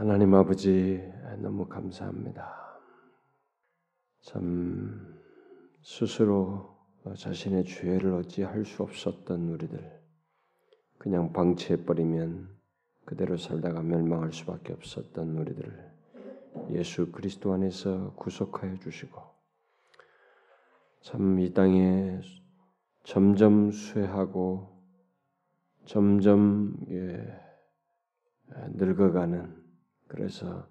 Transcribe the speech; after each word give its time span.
하나님 0.00 0.34
아버지 0.34 1.12
너무 1.40 1.66
감사합니다. 1.66 2.80
참 4.22 5.20
스스로 5.82 6.74
자신의 7.18 7.66
죄를 7.66 8.14
어찌 8.14 8.42
할 8.42 8.64
수 8.64 8.82
없었던 8.82 9.50
우리들 9.50 10.00
그냥 10.96 11.34
방치해 11.34 11.84
버리면 11.84 12.48
그대로 13.04 13.36
살다가 13.36 13.82
멸망할 13.82 14.32
수밖에 14.32 14.72
없었던 14.72 15.36
우리들을 15.36 15.92
예수 16.70 17.12
그리스도 17.12 17.52
안에서 17.52 18.14
구속하여 18.14 18.78
주시고 18.78 19.20
참 21.02 21.38
이 21.38 21.52
땅에 21.52 22.22
점점 23.04 23.70
쇠하고 23.70 24.82
점점 25.84 26.74
예, 26.88 27.38
늙어가는 28.76 29.59
그래서 30.10 30.66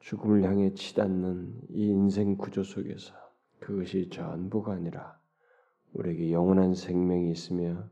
죽음을 0.00 0.42
향해 0.42 0.74
치닫는 0.74 1.60
이 1.70 1.88
인생 1.88 2.36
구조 2.36 2.64
속에서 2.64 3.14
그것이 3.60 4.10
전부가 4.10 4.72
아니라 4.72 5.18
우리에게 5.94 6.32
영원한 6.32 6.74
생명이 6.74 7.30
있으며 7.30 7.88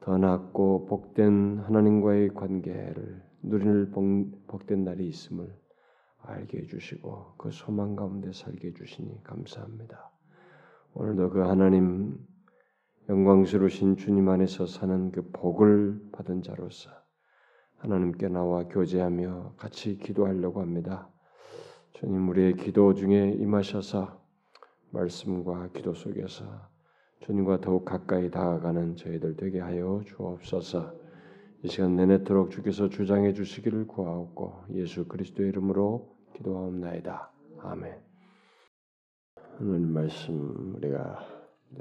더 0.00 0.18
낫고 0.18 0.86
복된 0.86 1.60
하나님과의 1.60 2.34
관계를 2.34 3.22
누릴 3.42 3.90
복된 3.90 4.84
날이 4.84 5.08
있음을 5.08 5.54
알게 6.22 6.58
해주시고 6.58 7.34
그 7.38 7.50
소망 7.50 7.96
가운데 7.96 8.32
살게 8.32 8.68
해주시니 8.68 9.24
감사합니다. 9.24 10.10
오늘도 10.92 11.30
그 11.30 11.40
하나님 11.40 12.18
영광스러우신 13.08 13.96
주님 13.96 14.28
안에서 14.28 14.66
사는 14.66 15.10
그 15.10 15.30
복을 15.32 16.10
받은 16.12 16.42
자로서 16.42 16.99
하나님께 17.80 18.28
나와 18.28 18.64
교제하며 18.64 19.54
같이 19.56 19.96
기도하려고 19.96 20.60
합니다. 20.60 21.08
주님 21.94 22.28
우리의 22.28 22.56
기도 22.56 22.92
중에 22.92 23.30
임하셔서 23.38 24.20
말씀과 24.90 25.68
기도 25.72 25.94
속에서 25.94 26.44
주님과 27.20 27.62
더욱 27.62 27.86
가까이 27.86 28.30
다가가는 28.30 28.96
저희들 28.96 29.36
되게 29.36 29.60
하여 29.60 30.02
주옵소서. 30.04 30.92
이 31.62 31.68
시간 31.68 31.96
내내도록 31.96 32.50
주께서 32.50 32.90
주장해 32.90 33.32
주시기를 33.32 33.86
구하옵고 33.86 34.64
예수 34.72 35.06
그리스도의 35.08 35.48
이름으로 35.48 36.16
기도하옵나이다. 36.34 37.32
아멘. 37.60 37.98
오늘 39.58 39.80
말씀 39.80 40.74
우리가 40.76 41.18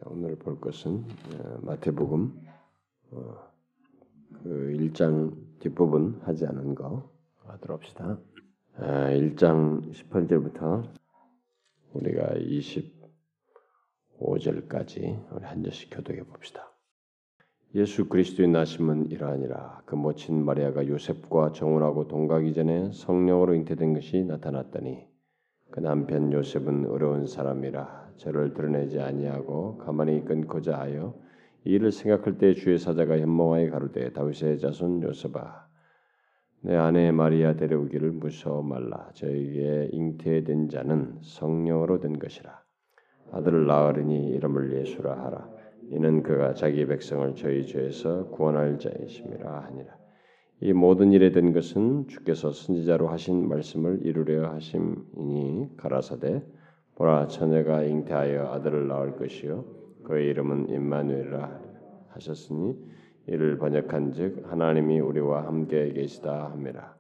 오늘 0.06 0.38
볼 0.38 0.61
것은 0.61 1.06
어, 1.39 1.59
마태복음 1.61 2.41
어, 3.11 3.36
그 4.44 4.73
1장 4.78 5.48
뒷부분 5.60 6.22
하지 6.24 6.46
않은 6.46 6.76
거 6.76 7.12
들어봅시다. 7.62 8.20
1장 8.78 9.92
18절부터 9.92 10.88
우리가 11.94 12.36
25절까지 14.22 15.32
우리 15.32 15.46
한 15.46 15.64
절씩 15.64 15.90
교독해 15.92 16.24
봅시다. 16.24 16.72
예수 17.76 18.10
그리스도의 18.10 18.50
나심은 18.50 19.12
이러하니라. 19.12 19.84
그 19.86 19.96
모친 19.96 20.44
마리아가 20.44 20.88
요셉과 20.88 21.52
정혼하고 21.52 22.08
동가기 22.08 22.54
전에 22.54 22.92
성령으로 22.94 23.54
잉태된 23.56 23.94
것이 23.94 24.24
나타났더니 24.24 25.08
그 25.72 25.80
남편 25.80 26.34
요셉은 26.34 26.90
어려운 26.90 27.28
사람이라 27.28 28.14
저를 28.18 28.54
드러내지 28.54 29.00
아니하고 29.00 29.78
가만히 29.78 30.26
끊고자 30.26 30.80
하여 30.80 31.14
이를 31.64 31.92
생각할 31.92 32.38
때 32.38 32.54
주의 32.54 32.78
사자가 32.78 33.20
현몽하에 33.20 33.70
가로되 33.70 34.12
다윗의 34.14 34.60
자손 34.60 35.04
요셉아 35.04 35.70
내 36.62 36.76
아내 36.76 37.12
마리아 37.12 37.56
데려오기를 37.56 38.12
무서워 38.12 38.62
말라. 38.62 39.10
저에게 39.14 39.90
잉태된 39.94 40.68
자는 40.68 41.18
성령으로 41.22 42.02
된 42.02 42.20
것이라. 42.20 42.62
아들을 43.32 43.66
낳으리니 43.66 44.32
이름을 44.32 44.74
예수라 44.74 45.24
하라. 45.24 45.50
이는 45.92 46.22
그가 46.22 46.53
자기 46.56 46.86
백성을 46.86 47.34
저희 47.36 47.66
죄에서 47.66 48.28
구원할 48.31 48.78
자이심이라 48.78 49.62
하니라. 49.68 49.98
이 50.62 50.74
모든 50.74 51.14
일에 51.14 51.31
된 51.31 51.53
것은 51.53 52.08
주께서 52.08 52.52
선지자로 52.52 53.08
하신 53.08 53.48
말씀을 53.48 54.02
이루려 54.03 54.52
하심이니 54.52 55.78
가라사대 55.78 56.44
보라 56.96 57.28
처녀가 57.28 57.84
잉태하여 57.84 58.48
아들을 58.48 58.90
낳을 58.90 59.16
것이요 59.16 59.78
그의 60.09 60.30
이름은 60.30 60.70
임마누엘라 60.70 61.62
하셨으니 62.08 62.75
이를 63.28 63.59
번역한즉 63.59 64.52
하나님이 64.52 65.00
우리와 65.02 65.46
함께 65.46 65.94
계시다 65.94 66.50
함이라. 66.50 66.97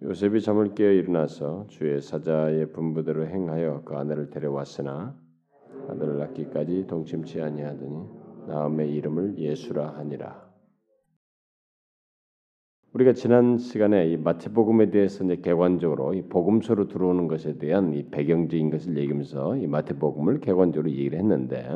요셉이 0.00 0.40
잠을 0.40 0.74
깨어 0.74 0.90
일어나서 0.92 1.66
주의 1.68 2.00
사자의 2.00 2.72
분부대로 2.72 3.26
행하여 3.26 3.82
그 3.84 3.94
아내를 3.94 4.30
데려왔으나 4.30 5.14
아들을 5.90 6.18
낳기까지 6.18 6.86
동침치 6.86 7.42
아니하더니 7.42 8.08
나음의 8.46 8.90
이름을 8.94 9.36
예수라 9.36 9.98
하니라. 9.98 10.47
우리가 12.94 13.12
지난 13.12 13.58
시간에 13.58 14.08
이 14.08 14.16
마태복음에 14.16 14.90
대해서 14.90 15.22
이제 15.22 15.36
개관적으로 15.36 16.14
이 16.14 16.22
복음서로 16.22 16.88
들어오는 16.88 17.28
것에 17.28 17.58
대한 17.58 17.92
이 17.92 18.08
배경적인 18.08 18.70
것을 18.70 18.96
얘기하면서 18.96 19.58
이 19.58 19.66
마태복음을 19.66 20.40
개관적으로 20.40 20.90
얘기를 20.90 21.18
했는데 21.18 21.68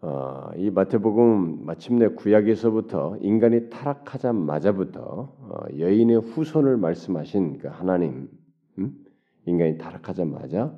어, 0.00 0.50
이 0.56 0.70
마태복음 0.70 1.66
마침내 1.66 2.08
구약에서부터 2.08 3.18
인간이 3.20 3.68
타락하자마자부터 3.68 5.02
어, 5.02 5.78
여인의 5.78 6.20
후손을 6.20 6.78
말씀하신 6.78 7.58
그 7.58 7.68
하나님 7.68 8.30
음? 8.78 8.94
인간이 9.44 9.76
타락하자마자 9.76 10.74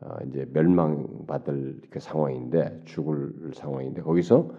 어, 0.00 0.16
이제 0.28 0.46
멸망받을 0.52 1.80
그 1.90 1.98
상황인데 1.98 2.82
죽을 2.84 3.50
상황인데 3.52 4.02
거기서 4.02 4.52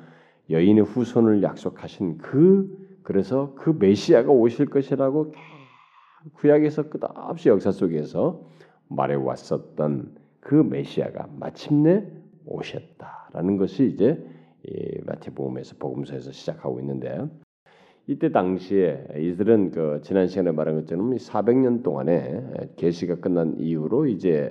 여인의 0.50 0.84
후손을 0.84 1.44
약속하신 1.44 2.18
그 2.18 2.87
그래서 3.08 3.54
그 3.56 3.70
메시아가 3.70 4.34
오실 4.34 4.66
것이라고 4.66 5.32
구약에서 6.34 6.90
끝없이 6.90 7.48
역사 7.48 7.72
속에서 7.72 8.46
말해 8.90 9.16
왔었던 9.16 10.14
그 10.42 10.56
메시아가 10.56 11.30
마침내 11.40 12.06
오셨다라는 12.46 13.56
것이 13.56 13.86
이제 13.86 14.22
마태복음에서 15.06 15.78
복음서에서 15.80 16.34
시작하고 16.34 16.82
있는데 16.82 17.26
이때 18.08 18.30
당시에 18.30 19.06
이들은 19.16 19.72
그 19.72 20.02
지난 20.04 20.28
시간에 20.28 20.52
말한 20.52 20.76
것처럼 20.82 21.16
400년 21.16 21.84
동안에 21.84 22.74
계시가 22.76 23.22
끝난 23.22 23.56
이후로 23.58 24.08
이제 24.08 24.50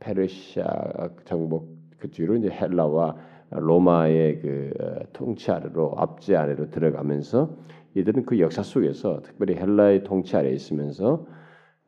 페르시아 0.00 1.08
정복 1.24 1.68
그 2.00 2.10
뒤로 2.10 2.34
이제 2.34 2.50
헬라와 2.50 3.16
로마의 3.50 4.40
그 4.40 4.72
통치 5.12 5.52
아래로 5.52 5.94
압제 5.98 6.34
아래로 6.34 6.70
들어가면서 6.70 7.54
이들은 7.94 8.24
그 8.24 8.38
역사 8.38 8.62
속에서 8.62 9.22
특별히 9.22 9.54
헬라의 9.54 10.04
통치 10.04 10.36
아래 10.36 10.50
있으면서 10.50 11.26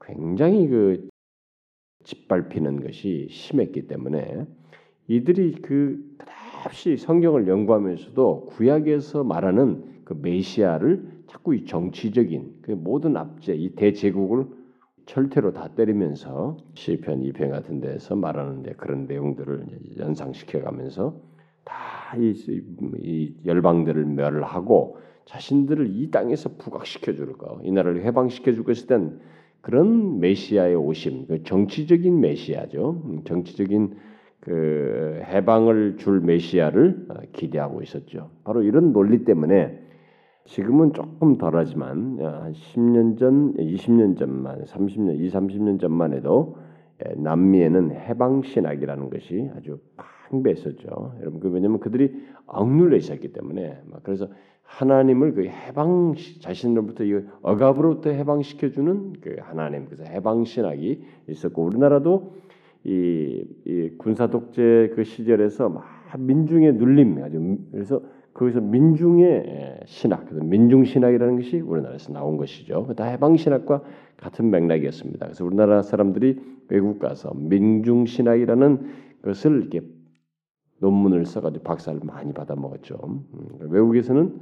굉장히 0.01 0.69
그 0.69 1.09
짓밟히는 2.05 2.85
것이 2.85 3.29
심했기 3.31 3.87
때문에 3.87 4.47
이들이 5.09 5.63
그 5.63 6.17
끝없이 6.65 6.97
성경을 6.97 7.49
연구하면서도 7.49 8.47
구약에서 8.47 9.25
말하는 9.25 10.03
그 10.05 10.15
메시아를 10.15 11.25
자꾸 11.27 11.55
이 11.55 11.65
정치적인 11.65 12.59
그 12.63 12.73
모든 12.73 13.17
압제 13.17 13.55
이 13.55 13.75
대제국을 13.75 14.47
철퇴로 15.07 15.53
다 15.53 15.69
때리면서 15.75 16.57
시편 16.75 17.21
2편 17.21 17.51
같은 17.51 17.81
데서 17.81 18.17
말하는데 18.17 18.73
그런 18.75 19.07
내용들을 19.07 19.67
연상시켜 19.99 20.63
가면서 20.63 21.21
다이 21.65 22.35
이 23.01 23.35
열방들을 23.45 24.05
멸하고 24.07 24.99
자신들을 25.27 25.89
이 25.91 26.11
땅에서 26.11 26.51
부각시켜 26.59 27.15
줄 27.15 27.33
거, 27.35 27.61
이 27.63 27.73
나라를 27.73 28.05
해방시켜 28.05 28.53
줄 28.53 28.65
것에 28.65 28.87
대한 28.87 29.21
그런 29.61 30.21
메시아의 30.21 30.77
오심, 30.77 31.27
그 31.27 31.43
정치적인 31.43 32.21
메시아죠. 32.21 33.03
음, 33.05 33.25
정치적인 33.25 33.95
그 34.41 35.23
해방을 35.25 35.97
줄 35.97 36.21
메시아를 36.21 37.07
어, 37.09 37.15
기대하고 37.33 37.81
있었죠. 37.83 38.31
바로 38.45 38.63
이런 38.63 38.93
논리 38.93 39.25
때문에 39.25 39.81
지금은 40.45 40.93
조금 40.93 41.39
덜하지만 41.39 42.19
한 42.21 42.53
10년 42.53 43.19
전, 43.19 43.55
20년 43.55 44.19
전만, 44.19 44.63
30년, 44.65 45.19
2, 45.19 45.31
30년 45.31 45.81
전만 45.81 46.13
해도 46.13 46.59
예, 47.07 47.15
남미에는 47.15 47.93
해방 47.93 48.43
신학이라는 48.43 49.09
것이 49.09 49.51
아주 49.57 49.81
팽배했었죠. 50.31 51.15
여러분 51.21 51.41
그 51.41 51.49
왜냐면 51.49 51.81
그들이 51.81 52.13
억눌려 52.47 52.97
있었기 52.97 53.33
때문에 53.33 53.81
그래서 54.03 54.29
하나님을 54.65 55.35
그 55.35 55.45
해방 55.45 56.15
자신으로부터 56.41 57.05
이 57.05 57.21
억압으로부터 57.43 58.11
해방시켜 58.11 58.71
주는 58.71 59.13
그 59.21 59.37
하나님 59.41 59.85
그래서 59.87 60.05
해방 60.05 60.45
신학이 60.45 61.05
있었고 61.29 61.63
우리나라도 61.63 62.35
이, 62.85 63.45
이 63.65 63.91
군사 63.99 64.27
독재 64.27 64.93
그 64.95 65.05
시절에서 65.05 65.69
막 65.69 65.85
민중의 66.19 66.75
눌림 66.75 67.23
아주 67.23 67.59
그래서 67.73 68.01
거기서 68.35 68.61
민중의 68.61 69.83
신학, 69.87 70.27
민중 70.35 70.85
신학이라는 70.85 71.37
것이 71.37 71.61
우리나라에서 71.61 72.13
나온 72.13 72.37
것이죠. 72.37 72.93
다 72.97 73.05
해방 73.05 73.37
신학과 73.37 73.81
같은 74.17 74.51
맥락이었습니다. 74.51 75.27
그래서 75.27 75.45
우리나라 75.45 75.83
사람들이 75.83 76.41
외국 76.69 76.99
가서 76.99 77.33
민중 77.37 78.07
신학이라는 78.07 78.87
것을 79.23 79.61
이렇게 79.61 79.83
논문을 80.85 81.25
써가지고 81.25 81.65
박사를 81.65 81.99
많이 82.05 82.35
받아 82.35 82.55
먹었죠. 82.55 82.99
음, 83.05 83.59
외국에서는 83.61 84.39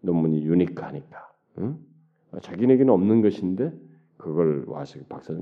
논문이 0.00 0.42
유니크하니까 0.42 1.32
응? 1.58 1.78
자기네게는 2.40 2.92
없는 2.92 3.20
것인데 3.20 3.72
그걸 4.16 4.64
와서 4.66 4.98
박사 5.08 5.34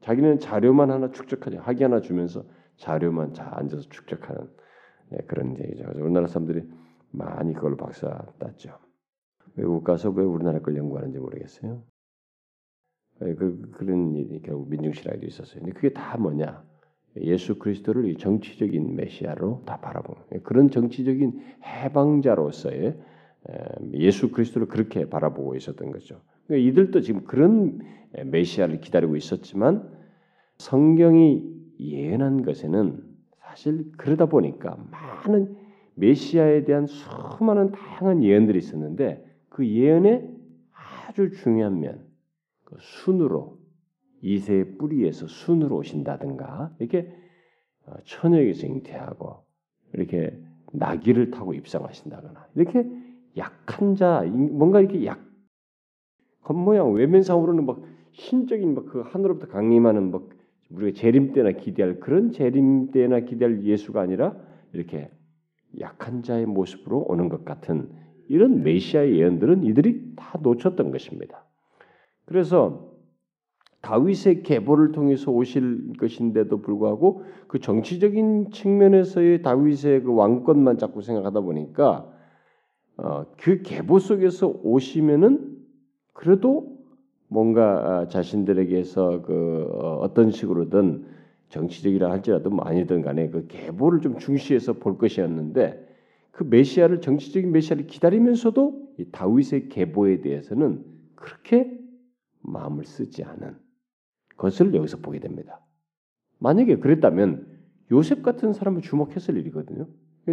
자기는 0.00 0.40
자료만 0.40 0.90
하나 0.90 1.10
축적하지 1.12 1.58
학위 1.58 1.84
하나 1.84 2.00
주면서 2.00 2.44
자료만 2.78 3.32
잘 3.32 3.54
앉아서 3.54 3.88
축적하는 3.88 4.50
네, 5.10 5.18
그런 5.28 5.56
얘기죠. 5.58 5.84
우리나라 5.94 6.26
사람들이 6.26 6.68
많이 7.12 7.54
그걸 7.54 7.76
박사 7.76 8.26
땄죠. 8.40 8.76
외국 9.54 9.84
가서 9.84 10.10
왜 10.10 10.24
우리나라 10.24 10.60
걸 10.60 10.76
연구하는지 10.76 11.18
모르겠어요. 11.18 11.84
네, 13.20 13.34
그, 13.34 13.70
그런 13.70 14.16
일이 14.16 14.42
결국 14.42 14.68
민중신학에도 14.68 15.24
있었어요. 15.26 15.60
근데 15.60 15.72
그게 15.72 15.92
다 15.92 16.18
뭐냐? 16.18 16.64
예수 17.16 17.58
그리스도를 17.58 18.16
정치적인 18.16 18.96
메시아로 18.96 19.62
다 19.66 19.80
바라보는 19.80 20.42
그런 20.42 20.70
정치적인 20.70 21.40
해방자로서의 21.62 22.98
예수 23.92 24.32
그리스도를 24.32 24.68
그렇게 24.68 25.08
바라보고 25.08 25.54
있었던 25.56 25.90
거죠. 25.90 26.20
그러니까 26.46 26.70
이들도 26.70 27.00
지금 27.00 27.24
그런 27.24 27.80
메시아를 28.24 28.80
기다리고 28.80 29.16
있었지만 29.16 29.88
성경이 30.58 31.44
예언한 31.80 32.42
것에는 32.42 33.02
사실 33.40 33.92
그러다 33.96 34.26
보니까 34.26 34.76
많은 34.90 35.56
메시아에 35.94 36.64
대한 36.64 36.86
수많은 36.86 37.70
다양한 37.70 38.22
예언들이 38.22 38.58
있었는데 38.58 39.24
그 39.48 39.66
예언의 39.66 40.28
아주 40.72 41.30
중요한 41.30 41.80
면, 41.80 42.04
그 42.64 42.76
순으로 42.80 43.58
이세의 44.24 44.78
뿌리에서 44.78 45.26
순으로 45.26 45.76
오신다든가 45.76 46.74
이렇게 46.78 47.14
어, 47.86 47.94
천여에서 48.04 48.66
잉태하고 48.66 49.44
이렇게 49.92 50.36
나귀를 50.72 51.30
타고 51.30 51.52
입성하신다거나 51.52 52.48
이렇게 52.56 52.88
약한 53.36 53.94
자 53.94 54.22
뭔가 54.22 54.80
이렇게 54.80 55.04
약 55.04 55.20
겉모양 56.42 56.92
외면상으로는 56.92 57.66
막 57.66 57.82
신적인 58.12 58.74
막 58.74 58.86
그 58.86 59.00
하늘로부터 59.00 59.48
강림하는 59.48 60.10
막 60.10 60.28
우리가 60.70 60.98
재림 60.98 61.32
때나 61.32 61.52
기대할 61.52 62.00
그런 62.00 62.32
재림 62.32 62.90
때나 62.92 63.20
기대할 63.20 63.62
예수가 63.62 64.00
아니라 64.00 64.36
이렇게 64.72 65.10
약한 65.80 66.22
자의 66.22 66.46
모습으로 66.46 67.04
오는 67.08 67.28
것 67.28 67.44
같은 67.44 67.90
이런 68.28 68.62
메시아의 68.62 69.18
예언들은 69.18 69.64
이들이 69.64 70.14
다 70.16 70.38
놓쳤던 70.42 70.90
것입니다. 70.90 71.44
그래서 72.24 72.93
다윗의 73.84 74.42
계보를 74.44 74.92
통해서 74.92 75.30
오실 75.30 75.92
것인데도 75.98 76.62
불구하고 76.62 77.22
그 77.46 77.60
정치적인 77.60 78.50
측면에서의 78.50 79.42
다윗의 79.42 80.04
그 80.04 80.14
왕권만 80.14 80.78
자꾸 80.78 81.02
생각하다 81.02 81.40
보니까 81.42 82.10
어, 82.96 83.26
그 83.36 83.60
계보 83.60 83.98
속에서 83.98 84.48
오시면은 84.62 85.58
그래도 86.14 86.78
뭔가 87.28 88.00
아, 88.00 88.08
자신들에게서 88.08 89.22
그 89.22 89.68
어, 89.70 89.98
어떤 89.98 90.30
식으로든 90.30 91.04
정치적이라 91.50 92.10
할지라도 92.10 92.48
뭐 92.48 92.64
아니든 92.64 93.02
간에 93.02 93.28
그 93.28 93.46
계보를 93.48 94.00
좀 94.00 94.16
중시해서 94.16 94.74
볼 94.74 94.96
것이었는데 94.96 95.86
그 96.30 96.44
메시아를 96.44 97.02
정치적인 97.02 97.52
메시아를 97.52 97.86
기다리면서도 97.86 98.94
이 98.98 99.04
다윗의 99.12 99.68
계보에 99.68 100.22
대해서는 100.22 100.82
그렇게 101.16 101.70
마음을 102.40 102.84
쓰지 102.84 103.24
않은 103.24 103.63
것을 104.36 104.74
여기서 104.74 104.98
보게 104.98 105.20
됩니다. 105.20 105.60
만약에 106.38 106.76
그랬다면 106.78 107.46
요셉 107.92 108.22
같은 108.22 108.52
사람을 108.52 108.82
주목했을 108.82 109.36
일이거든요. 109.36 109.86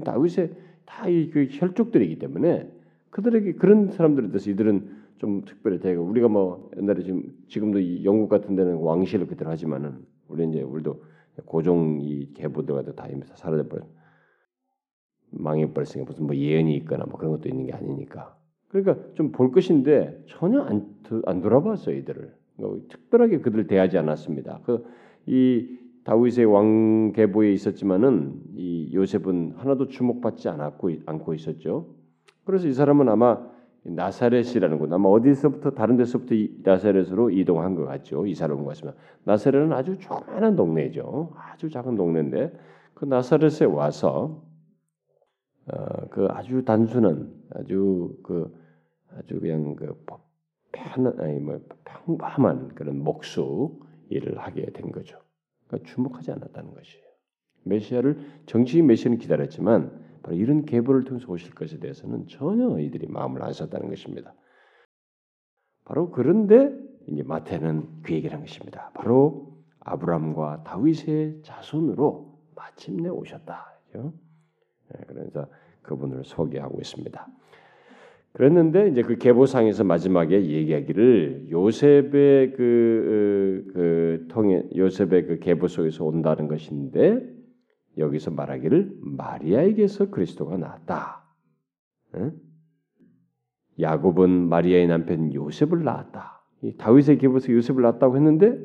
다윗의 0.04 0.54
다이그 0.86 1.48
혈족들이기 1.52 2.20
때문에 2.20 2.72
그들에게 3.10 3.54
그런 3.54 3.92
사람들에 3.92 4.28
대해서 4.28 4.50
이들은 4.50 5.02
좀 5.18 5.44
특별히 5.46 5.80
대가 5.80 6.02
우리가 6.02 6.28
뭐 6.28 6.72
옛날에 6.78 7.04
지금 7.04 7.24
지금도 7.48 7.80
이 7.80 8.04
영국 8.06 8.30
같은 8.30 8.56
데는 8.56 8.76
왕실을 8.78 9.28
그대로 9.28 9.52
하지만은 9.52 10.06
우리 10.28 10.48
이제 10.48 10.62
우리도 10.62 11.04
고종 11.46 12.00
이 12.02 12.34
계보들과 12.34 12.94
다 12.94 13.08
이면서 13.08 13.36
사라져 13.36 13.68
버려 13.68 13.86
망해버렸으니까 15.30 16.10
무슨 16.10 16.26
뭐 16.26 16.36
예언이 16.36 16.76
있거나 16.78 17.06
뭐 17.06 17.18
그런 17.18 17.34
것도 17.34 17.50
있는 17.50 17.66
게 17.66 17.74
아니니까 17.74 18.36
그러니까 18.70 18.98
좀 19.14 19.32
볼 19.32 19.52
것인데 19.52 20.24
전혀 20.28 20.62
안, 20.62 20.96
안 21.26 21.42
돌아봤어요 21.42 21.96
이들을 21.98 22.22
뭐 22.24 22.34
특별하게 22.90 23.40
그들을 23.40 23.68
대하지 23.68 23.98
않았습니다. 23.98 24.62
그 24.66 25.02
이 25.26 25.78
다윗의 26.04 26.46
왕 26.46 27.14
계보에 27.14 27.52
있었지만은 27.54 28.42
이 28.56 28.92
요셉은 28.94 29.54
하나도 29.58 29.88
주목받지 29.88 30.50
않았고 30.50 30.92
않고 31.06 31.34
있었죠. 31.34 31.94
그래서 32.44 32.68
이 32.68 32.74
사람은 32.74 33.08
아마 33.08 33.40
나사렛이라는 33.84 34.80
곳 34.80 34.92
아마 34.92 35.10
어디서부터 35.10 35.72
다른 35.72 35.98
데서부터 35.98 36.36
나사렛으로 36.64 37.30
이동한 37.32 37.76
것 37.76 37.86
같죠. 37.86 38.26
이사를 38.26 38.54
온 38.54 38.64
것이면 38.66 38.96
나사렛은 39.24 39.74
아주 39.74 39.98
조그마한 40.00 40.56
동네죠. 40.56 41.34
아주 41.36 41.70
작은 41.70 41.96
동네인데 41.96 42.52
그 42.94 43.06
나사렛에 43.06 43.66
와서 43.66 44.44
어, 45.68 46.08
그 46.10 46.28
아주 46.30 46.66
단순한 46.66 47.32
아주 47.56 48.18
그 48.24 48.52
아주 49.18 49.40
그냥 49.40 49.76
그 49.76 49.94
편, 50.72 51.20
아니 51.20 51.40
뭐 51.40 51.60
평범한 51.86 52.70
그런 52.76 53.04
목수 53.04 53.80
일을 54.10 54.40
하게 54.40 54.66
된 54.72 54.92
거죠. 54.92 55.20
그러니까 55.68 55.90
주목하지 55.90 56.32
않았다는 56.32 56.74
것이에요. 56.74 57.06
메시아를 57.64 58.20
정치인 58.46 58.88
메시아는 58.88 59.20
기다렸지만 59.20 60.20
바로 60.24 60.36
이런 60.36 60.66
계보를 60.66 61.04
통해서 61.04 61.32
오실 61.32 61.54
것에 61.54 61.80
대해서는 61.80 62.28
전혀 62.28 62.80
이들이 62.80 63.08
마음을 63.08 63.44
안 63.44 63.54
썼다는 63.54 63.90
것입니다. 63.90 64.34
바로 65.86 66.12
그런데 66.12 66.72
이제 67.08 67.24
마태는 67.24 68.02
그 68.04 68.14
얘기를 68.14 68.34
한 68.34 68.42
것입니다. 68.42 68.92
바로 68.94 69.58
아브람과 69.80 70.64
다윗의 70.64 71.42
자손으로 71.44 72.40
마침내 72.56 73.10
오셨다. 73.10 73.80
그렇죠? 73.92 74.14
그래서 75.08 75.48
그분을 75.82 76.24
소개하고 76.24 76.80
있습니다. 76.80 77.28
그랬는데 78.34 78.90
이제 78.90 79.02
그 79.02 79.18
계보상에서 79.18 79.84
마지막에 79.84 80.46
얘기하기를 80.46 81.48
요셉의 81.52 82.54
그, 82.54 83.68
어, 83.68 83.72
그 83.74 84.26
통해 84.30 84.64
요셉의 84.76 85.26
그 85.28 85.40
계보 85.40 85.68
속에서 85.68 86.06
온다는 86.06 86.48
것인데 86.48 87.28
여기서 87.98 88.32
말하기를 88.32 88.98
마리아에게서 89.02 90.12
그리스도가 90.12 90.56
나왔다. 90.58 91.26
응? 92.16 92.34
야곱은 93.80 94.30
마리아의 94.48 94.88
남편 94.88 95.34
요셉을 95.34 95.84
낳았다. 95.84 96.42
다윗의 96.78 97.18
계보에서 97.18 97.52
요셉을 97.52 97.82
낳았다고 97.82 98.16
했는데 98.16 98.58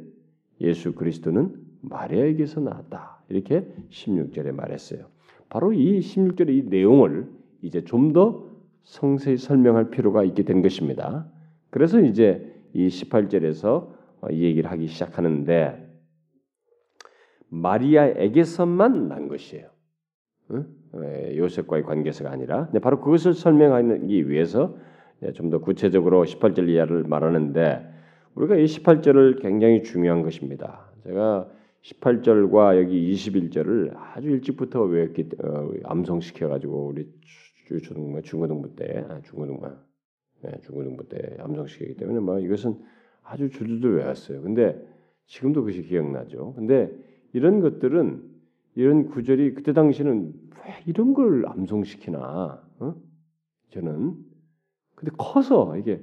예수 0.61 0.95
그리스도는 0.95 1.57
마리아에게서 1.83 2.61
나왔다. 2.61 3.25
이렇게 3.29 3.67
16절에 3.91 4.53
말했어요. 4.53 5.07
바로 5.49 5.73
이 5.73 5.99
16절의 5.99 6.51
이 6.51 6.63
내용을 6.69 7.29
이제 7.63 7.83
좀더 7.83 8.56
성세히 8.87 9.37
설명할 9.37 9.91
필요가 9.91 10.23
있게 10.23 10.45
된 10.45 10.63
것입니다. 10.63 11.27
그래서 11.71 12.01
이제 12.01 12.55
이 12.73 12.87
18절에서 12.87 13.89
이 14.31 14.45
얘기를 14.45 14.71
하기 14.71 14.87
시작하는데 14.87 15.85
마리아에게서만 17.49 19.09
난 19.09 19.29
것이에요. 19.29 19.69
요셉과의 21.37 21.83
관계에서가 21.83 22.31
아니라 22.31 22.71
바로 22.81 23.01
그것을 23.01 23.35
설명하기 23.35 24.31
위해서 24.31 24.77
좀 25.35 25.51
더 25.51 25.59
구체적으로 25.59 26.25
18절 26.25 26.69
이하를 26.69 27.05
말하는데 27.05 27.89
우리가 28.35 28.57
이 28.57 28.65
18절을 28.67 29.43
굉장히 29.43 29.83
중요한 29.83 30.23
것입니다. 30.23 30.91
제가 31.05 31.49
18절과 31.83 32.79
여기 32.79 33.13
21절을 33.13 33.95
아주 33.97 34.31
일찍부터 34.31 34.83
외웠기 34.83 35.31
어, 35.43 35.71
암송시켜 35.85 36.49
가지고 36.49 36.87
우리 36.87 37.09
중고등부 37.67 38.23
중고등부 38.23 38.77
때 38.77 39.05
아, 39.09 39.21
중고등부 39.23 39.69
네, 40.43 40.53
중고등부 40.63 41.09
때 41.09 41.37
암송시키기 41.39 41.95
때문에 41.97 42.21
뭐 42.21 42.39
이것은 42.39 42.79
아주 43.23 43.51
줄줄줄 43.51 43.97
외웠어요. 43.97 44.43
근데 44.43 44.81
지금도 45.27 45.63
그것이 45.63 45.83
기억나죠. 45.83 46.55
근데 46.55 46.91
이런 47.33 47.61
것들은 47.61 48.23
이런 48.77 49.09
구절이 49.09 49.55
그때 49.55 49.73
당시는 49.73 50.33
왜 50.65 50.83
이런 50.87 51.15
걸 51.15 51.47
암송시키나? 51.47 52.63
어? 52.79 52.95
저는 53.71 54.15
근데 54.95 55.13
커서 55.19 55.77
이게 55.77 56.01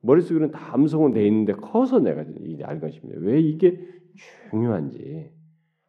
머릿속에는 0.00 0.50
다 0.50 0.74
암송은 0.74 1.12
돼 1.12 1.26
있는데 1.26 1.52
커서 1.54 2.00
내가 2.00 2.22
이제 2.22 2.64
알 2.64 2.80
것입니다. 2.80 3.20
왜 3.20 3.40
이게 3.40 3.78
중요한지 4.50 5.30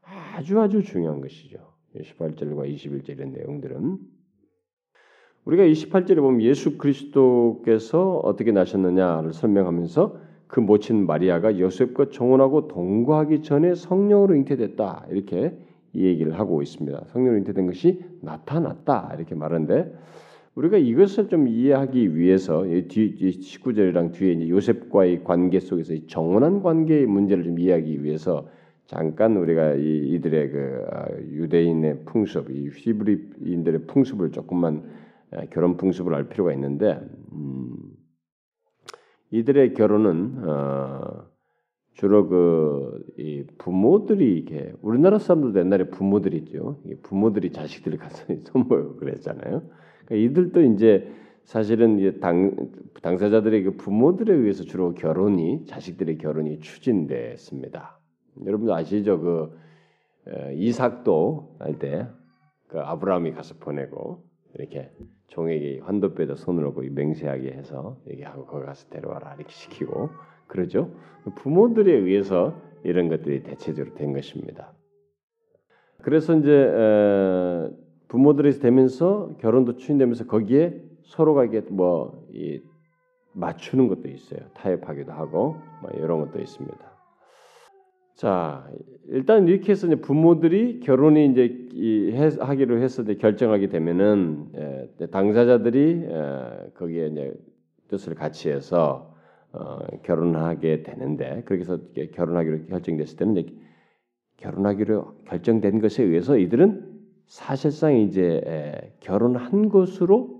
아주 0.01 0.59
아주 0.59 0.83
중요한 0.83 1.21
것이죠. 1.21 1.73
18절과 1.95 2.73
21절 2.73 3.09
이런 3.09 3.31
내용들은 3.31 3.97
우리가 5.45 5.63
28절에 5.63 6.15
보면 6.17 6.41
예수 6.41 6.77
그리스도께서 6.77 8.17
어떻게 8.23 8.51
나셨느냐를 8.51 9.31
설명하면서 9.31 10.17
그 10.47 10.59
모친 10.59 11.05
마리아가 11.05 11.59
요셉과 11.59 12.09
정혼하고 12.09 12.67
동거하기 12.67 13.43
전에 13.43 13.75
성령으로 13.75 14.35
잉태됐다 14.35 15.05
이렇게 15.11 15.55
이 15.93 16.05
얘기를 16.05 16.39
하고 16.39 16.61
있습니다. 16.61 17.05
성령으로 17.07 17.37
잉태된 17.39 17.67
것이 17.67 18.03
나타났다 18.21 19.13
이렇게 19.15 19.35
말하는데 19.35 19.93
우리가 20.55 20.77
이것을 20.77 21.27
좀 21.27 21.47
이해하기 21.47 22.15
위해서 22.15 22.63
뒤 22.87 23.15
19절이랑 23.15 24.13
뒤에 24.13 24.49
요셉과의 24.49 25.23
관계 25.23 25.59
속에서 25.59 25.93
이 25.93 26.07
정혼한 26.07 26.63
관계의 26.63 27.05
문제를 27.05 27.43
좀 27.43 27.59
이해하기 27.59 28.03
위해서 28.03 28.47
잠깐 28.87 29.35
우리가 29.37 29.73
이, 29.75 30.19
들의그 30.21 30.85
아, 30.91 31.05
유대인의 31.31 32.05
풍습, 32.05 32.49
이 32.51 32.69
히브리인들의 32.73 33.81
풍습을 33.87 34.31
조금만 34.31 34.83
아, 34.83 35.04
결혼 35.51 35.77
풍습을 35.77 36.13
알 36.13 36.29
필요가 36.29 36.53
있는데 36.53 36.99
음, 37.33 37.75
이들의 39.31 39.73
결혼은 39.73 40.47
어, 40.47 41.25
주로 41.93 42.27
그이 42.27 43.45
부모들이 43.57 44.37
이게 44.37 44.73
우리나라 44.81 45.17
사람들도 45.17 45.59
옛날에 45.59 45.89
부모들이 45.89 46.37
있죠. 46.39 46.81
부모들이 47.03 47.51
자식들을 47.51 47.97
가서 47.97 48.25
선물 48.45 48.97
그랬잖아요. 48.97 49.61
그러니까 50.05 50.15
이들도 50.15 50.61
이제 50.73 51.09
사실은 51.45 51.99
이제 51.99 52.19
당 52.19 52.55
당사자들의 53.01 53.63
그 53.63 53.77
부모들에 53.77 54.33
의해서 54.33 54.63
주로 54.63 54.93
결혼이 54.93 55.65
자식들의 55.67 56.17
결혼이 56.17 56.59
추진됐습니다. 56.59 57.99
여러분도 58.45 58.73
아시죠? 58.73 59.19
그 59.19 59.57
이삭도 60.55 61.57
할 61.59 61.79
때 61.79 62.07
그 62.67 62.79
아브라함이 62.79 63.31
가서 63.31 63.55
보내고 63.55 64.23
이렇게 64.55 64.91
종에게 65.27 65.79
환도뼈에다 65.83 66.35
손을 66.35 66.65
얹고 66.65 66.83
맹세하게 66.91 67.51
해서 67.51 67.97
얘기하고 68.07 68.45
거기 68.45 68.65
가서 68.65 68.87
데려와라 68.89 69.35
이렇게 69.35 69.51
시키고 69.51 70.09
그러죠. 70.47 70.91
부모들에 71.35 71.91
의해서 71.91 72.59
이런 72.83 73.09
것들이 73.09 73.43
대체적으로 73.43 73.95
된 73.95 74.13
것입니다. 74.13 74.71
그래서 76.01 76.37
이제 76.37 76.71
부모들에서 78.07 78.61
되면서 78.61 79.35
결혼도 79.39 79.77
추진되면서 79.77 80.27
거기에 80.27 80.81
서로가 81.03 81.45
이게 81.45 81.61
뭐 81.69 82.25
맞추는 83.33 83.87
것도 83.87 84.07
있어요. 84.07 84.39
타협하기도 84.53 85.11
하고 85.11 85.57
뭐 85.81 85.91
이런 85.95 86.19
것도 86.19 86.39
있습니다. 86.39 86.94
자, 88.15 88.65
일단 89.07 89.47
이렇게 89.47 89.73
해서 89.73 89.87
이제 89.87 89.97
부모들이 89.97 90.79
결혼이 90.79 91.31
이제 91.31 92.37
하기로 92.39 92.81
해서 92.81 93.01
이제 93.01 93.15
결정하게 93.15 93.67
되면은 93.67 94.45
에, 95.01 95.07
당사자들이 95.07 96.05
에, 96.05 96.69
거기에 96.75 97.07
이제 97.07 97.33
뜻을 97.89 98.15
같이 98.15 98.49
해서 98.49 99.13
어, 99.51 99.79
결혼하게 100.03 100.83
되는데 100.83 101.43
그렇게 101.45 101.61
해서 101.61 101.77
결혼하기로 102.13 102.65
결정됐을 102.67 103.17
때는 103.17 103.37
이제 103.37 103.53
결혼하기로 104.37 105.23
결정된 105.25 105.79
것에 105.81 106.03
의해서 106.03 106.37
이들은 106.37 106.95
사실상 107.25 107.97
이제 107.97 108.41
에, 108.45 108.93
결혼한 109.01 109.67
것으로 109.67 110.39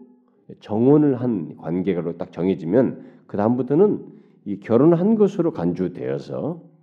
정혼을 0.61 1.19
한 1.19 1.57
관계로 1.57 2.17
딱 2.17 2.31
정해지면 2.31 3.03
그 3.27 3.35
다음부터는 3.35 4.05
이 4.45 4.59
결혼한 4.59 5.15
것으로 5.15 5.51
간주되어서 5.51 6.74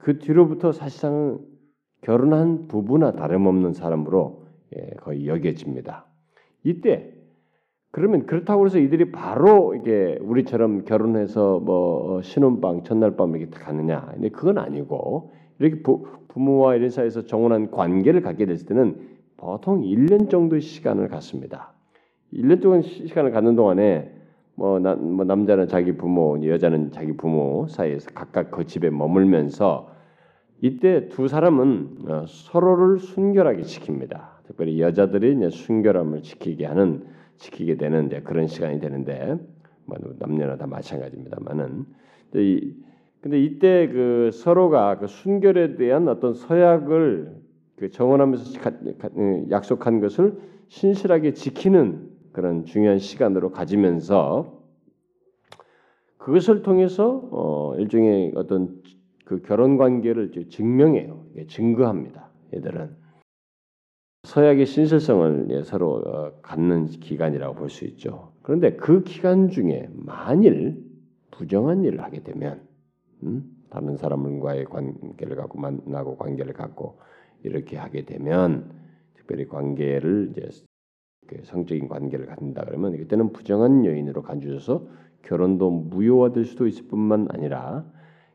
그 0.00 0.18
뒤로부터 0.18 0.72
사실상 0.72 1.38
결혼한 2.02 2.68
부부나 2.68 3.12
다름없는 3.12 3.74
사람으로 3.74 4.46
예, 4.76 4.94
거의 5.00 5.26
여겨집니다. 5.26 6.06
이때 6.64 7.12
그러면 7.92 8.26
그렇다고 8.26 8.66
해서 8.66 8.78
이들이 8.78 9.10
바로 9.10 9.74
이게 9.74 10.16
우리처럼 10.20 10.84
결혼해서 10.84 11.58
뭐 11.60 12.18
어, 12.18 12.22
신혼방 12.22 12.84
첫날 12.84 13.16
밤 13.16 13.36
이렇게 13.36 13.58
가느냐? 13.58 14.10
근데 14.12 14.28
그건 14.28 14.58
아니고 14.58 15.32
이렇게 15.58 15.82
부, 15.82 16.06
부모와 16.28 16.76
이런 16.76 16.90
사이에서 16.90 17.26
정혼한 17.26 17.70
관계를 17.70 18.22
갖게 18.22 18.46
됐을 18.46 18.66
때는 18.66 19.08
보통 19.36 19.82
1년 19.82 20.30
정도의 20.30 20.60
시간을 20.60 21.08
갖습니다. 21.08 21.72
1년 22.32 22.62
동안 22.62 22.82
시간을 22.82 23.32
갖는 23.32 23.56
동안에 23.56 24.19
뭐, 24.54 24.78
나, 24.78 24.94
뭐 24.94 25.24
남자는 25.24 25.68
자기 25.68 25.96
부모, 25.96 26.38
여자는 26.44 26.90
자기 26.92 27.16
부모 27.16 27.66
사이에서 27.68 28.10
각각 28.14 28.50
그 28.50 28.66
집에 28.66 28.90
머물면서 28.90 29.90
이때 30.60 31.08
두 31.08 31.28
사람은 31.28 31.96
어, 32.08 32.24
서로를 32.26 32.98
순결하게 32.98 33.62
지킵니다. 33.62 34.40
특별히 34.46 34.80
여자들이 34.80 35.36
이제 35.36 35.50
순결함을 35.50 36.22
지키게 36.22 36.66
하는 36.66 37.04
지키게 37.38 37.76
되는 37.76 38.06
이제 38.06 38.20
그런 38.20 38.46
시간이 38.46 38.80
되는데 38.80 39.38
뭐 39.86 39.96
남녀나 40.18 40.56
다 40.56 40.66
마찬가지입니다만은 40.66 41.86
근데 42.30 43.40
이때 43.40 43.88
그 43.88 44.30
서로가 44.32 44.98
그 44.98 45.06
순결에 45.06 45.76
대한 45.76 46.08
어떤 46.08 46.34
서약을 46.34 47.36
그 47.76 47.90
정언하면서 47.90 48.60
어, 48.68 49.44
약속한 49.50 50.00
것을 50.00 50.38
신실하게 50.68 51.32
지키는 51.32 52.09
그런 52.32 52.64
중요한 52.64 52.98
시간으로 52.98 53.50
가지면서 53.50 54.60
그것을 56.18 56.62
통해서 56.62 57.28
어 57.30 57.74
일종의 57.76 58.32
어떤 58.36 58.82
그 59.24 59.42
결혼 59.42 59.76
관계를 59.76 60.32
증명해요. 60.50 61.24
증거합니다. 61.48 62.30
얘들은 62.54 62.96
서약의 64.24 64.66
신실성을 64.66 65.64
서로 65.64 66.02
어, 66.04 66.32
갖는 66.42 66.86
기간이라고 66.86 67.54
볼 67.54 67.70
수 67.70 67.84
있죠. 67.86 68.32
그런데 68.42 68.76
그 68.76 69.02
기간 69.02 69.48
중에 69.48 69.88
만일 69.92 70.84
부정한 71.30 71.84
일을 71.84 72.02
하게 72.02 72.22
되면 72.22 72.60
음? 73.22 73.44
다른 73.70 73.96
사람과의 73.96 74.64
관계를 74.66 75.36
갖고 75.36 75.58
만나고 75.58 76.16
관계를 76.16 76.52
갖고 76.52 76.98
이렇게 77.44 77.76
하게 77.76 78.04
되면 78.04 78.70
특별히 79.14 79.46
관계를 79.46 80.32
이제 80.32 80.48
그 80.48 80.69
성적인 81.42 81.88
관계를 81.88 82.26
갖는다 82.26 82.64
그러면 82.64 82.96
그때는 82.96 83.32
부정한 83.32 83.84
여인으로 83.84 84.22
간주해서 84.22 84.86
결혼도 85.22 85.70
무효화될 85.70 86.44
수도 86.44 86.66
있을 86.66 86.88
뿐만 86.88 87.28
아니라 87.30 87.84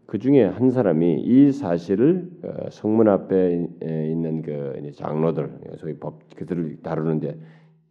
그 0.06 0.20
중에 0.20 0.44
한 0.44 0.70
사람이 0.70 1.22
이 1.22 1.52
사실을 1.52 2.30
어, 2.44 2.70
성문 2.70 3.08
앞에 3.08 3.68
있는 3.82 4.42
그 4.42 4.92
장로들, 4.94 5.78
소위 5.78 5.98
법 5.98 6.22
그들을 6.36 6.82
다루는데 6.84 7.40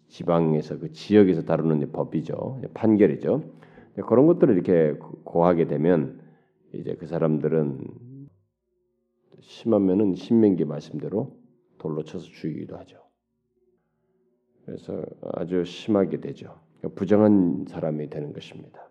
지방에서 0.09 0.79
그 0.79 0.93
지역에서 0.93 1.43
다루는 1.43 1.91
법이죠, 1.91 2.61
판결이죠. 2.73 3.43
그런 4.07 4.27
것들을 4.27 4.55
이렇게 4.55 4.97
고하게 5.25 5.67
되면 5.67 6.21
이제 6.73 6.95
그 6.95 7.07
사람들은 7.07 7.81
심하면은 9.41 10.15
신명기 10.15 10.65
말씀대로 10.65 11.37
돌로 11.79 12.03
쳐서 12.05 12.25
죽이기도 12.25 12.77
하죠. 12.79 13.04
그래서 14.65 15.03
아주 15.35 15.65
심하게 15.65 16.21
되죠. 16.21 16.55
부정한 16.95 17.65
사람이 17.69 18.11
되는 18.11 18.33
것입니다. 18.33 18.89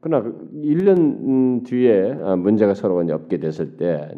그러나 0.00 0.30
1년 0.54 1.64
뒤에 1.64 2.18
아, 2.22 2.36
문제가 2.36 2.74
서로가 2.74 3.04
이제 3.04 3.12
없게 3.12 3.38
됐을 3.38 3.76
때 3.76 4.08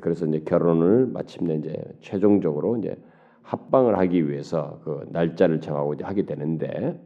그래서 0.00 0.26
이제 0.26 0.40
결혼을 0.40 1.06
마침내 1.06 1.54
이제 1.56 1.74
최종적으로 2.00 2.76
이제 2.78 2.96
합방을 3.42 3.98
하기 3.98 4.28
위해서 4.28 4.80
그 4.84 5.06
날짜를 5.10 5.60
정하고 5.60 5.94
이제 5.94 6.04
하게 6.04 6.26
되는데 6.26 7.00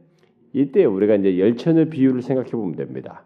이때 0.51 0.85
우리가 0.85 1.15
이제 1.15 1.39
열천의 1.39 1.89
비유를 1.89 2.21
생각해 2.21 2.51
보면 2.51 2.75
됩니다. 2.75 3.25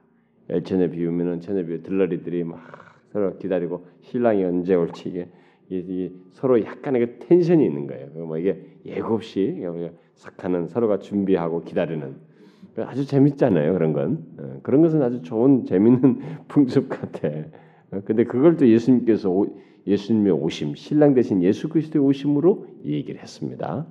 열천의 0.49 0.91
비유면은 0.91 1.41
천의 1.41 1.65
비유 1.65 1.83
들러리들이 1.83 2.43
막 2.43 2.59
서로 3.11 3.37
기다리고 3.37 3.87
신랑이 4.01 4.43
언제 4.43 4.75
올지 4.75 5.09
이게, 5.09 5.29
이게 5.69 6.11
서로 6.31 6.63
약간의 6.63 7.05
그 7.05 7.27
텐션이 7.27 7.65
있는 7.65 7.87
거예요. 7.87 8.07
뭐 8.25 8.37
이게 8.37 8.61
예고 8.85 9.15
없이 9.15 9.61
삭하는 10.15 10.67
서로가 10.67 10.99
준비하고 10.99 11.63
기다리는 11.63 12.15
아주 12.77 13.05
재밌잖아요 13.05 13.73
그런 13.73 13.93
건 13.93 14.23
어, 14.37 14.59
그런 14.61 14.81
것은 14.81 15.01
아주 15.01 15.21
좋은 15.23 15.65
재밌는 15.65 16.19
풍습 16.47 16.89
같아. 16.89 17.27
어, 17.91 18.01
근데 18.05 18.23
그걸 18.23 18.57
또 18.57 18.67
예수님께서 18.67 19.45
예수님의 19.87 20.33
오심, 20.33 20.75
신랑 20.75 21.13
대신 21.13 21.41
예수 21.41 21.69
그리스도의 21.69 22.05
오심으로 22.05 22.67
얘기를 22.85 23.21
했습니다. 23.21 23.87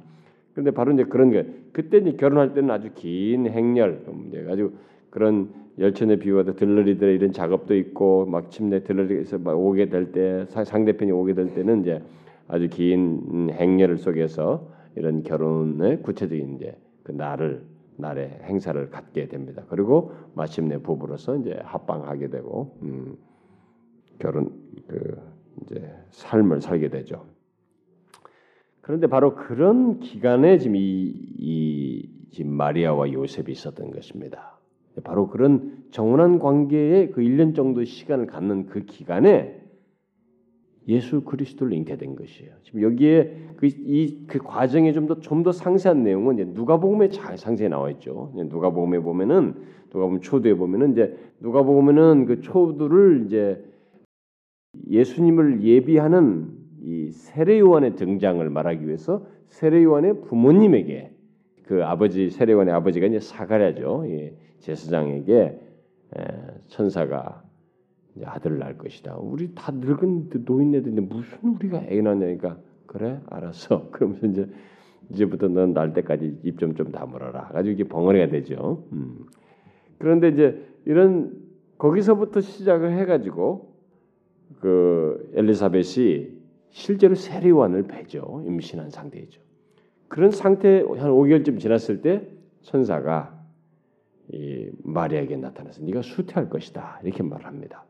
그런데 0.53 0.71
바로 0.71 0.93
이제 0.93 1.05
그런 1.05 1.31
게 1.31 1.47
그때 1.73 1.99
이제 1.99 2.13
결혼할 2.13 2.55
때는 2.55 2.71
아주 2.71 2.91
긴 2.95 3.47
행렬, 3.47 4.05
아주 4.51 4.73
그런 5.11 5.49
열천의 5.79 6.19
비유와 6.21 6.45
들러리들의 6.45 7.15
이런 7.15 7.33
작업도 7.33 7.75
있고 7.77 8.27
마침내 8.27 8.83
들러리에서 8.83 9.39
오게 9.45 9.89
될 9.91 10.13
때 10.13 10.47
상대편이 10.49 11.13
오게 11.13 11.35
될 11.35 11.55
때는 11.55 11.83
이제 11.83 12.03
아주 12.49 12.69
긴 12.69 13.51
행렬 13.53 13.99
속에서 13.99 14.69
이런 14.95 15.23
결혼의 15.23 16.03
구체적인 16.03 16.57
이제 16.57 16.79
그 17.03 17.13
날을 17.13 17.63
날의 17.99 18.41
행사를 18.45 18.91
갖게 18.91 19.29
됩니다. 19.29 19.65
그리고 19.69 20.13
마침내 20.35 20.79
부부로서 20.79 21.37
이제 21.37 21.59
합방하게 21.63 22.29
되고 22.29 22.77
음, 22.83 23.17
결혼 24.19 24.51
그 24.87 25.19
이제 25.63 25.91
삶을 26.11 26.61
살게 26.61 26.89
되죠. 26.89 27.27
그런데 28.81 29.07
바로 29.09 29.35
그런 29.35 29.99
기간에 29.99 30.59
지금 30.59 30.77
이, 30.77 30.81
이 30.81 32.45
마리아와 32.45 33.13
요셉이 33.13 33.51
있었던 33.51 33.91
것입니다. 33.91 34.56
바로 35.05 35.29
그런 35.29 35.85
정원한 35.91 36.39
관계에 36.39 37.09
그 37.11 37.21
1년 37.21 37.55
정도 37.55 37.85
시간을 37.85 38.27
갖는 38.27 38.67
그 38.67 38.85
기간에 38.85 39.61
예수 40.89 41.23
그리스도를 41.23 41.73
잉태된 41.73 42.15
것이에요. 42.15 42.53
지금 42.63 42.83
여기에 42.83 43.49
그 43.57 43.67
이 43.67 44.27
그 44.29 44.39
과정에 44.39 44.93
좀 44.93 45.07
더 45.09 45.19
좀 45.21 45.43
더 45.43 45.51
상세한 45.53 46.05
내용은 46.05 46.37
누가복음에 46.55 47.09
잘 47.09 47.37
상세히 47.37 47.69
나와 47.69 47.91
있죠. 47.91 48.33
누가복음에 48.37 49.01
보면은 49.01 49.55
누가복음 49.93 50.21
초두에 50.21 50.55
보면은 50.55 50.93
이제 50.93 51.17
누가복음에는 51.41 52.27
그 52.27 52.41
초두를 52.41 53.25
이제 53.27 53.65
예수님을 54.89 55.63
예비하는 55.63 56.51
이 56.83 57.11
세례 57.11 57.59
요한의 57.59 57.97
등장을 57.97 58.49
말하기 58.49 58.87
위해서 58.87 59.27
세례 59.49 59.83
요한의 59.83 60.21
부모님에게 60.23 61.11
그 61.65 61.85
아버지 61.85 62.31
세례 62.31 62.53
요한의 62.53 62.73
아버지가 62.75 63.07
이제 63.07 63.19
사가랴죠. 63.19 64.05
예, 64.09 64.37
제사장에게 64.67 65.61
천사가 66.67 67.43
아들을 68.25 68.59
낳을 68.59 68.79
것이다. 68.79 69.17
우리 69.19 69.55
다 69.55 69.71
늙은 69.73 70.31
노인네들인데 70.45 71.03
무슨 71.03 71.39
우리가 71.55 71.85
애 71.89 72.01
낳냐니까 72.01 72.59
그래 72.87 73.21
알았어. 73.27 73.91
그러면서 73.93 74.27
이제 74.27 74.49
이제부터 75.11 75.49
넌 75.49 75.73
날 75.73 75.93
때까지 75.93 76.41
입 76.43 76.59
좀 76.59 76.75
좀 76.75 76.91
다물어라. 76.91 77.49
가지고 77.49 77.73
이게 77.73 77.85
벙어리가 77.85 78.29
되죠. 78.29 78.85
음. 78.93 79.27
그런데 79.99 80.29
이제 80.31 80.67
이런 80.85 81.33
거기서부터 81.79 82.41
시작을 82.41 82.93
해가지고 82.99 83.73
그 84.61 85.31
엘리사벳이 85.35 86.37
실제로 86.71 87.15
세례관을 87.15 87.85
배죠. 87.85 88.43
임신한 88.47 88.91
상태이죠. 88.91 89.41
그런 90.09 90.31
상태 90.31 90.79
한 90.79 91.11
5개월쯤 91.11 91.61
지났을 91.61 92.01
때 92.01 92.27
천사가 92.63 93.36
이 94.33 94.71
마리아에게 94.83 95.37
나타나서 95.37 95.83
네가 95.85 96.03
수태할 96.03 96.51
것이다 96.51 97.01
이렇게 97.05 97.23
말합니다. 97.23 97.85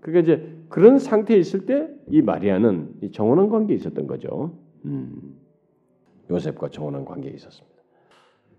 그러니까 0.00 0.20
이제 0.32 0.56
그런 0.68 0.98
상태에 0.98 1.36
있을 1.36 1.66
때 1.66 2.00
이 2.10 2.22
마리아는 2.22 2.96
이 3.02 3.10
정혼한 3.12 3.48
관계에 3.48 3.76
있었던 3.76 4.06
거죠. 4.06 4.58
음, 4.84 5.36
요셉과 6.28 6.70
정혼한 6.70 7.04
관계에 7.04 7.32
있었습니다. 7.32 7.76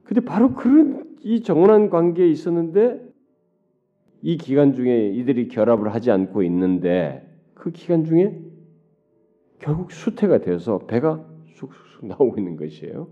근데 0.03 0.22
바로 0.22 0.53
그런 0.53 1.15
이 1.22 1.41
정혼한 1.41 1.89
관계에 1.89 2.27
있었는데 2.29 3.01
이 4.22 4.38
기간 4.38 4.74
중에 4.74 5.10
이들이 5.10 5.48
결합을 5.50 5.93
하지 5.93 6.12
않고 6.12 6.43
있는데 6.43 7.27
그 7.53 7.72
기간 7.72 8.05
중에 8.05 8.39
결국 9.60 9.91
수태가 9.91 10.39
되어서 10.39 10.79
배가 10.79 11.25
쑥쑥 11.48 12.05
나오고 12.05 12.38
있는 12.38 12.55
것이에요. 12.55 13.10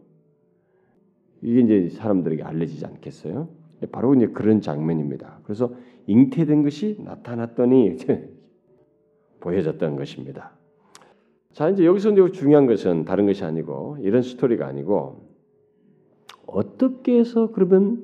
이게 1.41 1.62
이제 1.62 1.89
사람들에게 1.96 2.43
알려지지 2.43 2.86
않겠어요? 2.86 3.50
바로 3.88 4.13
이제 4.15 4.27
그런 4.27 4.62
장면입니다. 4.62 5.39
그래서 5.43 5.74
잉태된 6.07 6.63
것이 6.63 6.98
나타났더니 7.00 7.98
보여졌던 9.39 9.95
것입니다. 9.95 10.57
자 11.53 11.69
이제 11.69 11.86
여기서 11.86 12.12
이제 12.12 12.31
중요한 12.31 12.67
것은 12.67 13.05
다른 13.05 13.25
것이 13.25 13.43
아니고 13.43 13.98
이런 14.01 14.21
스토리가 14.21 14.67
아니고 14.67 15.29
어떻게 16.45 17.17
해서 17.17 17.51
그러면 17.51 18.03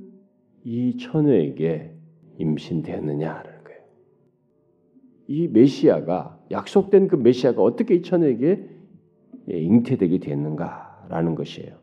이 0.63 0.97
처녀에게 0.97 1.93
임신되었느냐라는 2.37 3.63
거예요. 3.63 3.79
이 5.27 5.47
메시아가 5.47 6.39
약속된 6.51 7.07
그 7.07 7.15
메시아가 7.15 7.61
어떻게 7.61 7.95
이 7.95 8.01
처녀에게 8.01 8.69
잉태되게 9.47 10.19
됐는가라는 10.19 11.35
것이에요. 11.35 11.75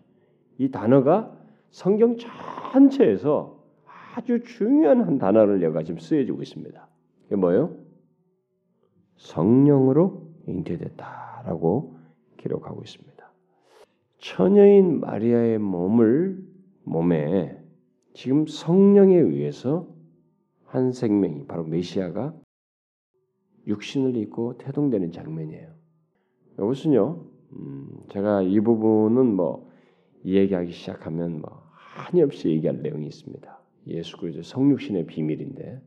이 0.59 0.71
단어가 0.71 1.37
성경 1.71 2.17
전체에서 2.17 3.62
아주 4.15 4.43
중요한 4.43 5.03
한 5.03 5.19
단어를 5.19 5.63
여가 5.63 5.83
지금 5.83 5.99
쓰여지고 5.99 6.43
있습니다. 6.43 6.89
이게 7.27 7.37
뭐예요? 7.37 7.77
성령으로 9.17 10.29
잉태됐다라고 10.47 11.97
기록하고 12.37 12.83
있습니다. 12.83 13.33
처녀인 14.19 15.01
마리아의 15.01 15.59
몸을 15.59 16.45
몸에 16.85 17.59
지금 18.15 18.47
성령에 18.47 19.17
의해서 19.17 19.89
한 20.67 20.93
생명이 20.93 21.47
바로 21.47 21.65
메시아가 21.65 22.35
육신을 23.67 24.17
입고 24.17 24.59
태동되는 24.59 25.13
장면이에요. 25.13 25.73
이것은요, 26.55 27.25
음, 27.53 27.89
제가 28.11 28.43
이 28.43 28.61
부분은 28.61 29.35
뭐 29.35 29.71
이야기하기 30.25 30.73
시작하면 30.73 31.41
뭐 31.41 31.63
한이 31.73 32.23
없이 32.23 32.49
얘기할 32.51 32.83
내용이 32.83 33.07
있습니다. 33.07 33.62
예수 33.87 34.17
그리스도 34.17 34.43
성육신의 34.43 35.07
비밀인데 35.07 35.83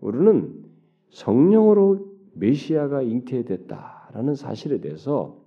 우리는 0.00 0.64
성령으로 1.10 2.16
메시아가 2.34 3.02
잉태됐다라는 3.02 4.34
사실에 4.34 4.80
대해서 4.80 5.42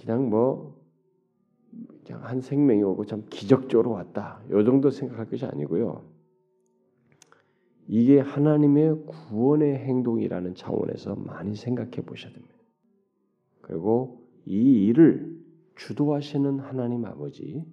그냥 0.00 0.30
뭐 0.30 0.80
그냥 2.04 2.24
한 2.24 2.40
생명이 2.40 2.82
오고 2.82 3.06
참 3.06 3.24
기적적으로 3.30 3.92
왔다. 3.92 4.42
요 4.50 4.64
정도 4.64 4.90
생각할 4.90 5.28
것이 5.28 5.44
아니고요. 5.44 6.04
이게 7.86 8.20
하나님의 8.20 9.04
구원의 9.06 9.78
행동이라는 9.78 10.54
차원에서 10.54 11.16
많이 11.16 11.56
생각해 11.56 12.02
보셔야 12.06 12.32
됩니다. 12.32 12.54
그리고 13.62 14.26
이 14.46 14.86
일을 14.86 15.38
주도하시는 15.76 16.60
하나님 16.60 17.04
아버지 17.04 17.64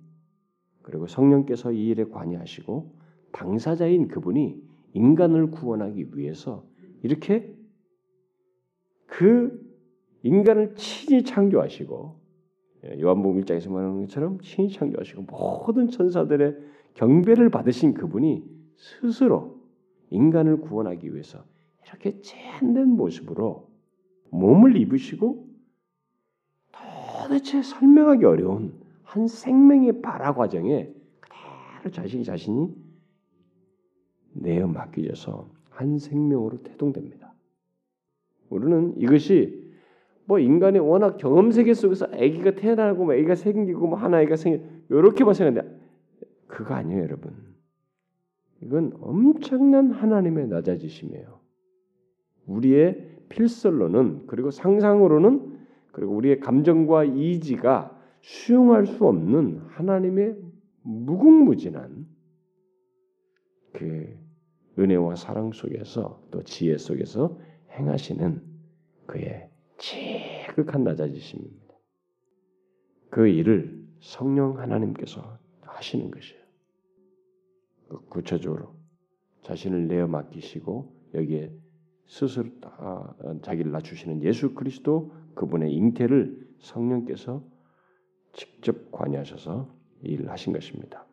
그리고 0.88 1.06
성령께서 1.06 1.74
이 1.74 1.88
일에 1.88 2.06
관여하시고 2.06 2.94
당사자인 3.34 4.08
그분이 4.08 4.64
인간을 4.94 5.52
구원하기 5.52 6.16
위해서 6.16 6.64
이렇게 7.04 7.54
그 9.06 9.62
인간을 10.24 10.76
친히 10.76 11.26
창조하시고 11.26 12.16
예, 12.86 13.02
요한복음 13.02 13.42
1장에서 13.42 13.70
말하는 13.70 14.00
것처럼 14.04 14.40
친히 14.40 14.70
창조하시고 14.70 15.24
모든 15.24 15.90
천사들의 15.90 16.56
경배를 16.94 17.50
받으신 17.50 17.94
그분이 17.94 18.46
스스로 18.78 19.60
인간을 20.10 20.62
구원하기 20.62 21.14
위해서 21.14 21.44
이렇게 21.86 22.22
참된 22.22 22.88
모습으로 22.88 23.68
몸을 24.30 24.78
입으시고 24.78 25.50
도대체 26.72 27.62
설명하기 27.62 28.24
어려운 28.24 28.87
한 29.08 29.28
생명의 29.28 30.02
발화 30.02 30.34
과정에 30.34 30.94
그대로 31.22 31.92
자신이 31.92 32.26
자신이 32.26 32.76
내어 34.34 34.68
맡기져서 34.68 35.50
한 35.70 35.98
생명으로 35.98 36.62
태동됩니다. 36.62 37.34
우리는 38.50 38.94
이것이 38.98 39.66
뭐 40.26 40.40
인간의 40.40 40.82
워낙 40.82 41.16
경험 41.18 41.52
세계 41.52 41.74
속에서 41.74 42.06
아기가 42.08 42.52
태어나고 42.52 43.06
뭐 43.06 43.14
아기가 43.14 43.36
생기고 43.36 43.88
뭐 43.88 43.98
하나 43.98 44.18
아기가 44.18 44.36
생기 44.36 44.62
이렇게만 44.90 45.34
생각하는데 45.34 45.78
그거 46.48 46.74
아니에요, 46.74 47.04
여러분. 47.04 47.34
이건 48.62 48.92
엄청난 49.00 49.92
하나님의 49.92 50.50
낮아지심이에요. 50.50 51.40
우리의 52.46 53.20
필설로는 53.30 54.28
그리고 54.28 54.52
상상으로는 54.52 55.60
그리고 55.94 56.14
우리의 56.16 56.42
감정과 56.42 57.06
이지가 57.06 57.97
수용할 58.28 58.86
수 58.86 59.06
없는 59.08 59.60
하나님의 59.70 60.36
무궁무진한 60.82 62.06
그 63.72 64.20
은혜와 64.78 65.16
사랑 65.16 65.54
속에서 65.54 66.22
또 66.30 66.44
지혜 66.44 66.78
속에서 66.78 67.40
행하시는 67.72 68.44
그의 69.06 69.50
지극한 69.78 70.84
낮아지심입니다. 70.84 71.74
그 73.12 73.30
일을 73.30 73.88
성령 74.02 74.60
하나님께서 74.60 75.40
하시는 75.62 76.12
것이에요. 76.12 76.42
그 77.88 78.06
구체적으로 78.08 78.76
자신을 79.44 79.88
내어 79.88 80.06
맡기시고 80.08 80.94
여기에 81.14 81.54
스스로 82.08 82.50
자기를 83.42 83.72
낮추시는 83.72 84.22
예수 84.24 84.54
그리스도 84.54 85.14
그분의 85.36 85.74
잉태를 85.74 86.46
성령께서 86.60 87.56
직접 88.34 88.92
관여하셔서 88.92 89.68
일을 90.04 90.30
하신 90.30 90.54
것입니다. 90.54 91.06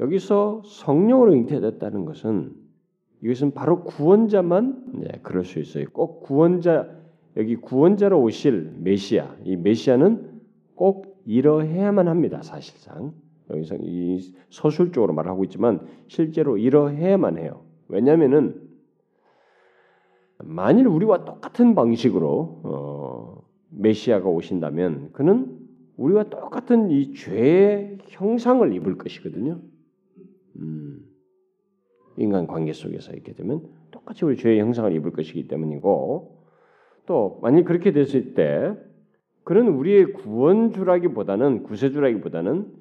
여기서 0.00 0.62
성령으로 0.64 1.34
잉태됐다는 1.34 2.04
것은 2.04 2.54
이것은 3.22 3.52
바로 3.52 3.82
구원자만 3.82 5.00
네, 5.00 5.20
그럴 5.22 5.44
수 5.44 5.58
있어요. 5.58 5.86
꼭 5.92 6.20
구원자 6.20 6.88
여기 7.36 7.56
구원자로 7.56 8.20
오실 8.20 8.74
메시아 8.78 9.36
이 9.44 9.56
메시아는 9.56 10.40
꼭 10.74 11.22
이러해야만 11.24 12.08
합니다. 12.08 12.42
사실상 12.42 13.14
여기서 13.50 13.76
이 13.80 14.34
서술적으로 14.50 15.14
말하고 15.14 15.44
있지만 15.44 15.86
실제로 16.08 16.58
이러해야만 16.58 17.38
해요. 17.38 17.64
왜냐하면은 17.88 18.62
만일 20.38 20.86
우리와 20.86 21.24
똑같은 21.24 21.74
방식으로 21.74 22.60
어, 22.64 23.45
메시아가 23.76 24.28
오신다면 24.28 25.12
그는 25.12 25.58
우리와 25.96 26.24
똑같은 26.24 26.90
이 26.90 27.14
죄의 27.14 27.98
형상을 28.08 28.72
입을 28.74 28.98
것이거든요. 28.98 29.60
음, 30.56 31.04
인간 32.16 32.46
관계 32.46 32.72
속에서 32.72 33.14
있게 33.14 33.34
되면 33.34 33.62
똑같이 33.90 34.24
우리 34.24 34.36
죄의 34.36 34.60
형상을 34.60 34.92
입을 34.92 35.12
것이기 35.12 35.48
때문이고 35.48 36.42
또 37.06 37.38
만약 37.42 37.64
그렇게 37.64 37.92
됐을 37.92 38.34
때 38.34 38.74
그는 39.44 39.68
우리의 39.68 40.12
구원주라기보다는 40.14 41.62
구세주라기보다는 41.62 42.72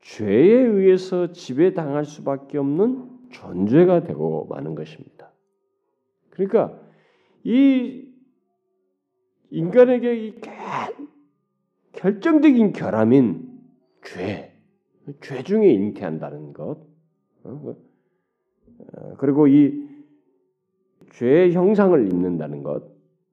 죄에 0.00 0.62
의해서 0.62 1.32
지배당할 1.32 2.04
수밖에 2.04 2.56
없는 2.58 3.10
존재가 3.30 4.04
되고 4.04 4.46
마는 4.48 4.74
것입니다. 4.74 5.30
그러니까 6.30 6.80
이 7.44 8.07
인간에게 9.50 10.26
이 10.26 10.40
결정적인 11.92 12.72
결함인 12.72 13.48
죄, 14.04 14.52
죄 15.20 15.42
중에 15.42 15.72
잉태한다는 15.72 16.52
것, 16.52 16.78
어? 17.44 17.76
어, 18.92 19.14
그리고 19.18 19.48
이 19.48 19.88
죄의 21.12 21.52
형상을 21.52 22.00
입는다는 22.12 22.62
것, 22.62 22.84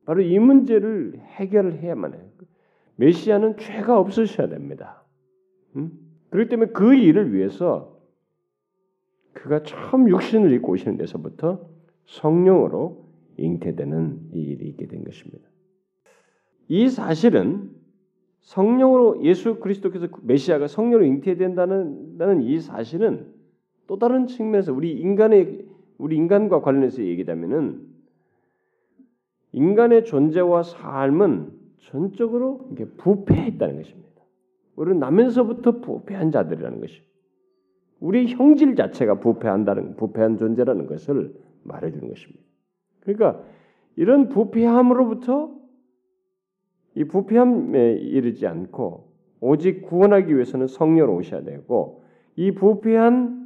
바로 0.06 0.22
이 0.22 0.40
문제를 0.40 1.20
해결을 1.20 1.80
해야만 1.80 2.14
해요. 2.14 2.22
메시아는 2.96 3.58
죄가 3.58 4.00
없으셔야 4.00 4.48
됩니다. 4.48 5.04
음? 5.76 5.92
그렇기 6.30 6.50
때문에 6.50 6.72
그 6.72 6.96
일을 6.96 7.34
위해서 7.34 8.00
그가 9.34 9.64
처음 9.64 10.10
육신을 10.10 10.54
입고 10.54 10.72
오시는 10.74 10.98
데서부터 10.98 11.70
성령으로 12.06 13.06
잉태되는 13.38 14.30
이 14.34 14.42
일이 14.42 14.70
있게 14.70 14.88
된 14.88 15.04
것입니다. 15.04 15.48
이 16.68 16.90
사실은 16.90 17.72
성령으로 18.42 19.24
예수 19.24 19.60
그리스도께서 19.60 20.08
메시아가 20.24 20.68
성령으로 20.68 21.06
잉태된다는 21.06 22.42
이 22.44 22.60
사실은 22.60 23.34
또 23.88 23.98
다른 23.98 24.28
측면에서 24.28 24.74
우리 24.74 24.94
인간의 25.00 25.66
우리 25.98 26.16
인간과 26.16 26.62
관련해서 26.62 27.04
얘기하면은 27.04 27.88
인간의 29.54 30.06
존재와 30.06 30.64
삶은 30.64 31.52
전적으로 31.78 32.68
이게 32.72 32.86
부패했다는 32.86 33.78
것입니다. 33.78 34.22
우리는 34.76 35.00
나면서부터 35.00 35.80
부패한 35.80 36.32
자들이라는 36.32 36.82
것이. 36.82 37.02
우리 38.02 38.28
형질 38.28 38.76
자체가 38.76 39.20
부패한다는 39.20 39.96
부패한 39.96 40.38
존재라는 40.38 40.88
것을 40.88 41.34
말해주는 41.64 42.08
것입니다. 42.10 42.44
그러니까 43.00 43.42
이런 43.96 44.28
부패함으로부터 44.28 45.56
이 46.96 47.04
부패함에 47.04 47.94
이르지 47.94 48.48
않고 48.48 49.10
오직 49.42 49.84
구원하기 49.84 50.34
위해서는 50.34 50.68
성령으로 50.68 51.16
오셔야 51.18 51.44
되고 51.44 52.04
이 52.36 52.52
부패한 52.52 53.46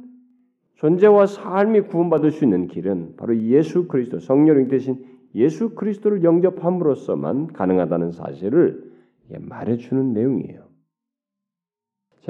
존재와 0.74 1.26
삶이 1.26 1.82
구원받을 1.82 2.30
수 2.30 2.44
있는 2.44 2.66
길은 2.66 3.16
바로 3.16 3.36
예수 3.36 3.86
그리스도 3.86 4.18
성령이 4.18 4.68
되신 4.68 5.04
예수 5.34 5.74
그리스도를 5.74 6.24
영접함으로써만 6.24 7.48
가능하다는 7.48 8.12
사실을 8.12 8.90
말해주는 9.28 10.12
내용이에요. 10.12 10.70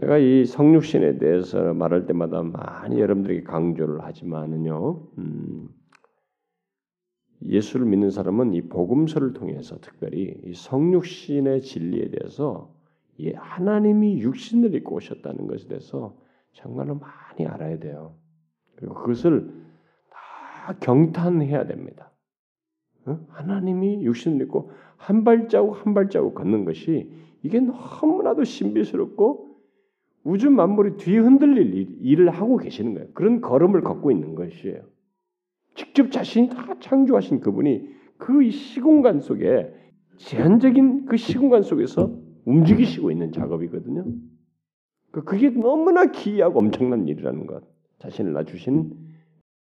제가 0.00 0.18
이 0.18 0.44
성육신에 0.44 1.18
대해서 1.18 1.74
말할 1.74 2.06
때마다 2.06 2.42
많이 2.42 3.00
여러분들에게 3.00 3.42
강조를 3.42 4.02
하지만은요, 4.02 5.02
음, 5.18 5.68
예수를 7.42 7.87
믿는 7.87 8.11
사람은 8.11 8.55
이 8.55 8.62
복음서를 8.62 9.33
통해서 9.33 9.79
특별히 9.81 10.35
이 10.44 10.55
성육신의 10.55 11.62
진리에 11.62 12.11
대해서 12.11 12.74
이 13.16 13.33
하나님이 13.33 14.20
육신을 14.20 14.74
입고 14.74 14.96
오셨다는 14.96 15.46
것에 15.46 15.68
대해서 15.68 16.16
정말로 16.53 16.96
많이 16.96 17.46
알아야 17.46 17.79
돼요. 17.79 18.14
그리고 18.76 18.94
그것을 18.94 19.53
다 20.11 20.74
경탄해야 20.81 21.66
됩니다. 21.66 22.11
하나님이 23.29 24.05
육신을 24.05 24.42
입고 24.42 24.70
한 24.96 25.24
발자국 25.24 25.85
한 25.85 25.94
발자국 25.94 26.35
걷는 26.35 26.64
것이 26.64 27.11
이게 27.42 27.61
너무나도 27.61 28.44
신비스럽고 28.44 29.57
우주 30.24 30.50
만물이 30.50 30.98
뒤흔들릴 30.98 31.98
일 32.03 32.20
을 32.20 32.31
하고 32.31 32.59
계시는 32.59 32.94
거예요. 32.94 33.09
그런 33.14 33.40
걸음을 33.40 33.81
걷고 33.83 34.11
있는 34.11 34.35
것이에요. 34.35 34.83
직접 35.74 36.11
자신이 36.11 36.48
다 36.48 36.74
창조하신 36.80 37.40
그분이 37.40 37.88
그 38.18 38.50
시공간 38.50 39.20
속에 39.20 39.72
제한적인 40.16 41.06
그 41.06 41.16
시공간 41.16 41.62
속에서 41.62 42.14
움직이시고 42.44 43.11
있는 43.11 43.33
작업이거든요. 43.33 44.04
그 45.11 45.24
그게 45.24 45.50
너무나 45.50 46.06
기이하고 46.06 46.61
엄청난 46.61 47.09
일이라는 47.09 47.46
것. 47.46 47.64
자신을 47.98 48.33
낮추신 48.33 48.92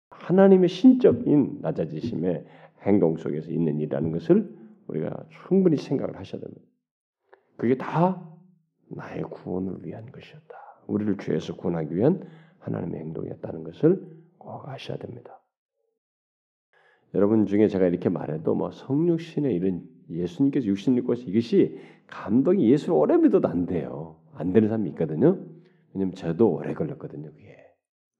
하나님의 0.09 0.69
신적인 0.69 1.59
낮아지심의 1.61 2.45
행동 2.83 3.17
속에서 3.17 3.51
있는 3.51 3.79
일이라는 3.79 4.11
것을 4.11 4.55
우리가 4.87 5.25
충분히 5.47 5.77
생각을 5.77 6.17
하셔야 6.17 6.41
됩니다. 6.41 6.61
그게 7.57 7.77
다 7.77 8.27
나의 8.89 9.23
구원을 9.23 9.85
위한 9.85 10.11
것이었다. 10.11 10.55
우리를 10.87 11.17
죄에서 11.17 11.55
구원하기 11.55 11.95
위한 11.95 12.27
하나님의 12.59 12.99
행동이었다는 12.99 13.63
것을 13.63 14.05
꼭 14.37 14.67
아셔야 14.67 14.97
됩니다. 14.97 15.40
여러분 17.13 17.45
중에 17.45 17.67
제가 17.67 17.87
이렇게 17.87 18.09
말해도 18.09 18.55
뭐 18.55 18.71
성육신의 18.71 19.55
이런 19.55 19.83
예수님께서 20.09 20.65
육신 20.67 20.97
입고 20.97 21.13
이것이 21.13 21.77
감동이 22.07 22.69
예수를 22.71 22.93
오래 22.93 23.17
믿어도 23.17 23.47
안 23.47 23.65
돼요. 23.65 24.15
안 24.33 24.53
되는 24.53 24.69
사람이 24.69 24.89
있거든요. 24.91 25.37
왜냐면 25.93 26.15
저도 26.15 26.49
오래 26.51 26.73
걸렸거든요. 26.73 27.31
그게 27.31 27.57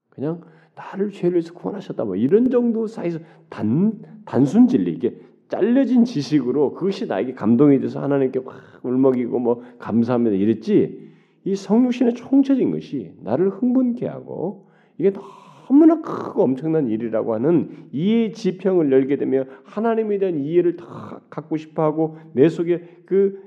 그냥 0.09 0.41
나를 0.75 1.11
죄를 1.11 1.33
위해서 1.33 1.53
구원하셨다 1.53 2.05
뭐 2.05 2.15
이런 2.15 2.49
정도 2.49 2.87
사이에서 2.87 3.19
단 3.49 4.01
단순 4.25 4.67
진리 4.67 4.91
이게 4.93 5.19
잘려진 5.47 6.05
지식으로 6.05 6.73
그것이 6.73 7.07
나에게 7.07 7.33
감동이 7.33 7.79
돼서 7.79 8.01
하나님께 8.01 8.39
막 8.39 8.55
울먹이고 8.83 9.39
뭐 9.39 9.63
감사합니다 9.79 10.35
이랬지 10.35 11.11
이 11.43 11.55
성육신의 11.55 12.13
총체적인 12.13 12.71
것이 12.71 13.13
나를 13.21 13.49
흥분케 13.49 14.07
하고 14.07 14.69
이게 14.97 15.11
너무나 15.71 16.01
크고 16.01 16.43
엄청난 16.43 16.89
일이라고 16.89 17.33
하는 17.33 17.87
이해 17.93 18.33
지평을 18.33 18.91
열게 18.91 19.15
되며 19.15 19.45
하나님에 19.63 20.17
대한 20.17 20.37
이해를 20.37 20.75
다 20.75 21.21
갖고 21.29 21.55
싶어 21.55 21.81
하고 21.81 22.17
내 22.33 22.49
속에 22.49 23.03
그 23.05 23.41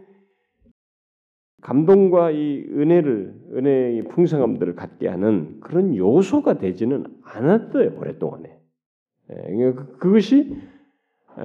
감동과 1.60 2.30
이 2.30 2.66
은혜를 2.70 3.34
은혜의 3.52 4.04
풍성함들을 4.04 4.74
갖게 4.74 5.06
하는 5.06 5.60
그런 5.60 5.94
요소가 5.94 6.56
되지는 6.56 7.04
않았어요 7.22 7.98
오랫동안에. 7.98 8.58
예, 9.30 9.34
그러니까 9.34 9.84
그, 9.84 9.98
그것이 9.98 10.56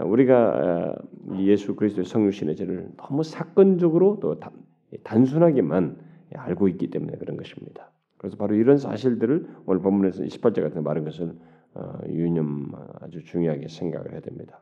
우리가 0.05 0.95
예수 1.39 1.75
그리스도의 1.75 2.05
성육신의 2.05 2.55
죄를 2.55 2.89
너무 2.95 3.23
사건적으로 3.23 4.19
또 4.21 4.39
단순하게만 5.03 5.97
알고 6.35 6.69
있기 6.69 6.89
때문에 6.89 7.17
그런 7.17 7.35
것입니다. 7.35 7.91
그래서 8.19 8.35
바로 8.37 8.53
이런 8.53 8.77
사실들을 8.77 9.47
오늘 9.65 9.81
본문에서 9.81 10.23
28절 10.23 10.61
같은 10.61 10.83
말한 10.83 11.05
것을 11.05 11.33
어, 11.73 11.99
유념 12.07 12.71
아주 12.99 13.23
중요하게 13.23 13.69
생각을 13.69 14.11
해야 14.11 14.19
됩니다. 14.19 14.61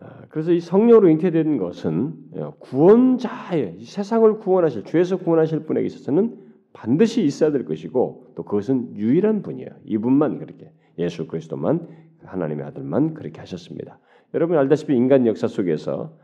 아, 0.00 0.22
그래서 0.28 0.52
이 0.52 0.60
성령으로 0.60 1.08
잉태된 1.08 1.58
것은 1.58 2.14
어, 2.36 2.54
구원자의 2.60 3.80
세상을 3.80 4.38
구원하실 4.38 4.84
죄에서 4.84 5.18
구원하실 5.18 5.64
분에게 5.64 5.86
있어서는 5.86 6.38
반드시 6.72 7.24
있어야 7.24 7.50
될 7.50 7.64
것이고 7.64 8.34
또 8.36 8.44
그것은 8.44 8.96
유일한 8.96 9.42
분이에요. 9.42 9.70
이분만 9.84 10.38
그렇게 10.38 10.72
예수 10.98 11.26
그리스도만 11.26 11.88
하나님의 12.22 12.64
아들만 12.66 13.14
그렇게 13.14 13.40
하셨습니다. 13.40 13.98
여러분 14.34 14.56
알다시피 14.56 14.94
인간 14.94 15.26
역사 15.26 15.48
속에서 15.48 16.16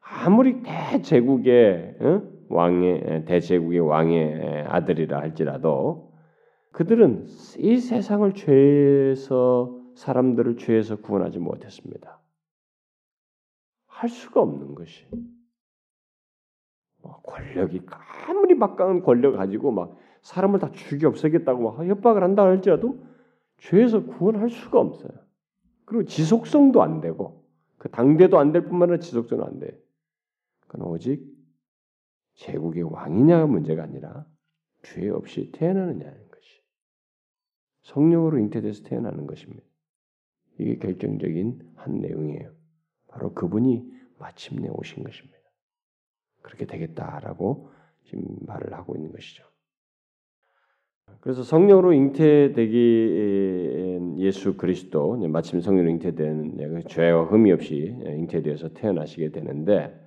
아무리 0.00 0.62
대제국의 0.64 1.96
어? 2.00 2.22
왕의 2.52 3.24
대제국의 3.26 3.80
왕의 3.80 4.64
아들이라 4.68 5.18
할지라도 5.18 6.12
그들은 6.72 7.26
이 7.58 7.78
세상을 7.78 8.32
죄에서 8.34 9.78
사람들을 9.94 10.56
죄에서 10.56 10.96
구원하지 10.96 11.38
못했습니다. 11.38 12.18
할 13.86 14.08
수가 14.08 14.40
없는 14.40 14.74
것이. 14.74 15.06
뭐 17.02 17.20
권력이 17.22 17.82
아무리 18.26 18.54
막강한 18.54 19.02
권력 19.02 19.36
가지고 19.36 19.70
막 19.70 19.96
사람을 20.22 20.60
다 20.60 20.70
죽여 20.72 21.08
없애겠다고 21.08 21.62
막 21.62 21.86
협박을 21.86 22.22
한다 22.22 22.44
할지라도 22.44 23.04
죄에서 23.58 24.04
구원할 24.04 24.50
수가 24.50 24.80
없어요. 24.80 25.10
그리고 25.84 26.04
지속성도 26.04 26.82
안 26.82 27.00
되고 27.00 27.44
그 27.76 27.90
당대도 27.90 28.38
안 28.38 28.52
될 28.52 28.64
뿐만 28.64 28.88
아니라 28.88 29.00
지속성도 29.00 29.44
안 29.44 29.58
돼. 29.58 29.78
그건 30.68 30.86
오직 30.86 31.31
제국의 32.34 32.82
왕이냐가 32.84 33.46
문제가 33.46 33.82
아니라 33.82 34.26
죄 34.82 35.08
없이 35.08 35.50
태어나느냐는 35.52 36.28
것이 36.28 36.62
성령으로 37.82 38.38
잉태돼서 38.38 38.84
태어나는 38.84 39.26
것입니다. 39.26 39.62
이게 40.58 40.76
결정적인 40.76 41.72
한 41.76 42.00
내용이에요. 42.00 42.52
바로 43.08 43.32
그분이 43.34 43.90
마침내 44.18 44.68
오신 44.68 45.04
것입니다. 45.04 45.38
그렇게 46.42 46.66
되겠다라고 46.66 47.70
지금 48.04 48.24
말을 48.46 48.74
하고 48.74 48.96
있는 48.96 49.12
것이죠. 49.12 49.44
그래서 51.20 51.42
성령으로 51.42 51.92
잉태되기 51.92 52.64
예수 54.18 54.56
그리스도 54.56 55.16
마침 55.28 55.60
성령으로 55.60 55.90
잉태된 55.90 56.84
죄와 56.88 57.24
흠이 57.26 57.52
없이 57.52 57.96
잉태되어서 58.04 58.70
태어나시게 58.70 59.30
되는데 59.30 60.01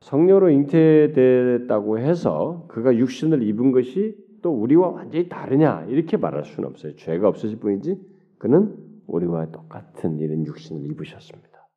성령으로 0.00 0.50
잉태됐다고 0.50 1.98
해서 1.98 2.66
그가 2.68 2.96
육신을 2.96 3.42
입은 3.42 3.72
것이 3.72 4.16
또 4.42 4.52
우리와 4.52 4.88
완전히 4.88 5.28
다르냐 5.28 5.86
이렇게 5.86 6.16
말할 6.16 6.44
수는 6.44 6.68
없어요. 6.68 6.94
죄가 6.96 7.28
없으실 7.28 7.58
뿐이지 7.58 8.00
그는 8.38 8.76
우리와 9.06 9.50
똑같은 9.50 10.18
이런 10.18 10.46
육신을 10.46 10.84
입으셨습니다. 10.90 11.68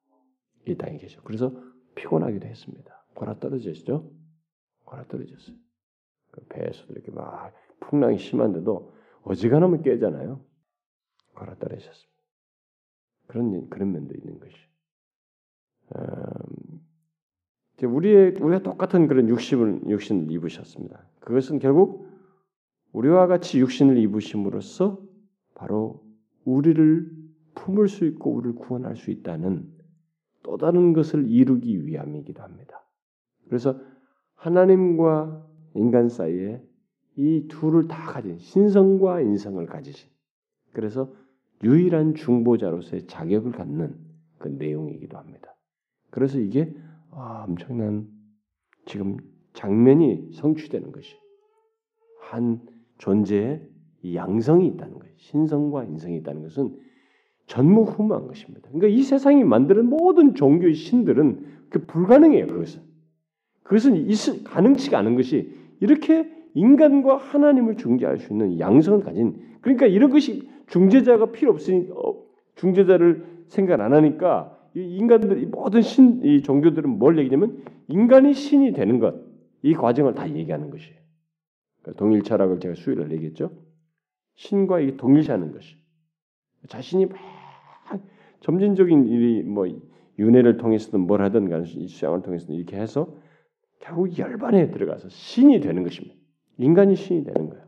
이 0.67 0.75
땅에 0.75 0.97
계셔. 0.97 1.21
그래서 1.23 1.51
피곤하기도 1.95 2.45
했습니다. 2.45 3.05
골아 3.15 3.39
떨어졌죠. 3.39 4.12
골아 4.86 5.05
떨어졌어요. 5.08 5.55
그 6.32 6.45
배에서도 6.49 6.93
이렇게 6.93 7.12
막 7.12 7.53
풍랑이 7.79 8.17
심한데도 8.17 8.93
어지간하면 9.23 9.82
깨잖아요. 9.82 10.39
걸어 11.34 11.55
떨어졌습니다. 11.55 12.19
그런 13.27 13.69
그런 13.69 13.91
면도 13.91 14.13
있는 14.15 14.39
것이. 14.39 14.55
음, 15.95 16.59
우리의 17.86 18.36
우리가 18.39 18.63
똑같은 18.63 19.08
그런 19.08 19.30
육신을 19.30 19.82
육신을 19.88 20.32
입으셨습니다. 20.32 21.06
그것은 21.20 21.60
결국 21.60 22.08
우리와 22.94 23.28
같이 23.28 23.60
육신을 23.60 23.98
입으심으로써 23.98 25.00
바로 25.56 26.04
우리를 26.46 27.12
품을 27.56 27.88
수 27.88 28.06
있고 28.06 28.34
우리를 28.34 28.56
구원할 28.56 28.96
수 28.96 29.12
있다는 29.12 29.68
또 30.44 30.58
다른 30.58 30.94
것을 30.94 31.30
이루기 31.30 31.86
위함이기도 31.86 32.42
합니다. 32.42 32.84
그래서 33.48 33.80
하나님과 34.36 35.46
인간 35.76 36.10
사이에 36.10 36.63
이 37.15 37.48
둘을 37.50 37.88
다 37.88 38.12
가진 38.12 38.38
신성과 38.38 39.22
인성을 39.22 39.65
가지신 39.65 40.10
그래서 40.72 41.13
유일한 41.63 42.15
중보자로서의 42.15 43.08
자격을 43.08 43.52
갖는 43.52 43.96
그 44.38 44.48
내용이기도 44.48 45.18
합니다. 45.18 45.54
그래서 46.10 46.39
이게 46.39 46.74
아, 47.19 47.45
엄청난 47.47 48.08
지금 48.86 49.17
장면이 49.53 50.32
성취되는 50.34 50.91
것이 50.91 51.15
한 52.21 52.62
존재의 52.97 53.62
양성이 54.13 54.67
있다는 54.67 54.99
것이 54.99 55.12
신성과 55.17 55.84
인성이 55.84 56.17
있다는 56.17 56.43
것은 56.43 56.77
전무후무한 57.47 58.27
것입니다. 58.27 58.69
그러니까 58.69 58.88
이 58.88 59.01
세상이 59.01 59.43
만드는 59.43 59.89
모든 59.89 60.36
종교의 60.36 60.75
신들은 60.75 61.45
그 61.69 61.86
불가능해요. 61.86 62.47
그것은 62.47 62.82
그것은 63.63 63.95
있을 63.97 64.43
가능치가 64.43 64.97
않은 64.99 65.15
것이 65.15 65.53
이렇게 65.79 66.32
인간과 66.53 67.17
하나님을 67.17 67.77
중재할 67.77 68.17
수 68.17 68.34
있는 68.34 68.60
양성을 68.60 69.03
가진 69.03 69.36
그러니까 69.62 69.88
이런 69.88 70.10
것이 70.10 70.49
중재자가 70.67 71.32
필요 71.32 71.51
없으니 71.51 71.89
어, 71.91 72.15
중재자를 72.55 73.43
생각 73.47 73.82
안 73.82 73.93
하니까 73.93 74.59
인간들 74.75 75.47
모든 75.47 75.82
신 75.82 76.23
이 76.23 76.41
종교들은 76.41 76.89
뭘 76.99 77.17
얘기냐면 77.17 77.63
인간이 77.88 78.34
신이 78.34 78.73
되는 78.73 78.99
것 78.99 79.29
이 79.62 79.73
과정을 79.73 80.13
다 80.13 80.29
얘기하는 80.34 80.69
것이에요. 80.69 80.99
그러니까 81.82 81.99
동일 81.99 82.23
철학을 82.23 82.60
제가 82.60 82.75
수요일에 82.75 83.13
얘기했죠. 83.15 83.51
신과 84.36 84.79
이 84.79 84.95
동일시하는 84.95 85.51
것이 85.51 85.75
자신이 86.67 87.08
막 87.08 87.17
점진적인 88.39 89.05
일이 89.08 89.43
뭐 89.43 89.67
윤회를 90.17 90.58
통해서든 90.58 91.01
뭘 91.01 91.21
하든 91.23 91.49
간에 91.49 91.65
수양을 91.65 92.21
통해서든 92.21 92.55
이렇게 92.55 92.77
해서 92.77 93.13
결국 93.79 94.17
열반에 94.17 94.71
들어가서 94.71 95.10
신이 95.10 95.60
되는 95.60 95.84
것입니다. 95.84 96.15
인간이 96.58 96.95
신이 96.95 97.23
되는 97.23 97.49
거예요. 97.49 97.65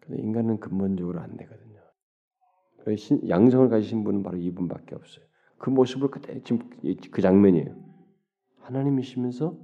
근데 0.00 0.22
인간은 0.22 0.60
근본적으로 0.60 1.20
안 1.20 1.36
되거든요. 1.36 1.78
양성을 3.28 3.68
가지신 3.68 4.04
분은 4.04 4.22
바로 4.22 4.38
이분밖에 4.38 4.94
없어요. 4.94 5.26
그 5.58 5.70
모습을 5.70 6.10
그때 6.10 6.40
지금 6.42 6.70
그 7.10 7.20
장면이에요. 7.20 7.74
하나님이시면서 8.60 9.58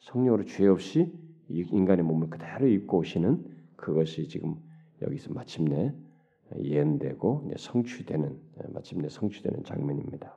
성령으로 0.00 0.44
죄 0.44 0.66
없이 0.66 1.12
인간의 1.48 2.04
몸을 2.04 2.30
그대로 2.30 2.66
입고 2.66 2.98
오시는 2.98 3.44
그것이 3.76 4.28
지금 4.28 4.56
여기서 5.02 5.32
마침내 5.32 5.94
예언되고 6.58 7.50
성취되는 7.56 8.38
마침내 8.72 9.08
성취되는 9.08 9.64
장면입니다. 9.64 10.36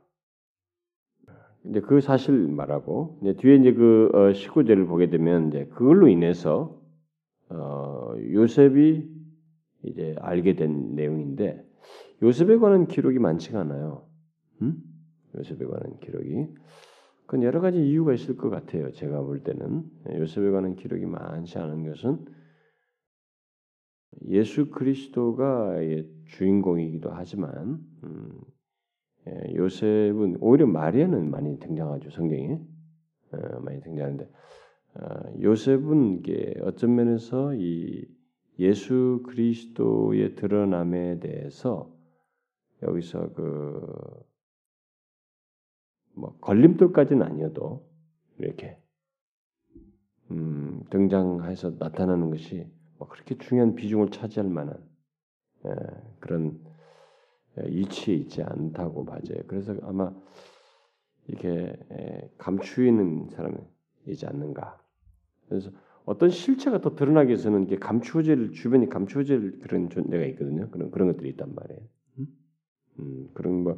이제 1.66 1.80
그 1.80 2.02
사실 2.02 2.48
말하고 2.48 3.20
이제 3.22 3.34
뒤에 3.36 3.56
이제 3.56 3.74
그 3.74 4.12
19절을 4.14 4.84
어, 4.84 4.88
보게 4.88 5.10
되면 5.10 5.48
이제 5.48 5.66
그걸로 5.68 6.08
인해서 6.08 6.78
어, 7.50 8.14
요셉이 8.18 9.10
이제 9.84 10.16
알게 10.20 10.56
된 10.56 10.96
내용인데 10.96 11.66
요셉에 12.22 12.58
관한 12.58 12.88
기록이 12.88 13.20
많지가 13.20 13.62
않아요. 13.62 14.06
음? 14.64 14.84
요셉에 15.36 15.66
관한 15.66 16.00
기록이 16.00 16.48
그건 17.26 17.44
여러 17.44 17.62
가지 17.62 17.80
이유가 17.80 18.14
있을 18.14 18.36
것 18.38 18.50
같아요. 18.50 18.92
제가 18.92 19.22
볼 19.22 19.44
때는 19.44 19.84
요셉에 20.10 20.52
관한 20.52 20.76
기록이 20.76 21.06
많지 21.06 21.58
않은 21.58 21.90
것은 21.90 22.26
예수 24.28 24.70
그리스도가 24.70 25.78
주인공이기도 26.28 27.10
하지만 27.12 27.80
음, 28.04 28.42
예, 29.28 29.56
요셉은 29.56 30.38
오히려 30.42 30.68
마리아는 30.68 31.32
많이 31.32 31.58
등장하죠 31.60 32.10
성경에 32.12 32.60
어, 33.32 33.60
많이 33.62 33.82
등장하는데 33.82 34.30
어, 34.96 35.42
요셉은 35.42 36.20
이게 36.20 36.54
어떤 36.62 36.96
면에서 36.96 37.54
이 37.56 38.06
예수 38.60 39.24
그리스도의 39.26 40.36
드러남에 40.36 41.20
대해서 41.20 41.92
여기서 42.84 43.34
그 43.34 43.82
뭐 46.14 46.38
걸림돌까지는 46.40 47.26
아니어도 47.26 47.86
이렇게 48.40 48.78
음, 50.32 50.84
등장해서 50.90 51.76
나타나는 51.80 52.30
것이 52.30 52.68
뭐 52.98 53.08
그렇게 53.08 53.38
중요한 53.38 53.76
비중을 53.76 54.10
차지할 54.10 54.50
만한 54.50 54.76
에, 55.66 55.70
예, 55.70 55.76
그런 56.20 56.60
이치에 57.68 58.16
있지 58.16 58.42
않다고 58.42 59.06
봐져요. 59.06 59.40
그래서 59.48 59.76
아마 59.84 60.12
이게 61.28 61.74
감추이는 62.38 63.30
사람이지 63.30 64.26
않는가. 64.26 64.80
그래서 65.48 65.70
어떤 66.06 66.30
실체가 66.30 66.82
더 66.82 66.96
드러나기 66.96 67.30
위해서는 67.30 67.64
이게 67.64 67.78
감추어질 67.78 68.52
주변이 68.52 68.90
감추어질 68.90 69.60
그런 69.62 69.90
존재가 69.90 70.26
있거든요. 70.26 70.70
그런 70.70 70.92
그런 70.92 71.12
것들이 71.12 71.30
있단 71.30 71.54
말이에요. 71.56 71.82
음, 72.20 72.28
음 73.00 73.30
그런 73.34 73.64
뭐, 73.64 73.76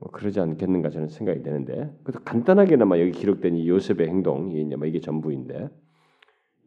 뭐, 0.00 0.10
그러지 0.10 0.40
않겠는가 0.40 0.90
저는 0.90 1.08
생각이 1.08 1.42
되는데 1.42 1.94
그래도 2.02 2.24
간단하게나마 2.24 2.98
여기 2.98 3.12
기록된 3.12 3.54
이 3.54 3.68
요셉의 3.68 4.08
행동 4.08 4.50
이게 4.50 4.76
뭐 4.76 4.86
이게 4.86 5.00
전부인데 5.00 5.68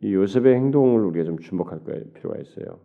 이 0.04 0.14
요셉의 0.14 0.56
행동을 0.56 1.04
우리가 1.06 1.26
좀 1.26 1.40
주목할 1.40 1.82
필요가 2.14 2.40
있어요. 2.40 2.80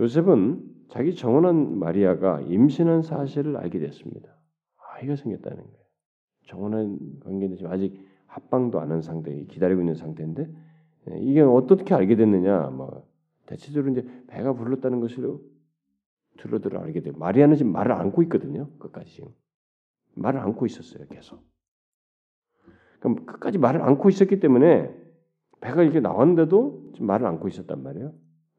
요셉은 0.00 0.62
자기 0.88 1.14
정혼한 1.14 1.78
마리아가 1.78 2.40
임신한 2.40 3.02
사실을 3.02 3.56
알게 3.56 3.78
됐습니다. 3.78 4.28
아 4.78 5.00
이가 5.00 5.16
생겼다는 5.16 5.56
거예요. 5.56 5.86
정혼한 6.46 6.98
관계인데 7.24 7.56
지금 7.56 7.70
아직 7.72 7.98
합방도 8.26 8.80
안 8.80 8.90
한 8.90 9.02
상태, 9.02 9.34
기다리고 9.44 9.80
있는 9.80 9.94
상태인데 9.94 10.48
예, 11.10 11.18
이게 11.18 11.40
어떻게 11.40 11.94
알게 11.94 12.16
됐느냐? 12.16 12.70
뭐 12.70 13.06
대체적으로 13.46 13.92
이제 13.92 14.06
배가 14.28 14.52
불렀다는 14.54 15.00
것으 15.00 15.40
로 16.44 16.58
들어들어 16.58 16.80
알게 16.80 17.00
돼요. 17.00 17.14
마리아는 17.16 17.56
지금 17.56 17.72
말을 17.72 17.92
안고 17.92 18.22
있거든요. 18.24 18.70
끝까지 18.78 19.10
지금 19.14 19.30
말을 20.14 20.40
안고 20.40 20.66
있었어요. 20.66 21.06
계속. 21.08 21.42
그럼 23.00 23.26
끝까지 23.26 23.58
말을 23.58 23.82
안고 23.82 24.08
있었기 24.08 24.40
때문에 24.40 24.94
배가 25.60 25.82
이렇게 25.82 26.00
나왔는데도 26.00 26.90
지금 26.94 27.06
말을 27.06 27.26
안고 27.26 27.48
있었단 27.48 27.82
말이에요. 27.82 28.12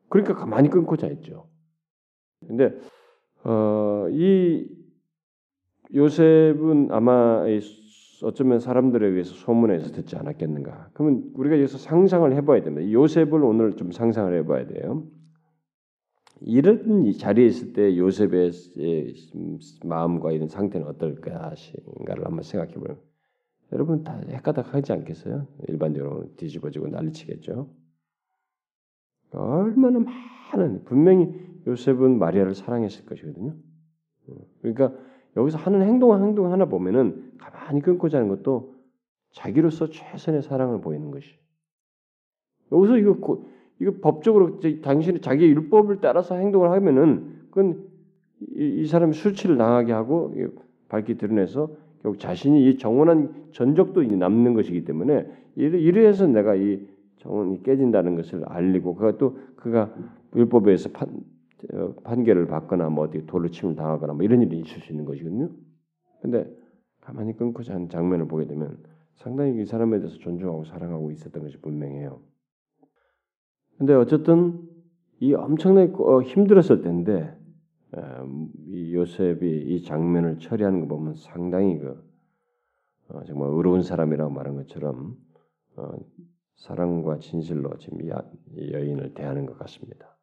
그러니까 0.09 0.35
가만히 0.35 0.69
끊고 0.69 0.97
자 0.97 1.07
있죠. 1.07 1.47
근데 2.47 2.77
어, 3.43 4.07
이 4.09 4.69
요셉은 5.93 6.89
아마 6.91 7.45
어쩌면 8.23 8.59
사람들에 8.59 9.07
의해서 9.07 9.33
소문에서 9.33 9.91
듣지 9.91 10.15
않았겠는가. 10.15 10.89
그러면 10.93 11.31
우리가 11.35 11.57
여기서 11.57 11.77
상상을 11.77 12.31
해봐야 12.33 12.61
됩니다. 12.61 12.91
요셉을 12.91 13.43
오늘 13.43 13.73
좀 13.73 13.91
상상을 13.91 14.33
해봐야 14.33 14.67
돼요. 14.67 15.05
이런 16.41 17.11
자리에 17.13 17.45
있을 17.45 17.73
때 17.73 17.97
요셉의 17.97 18.51
마음과 19.85 20.31
이런 20.31 20.47
상태는 20.47 20.87
어떨까 20.87 21.49
하신가를 21.51 22.25
한번 22.25 22.43
생각해 22.43 22.73
보면 22.73 22.99
여러분 23.71 24.03
다 24.03 24.19
헷가닥하지 24.27 24.93
않겠어요? 24.93 25.47
일반적으로 25.67 26.35
뒤집어지고 26.37 26.87
난리치겠죠. 26.89 27.69
얼마나 29.31 29.99
많은 29.99 30.83
분명히 30.85 31.33
요셉은 31.65 32.17
마리아를 32.17 32.55
사랑했을 32.55 33.05
것이거든요. 33.05 33.55
그러니까 34.61 34.93
여기서 35.35 35.57
하는 35.57 35.81
행동 35.81 36.21
행동 36.23 36.51
하나 36.51 36.65
보면은 36.65 37.33
가만히 37.37 37.81
끊고 37.81 38.09
자는 38.09 38.29
것도 38.29 38.75
자기로서 39.31 39.89
최선의 39.89 40.43
사랑을 40.43 40.81
보이는 40.81 41.11
것이. 41.11 41.37
여기서 42.71 42.97
이거 42.97 43.17
이거 43.79 43.93
법적으로 44.01 44.59
당신이 44.81 45.21
자기의 45.21 45.51
율법을 45.51 45.99
따라서 46.01 46.35
행동을 46.35 46.71
하면은 46.71 47.35
그건 47.49 47.83
이, 48.55 48.81
이 48.81 48.87
사람이 48.87 49.13
수치를 49.13 49.57
당하게 49.57 49.93
하고 49.93 50.33
밝히 50.89 51.17
드러내서 51.17 51.69
결국 52.01 52.19
자신이 52.19 52.69
이 52.69 52.77
정원한 52.77 53.33
전적도 53.51 54.03
남는 54.03 54.53
것이기 54.53 54.85
때문에 54.85 55.27
이래, 55.55 55.79
이래서 55.79 56.27
내가 56.27 56.55
이 56.55 56.87
정원이 57.17 57.63
깨진다는 57.63 58.15
것을 58.15 58.43
알리고 58.45 58.95
그가 58.95 59.17
또 59.17 59.37
그가 59.55 59.93
율법에 60.35 60.71
의해서 60.71 60.89
판, 60.89 61.09
어, 61.73 61.93
판결을 62.03 62.47
받거나 62.47 62.89
뭐 62.89 63.05
어디 63.05 63.25
돌로 63.25 63.49
침을 63.49 63.75
당하거나 63.75 64.13
뭐 64.13 64.23
이런 64.23 64.41
일이 64.41 64.59
있을 64.59 64.81
수 64.81 64.91
있는 64.91 65.05
것이거든요. 65.05 65.49
근데 66.21 66.47
가만히 67.01 67.35
끊고 67.35 67.63
자는 67.63 67.89
장면을 67.89 68.27
보게 68.27 68.45
되면 68.45 68.77
상당히 69.15 69.61
이 69.61 69.65
사람에 69.65 69.99
대해서 69.99 70.17
존중하고 70.19 70.65
사랑하고 70.65 71.11
있었던 71.11 71.41
것이 71.41 71.57
분명해요. 71.57 72.19
근데 73.77 73.93
어쨌든 73.93 74.67
이 75.19 75.33
엄청나게 75.33 75.93
어, 75.97 76.21
힘들었을 76.21 76.81
텐데 76.81 77.35
이 78.67 78.93
요셉이 78.93 79.75
이 79.75 79.83
장면을 79.83 80.39
처리하는 80.39 80.81
거 80.81 80.87
보면 80.87 81.15
상당히 81.15 81.77
그 81.77 82.03
어, 83.09 83.23
정말 83.25 83.49
의로운 83.49 83.81
사람이라고 83.81 84.31
말한 84.31 84.55
것처럼 84.55 85.15
어, 85.75 85.91
사랑과 86.55 87.19
진실로 87.19 87.77
지금 87.77 88.01
이 88.01 88.73
여인을 88.73 89.13
대하는 89.13 89.45
것 89.45 89.57
같습니다. 89.59 90.17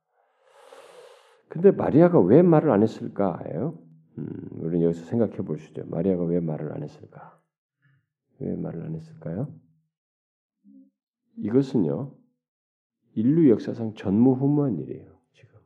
근데 1.49 1.71
마리아가 1.71 2.21
왜 2.21 2.43
말을 2.43 2.71
안 2.71 2.83
했을까요? 2.83 3.79
음, 4.19 4.27
우리는 4.53 4.87
여기서 4.87 5.07
생각해 5.07 5.37
보시죠. 5.37 5.85
마리아가 5.87 6.25
왜 6.25 6.41
말을 6.41 6.73
안 6.73 6.83
했을까? 6.83 7.41
왜 8.41 8.57
말을 8.57 8.83
안 8.83 8.95
했을까요? 8.95 9.49
이것은요, 11.37 12.13
인류 13.15 13.51
역사상 13.51 13.95
전무후무한 13.95 14.79
일이에요. 14.79 15.19
지금 15.33 15.61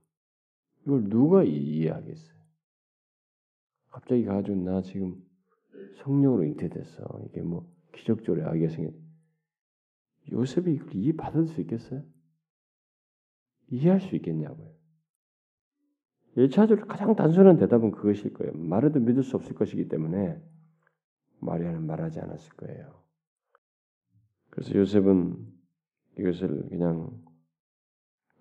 이걸 0.83 1.09
누가 1.09 1.43
이해하겠어요? 1.43 2.39
갑자기 3.91 4.25
가지고 4.25 4.57
나 4.57 4.83
지금 4.83 5.23
성령으로 6.03 6.45
잉태됐어. 6.45 7.25
이게 7.29 7.43
뭐 7.43 7.71
기적적으로 7.93 8.47
아기가 8.49 8.71
생겼. 8.71 8.95
요셉이 10.31 10.75
이걸 10.75 10.95
이해 10.95 11.17
받을 11.17 11.47
수 11.47 11.61
있겠어요? 11.63 12.05
이해할 13.71 14.01
수 14.01 14.15
있겠냐고요. 14.17 14.75
1차적으로 16.37 16.87
가장 16.87 17.17
단순한 17.17 17.57
대답은 17.57 17.91
그것일 17.91 18.33
거예요. 18.35 18.53
말해도 18.53 19.01
믿을 19.01 19.23
수 19.23 19.37
없을 19.37 19.55
것이기 19.55 19.89
때문에 19.89 20.41
마리아는 21.41 21.87
말하지 21.87 22.21
않았을 22.21 22.53
거예요. 22.57 23.03
그래서 24.51 24.75
요셉은 24.75 25.53
이것을 26.19 26.69
그냥 26.69 27.28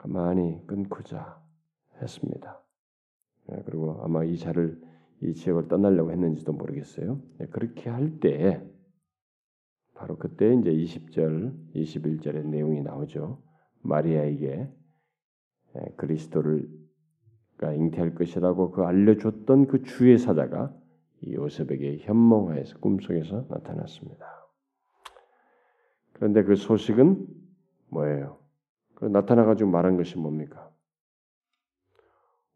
가만히 0.07 0.65
끊고자 0.65 1.41
했습니다. 2.01 2.61
예, 3.51 3.61
그리고 3.65 3.99
아마 4.03 4.23
이 4.23 4.37
자를 4.37 4.81
이 5.21 5.33
지역을 5.33 5.67
떠나려고 5.67 6.11
했는지도 6.11 6.53
모르겠어요. 6.53 7.21
예, 7.41 7.45
그렇게 7.47 7.89
할 7.89 8.19
때 8.19 8.65
바로 9.93 10.17
그때 10.17 10.53
이제 10.53 10.71
20절, 10.71 11.73
21절의 11.73 12.45
내용이 12.45 12.81
나오죠. 12.81 13.41
마리아에게 13.81 14.71
예, 15.75 15.93
그리스도를 15.97 16.69
잉태할 17.61 18.15
것이라고 18.15 18.71
그 18.71 18.83
알려줬던 18.83 19.67
그 19.67 19.83
주의 19.83 20.17
사자가 20.17 20.73
요셉에게 21.27 21.97
현몽하여서 21.99 22.77
꿈속에서 22.79 23.47
나타났습니다. 23.49 24.25
그런데 26.13 26.43
그 26.43 26.55
소식은 26.55 27.27
뭐예요? 27.89 28.46
나타나가지고 29.01 29.69
말한 29.69 29.97
것이 29.97 30.17
뭡니까? 30.17 30.71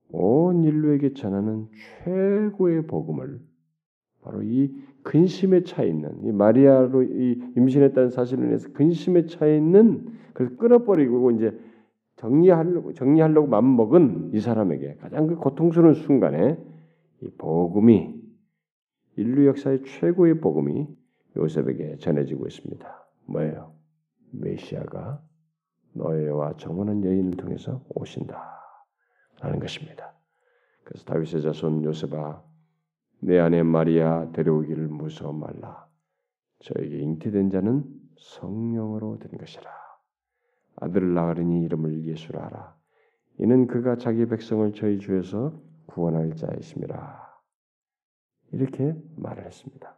온 0.10 0.64
인류에게 0.64 1.14
전하는 1.14 1.68
최고의 2.04 2.88
복음을 2.88 3.40
바로 4.22 4.44
이 4.44 4.72
근심에 5.04 5.64
차 5.64 5.84
있는 5.84 6.24
이 6.26 6.32
마리아로 6.32 7.04
이 7.04 7.42
임신했다는 7.56 8.10
사실을 8.10 8.46
인해서 8.46 8.72
근심에 8.74 9.26
차 9.26 9.48
있는 9.48 10.14
그래서 10.34 10.56
끊어버리고 10.58 11.32
이제 11.32 11.58
정리하려고 12.18 12.94
정리하려고 12.94 13.48
맘 13.48 13.76
먹은 13.76 14.32
이 14.34 14.40
사람에게 14.40 14.96
가장 14.96 15.28
그 15.28 15.36
고통스러운 15.36 15.96
순간에 15.96 16.58
이 17.22 17.30
복음이 17.38 18.22
인류 19.18 19.48
역사의 19.48 19.84
최고의 19.84 20.40
복음이 20.40 20.88
요셉에게 21.36 21.98
전해지고 21.98 22.46
있습니다. 22.48 23.08
뭐예요? 23.26 23.74
메시아가 24.32 25.22
너희와 25.94 26.56
정원한 26.58 27.04
여인을 27.04 27.38
통해서 27.38 27.84
오신다. 27.96 28.60
라는 29.42 29.60
것입니다. 29.60 30.14
그래서 30.84 31.06
다윗의 31.06 31.42
자손 31.42 31.84
요셉아 31.84 32.44
내 33.22 33.40
아내 33.40 33.64
마리아 33.64 34.32
데려오기를 34.32 34.88
무서워 34.88 35.34
말라. 35.34 35.88
저에게 36.60 37.00
잉태된 37.00 37.50
자는 37.50 37.84
성령으로 38.18 39.20
된 39.20 39.38
것이라. 39.38 39.70
아들을 40.78 41.14
낳으리니 41.14 41.64
이름을 41.64 42.06
예수라 42.06 42.44
하라. 42.46 42.76
이는 43.40 43.68
그가 43.68 43.98
자기 43.98 44.26
백성을 44.28 44.72
저희 44.74 45.00
주에서 45.00 45.60
구원할 45.88 46.36
자이심이라. 46.36 47.32
이렇게 48.54 48.96
말을 49.18 49.46
했습니다. 49.46 49.96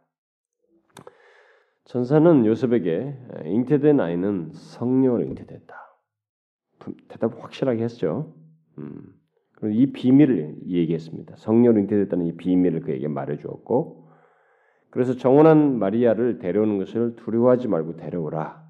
전사는 1.84 2.46
요셉에게 2.46 3.18
잉태된 3.44 4.00
아이는 4.00 4.52
성령으로 4.52 5.24
잉태됐다. 5.24 5.83
대답 7.08 7.42
확실하게 7.42 7.82
했죠. 7.82 8.34
음. 8.78 9.14
이 9.70 9.86
비밀을 9.92 10.56
얘기했습니다. 10.66 11.36
성령으로 11.36 11.80
잉태됐다는 11.80 12.26
이 12.26 12.36
비밀을 12.36 12.80
그에게 12.80 13.08
말해주었고, 13.08 14.08
그래서 14.90 15.14
정원한 15.16 15.78
마리아를 15.78 16.38
데려오는 16.38 16.78
것을 16.78 17.16
두려워하지 17.16 17.68
말고 17.68 17.96
데려오라 17.96 18.64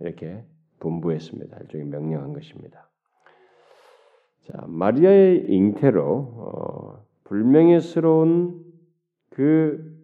이렇게 0.00 0.44
분부했습니다. 0.78 1.56
일종의 1.62 1.86
명령한 1.86 2.32
것입니다. 2.32 2.88
자, 4.42 4.64
마리아의 4.68 5.46
잉태로 5.48 6.04
어, 6.04 7.04
불명예스러운 7.24 8.62
그 9.30 9.96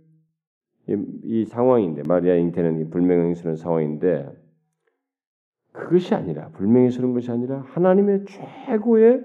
이, 0.88 0.96
이 1.22 1.44
상황인데 1.44 2.02
마리아 2.08 2.34
잉태는 2.34 2.90
불명예스러운 2.90 3.56
상황인데 3.56 4.28
그것이 5.72 6.14
아니라 6.14 6.50
불명예스러운 6.50 7.14
것이 7.14 7.30
아니라 7.30 7.62
하나님의 7.62 8.24
최고의 8.26 9.24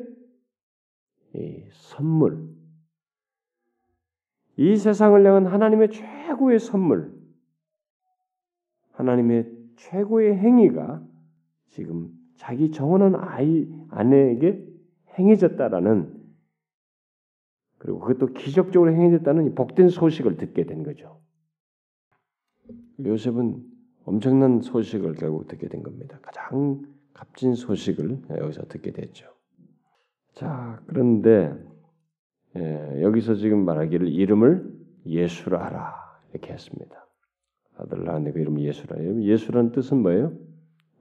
선물, 1.71 2.47
이 4.55 4.75
세상을 4.75 5.25
향한 5.25 5.45
하나님의 5.45 5.91
최고의 5.91 6.59
선물, 6.59 7.13
하나님의 8.93 9.51
최고의 9.75 10.37
행위가 10.37 11.05
지금 11.67 12.09
자기 12.35 12.71
정원한 12.71 13.15
아이 13.15 13.67
아내에게 13.89 14.65
행해졌다라는 15.19 16.15
그리고 17.77 17.99
그것도 17.99 18.33
기적적으로 18.33 18.91
행해졌다는 18.91 19.53
복된 19.53 19.89
소식을 19.89 20.37
듣게 20.37 20.65
된 20.65 20.83
거죠. 20.83 21.21
요셉은 23.05 23.76
엄청난 24.07 24.61
소식을 24.61 25.15
결국 25.15 25.47
듣게 25.47 25.67
된 25.67 25.83
겁니다. 25.83 26.17
가장 26.21 26.81
값진 27.13 27.55
소식을 27.55 28.21
여기서 28.29 28.63
듣게 28.69 28.91
됐죠. 28.91 29.27
자, 30.31 30.81
그런데 30.87 31.53
예, 32.55 33.01
여기서 33.01 33.35
지금 33.35 33.65
말하기를 33.65 34.07
이름을 34.07 34.73
예수라 35.05 35.65
하라 35.65 35.95
이렇게 36.31 36.53
했습니다. 36.53 37.05
아들 37.75 38.05
낳은 38.05 38.31
그 38.31 38.39
이름 38.39 38.61
예수라. 38.61 38.97
예수라는 39.23 39.73
뜻은 39.73 39.97
뭐예요? 39.97 40.31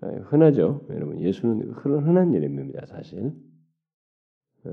예, 0.05 0.09
흔하죠. 0.25 0.85
여러분 0.91 1.21
예수는 1.21 1.71
흔한 1.75 2.35
이름입니다. 2.35 2.87
사실. 2.87 3.33
예, 4.67 4.71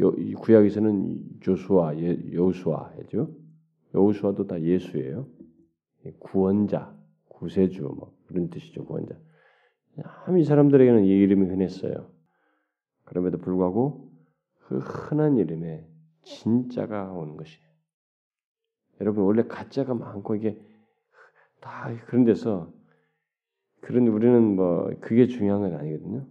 요, 0.00 0.12
구약에서는 0.38 1.40
조수아, 1.40 1.94
여수아죠. 1.98 3.34
여수아도 3.94 4.46
다 4.46 4.60
예수예요. 4.60 5.26
구원자, 6.20 6.94
구세주 7.28 7.82
뭐 7.82 8.16
그런 8.26 8.50
뜻이죠. 8.50 8.84
구원자. 8.84 9.14
참 10.24 10.38
이 10.38 10.44
사람들에게는 10.44 11.04
이 11.04 11.08
이름이 11.08 11.46
흔했어요. 11.46 12.10
그럼에도 13.04 13.38
불구하고 13.38 14.10
그 14.60 14.78
흔한 14.78 15.36
이름에 15.36 15.86
진짜가 16.22 17.12
오는 17.12 17.36
것이에요. 17.36 17.64
여러분 19.00 19.24
원래 19.24 19.42
가짜가 19.42 19.94
많고 19.94 20.36
이게 20.36 20.60
다 21.60 21.90
그런 22.06 22.24
데서 22.24 22.72
그런 23.80 24.08
우리는 24.08 24.56
뭐 24.56 24.90
그게 25.00 25.26
중요한 25.26 25.60
건 25.60 25.74
아니거든요. 25.74 26.26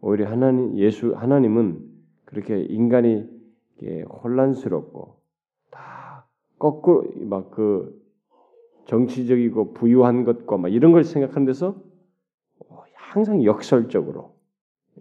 오히려 0.00 0.28
하나님 0.28 0.76
예수 0.78 1.14
하나님은 1.14 1.88
그렇게 2.24 2.60
인간이 2.60 3.28
혼란스럽고 4.22 5.20
다 5.70 6.26
거꾸로 6.58 7.04
막 7.26 7.50
그 7.50 8.01
정치적이고 8.86 9.74
부유한 9.74 10.24
것과 10.24 10.56
막 10.56 10.68
이런 10.68 10.92
걸 10.92 11.04
생각하는 11.04 11.46
데서 11.46 11.82
항상 12.94 13.44
역설적으로 13.44 14.34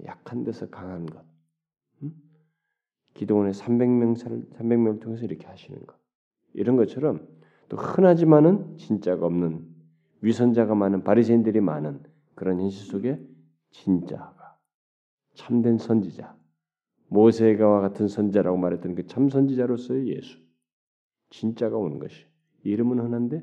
약한 0.06 0.44
데서 0.44 0.70
강한 0.70 1.06
것. 1.06 1.24
음? 2.04 2.14
기도원의 3.14 3.54
300명 3.54 4.18
300명을 4.58 5.00
통해서 5.00 5.24
이렇게 5.24 5.48
하시는 5.48 5.80
것. 5.86 5.96
이런 6.54 6.76
것처럼 6.76 7.26
또 7.70 7.78
흔하지만은 7.78 8.78
진짜가 8.78 9.26
없는 9.26 9.66
위선자가 10.22 10.76
많은 10.76 11.04
바리새인들이 11.04 11.62
많은 11.62 12.04
그런 12.36 12.60
현실 12.60 12.86
속에 12.86 13.20
진짜가 13.70 14.58
참된 15.34 15.78
선지자 15.78 16.36
모세가와 17.08 17.80
같은 17.80 18.08
선자라고 18.08 18.58
말했던 18.58 18.96
그 18.96 19.08
참 19.08 19.30
선지자로서의 19.30 20.10
예수 20.10 20.38
진짜가 21.30 21.78
오는 21.78 21.98
것이 21.98 22.26
이름은 22.64 23.00
흔한데 23.00 23.42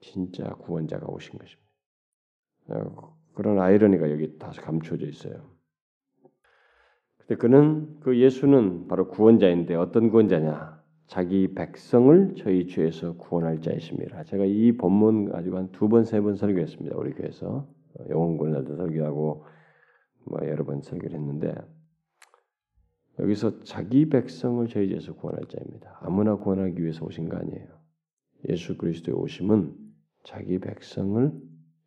진짜 0.00 0.44
구원자가 0.54 1.06
오신 1.06 1.38
것입니다. 1.38 1.68
어, 2.68 3.16
그런 3.34 3.58
아이러니가 3.60 4.10
여기 4.10 4.38
다시 4.38 4.60
감춰져 4.60 5.06
있어요. 5.06 5.50
근데 7.18 7.36
그는 7.36 8.00
그 8.00 8.18
예수는 8.18 8.88
바로 8.88 9.08
구원자인데 9.08 9.74
어떤 9.74 10.10
구원자냐? 10.10 10.78
자기 11.06 11.54
백성을 11.54 12.34
저희 12.36 12.66
죄에서 12.66 13.16
구원할 13.16 13.60
자이십니다. 13.60 14.24
제가 14.24 14.44
이 14.44 14.72
본문 14.76 15.30
가지고 15.30 15.56
한두 15.56 15.88
번, 15.88 16.04
세 16.04 16.20
번 16.20 16.36
설교했습니다. 16.36 16.96
우리 16.96 17.12
교회에서 17.14 17.66
영혼구원자도 18.10 18.76
설교하고 18.76 19.44
뭐 20.26 20.40
여러 20.46 20.64
번 20.64 20.82
설교를 20.82 21.16
했는데 21.16 21.54
여기서 23.18 23.60
자기 23.64 24.08
백성을 24.08 24.66
저희 24.68 24.88
죄에서 24.90 25.14
구원할 25.14 25.44
자입니다. 25.48 25.98
아무나 26.02 26.36
구원하기 26.36 26.80
위해서 26.82 27.04
오신 27.04 27.28
거 27.28 27.38
아니에요. 27.38 27.66
예수 28.50 28.76
그리스도의 28.76 29.16
오심은 29.16 29.87
자기 30.28 30.58
백성을 30.58 31.32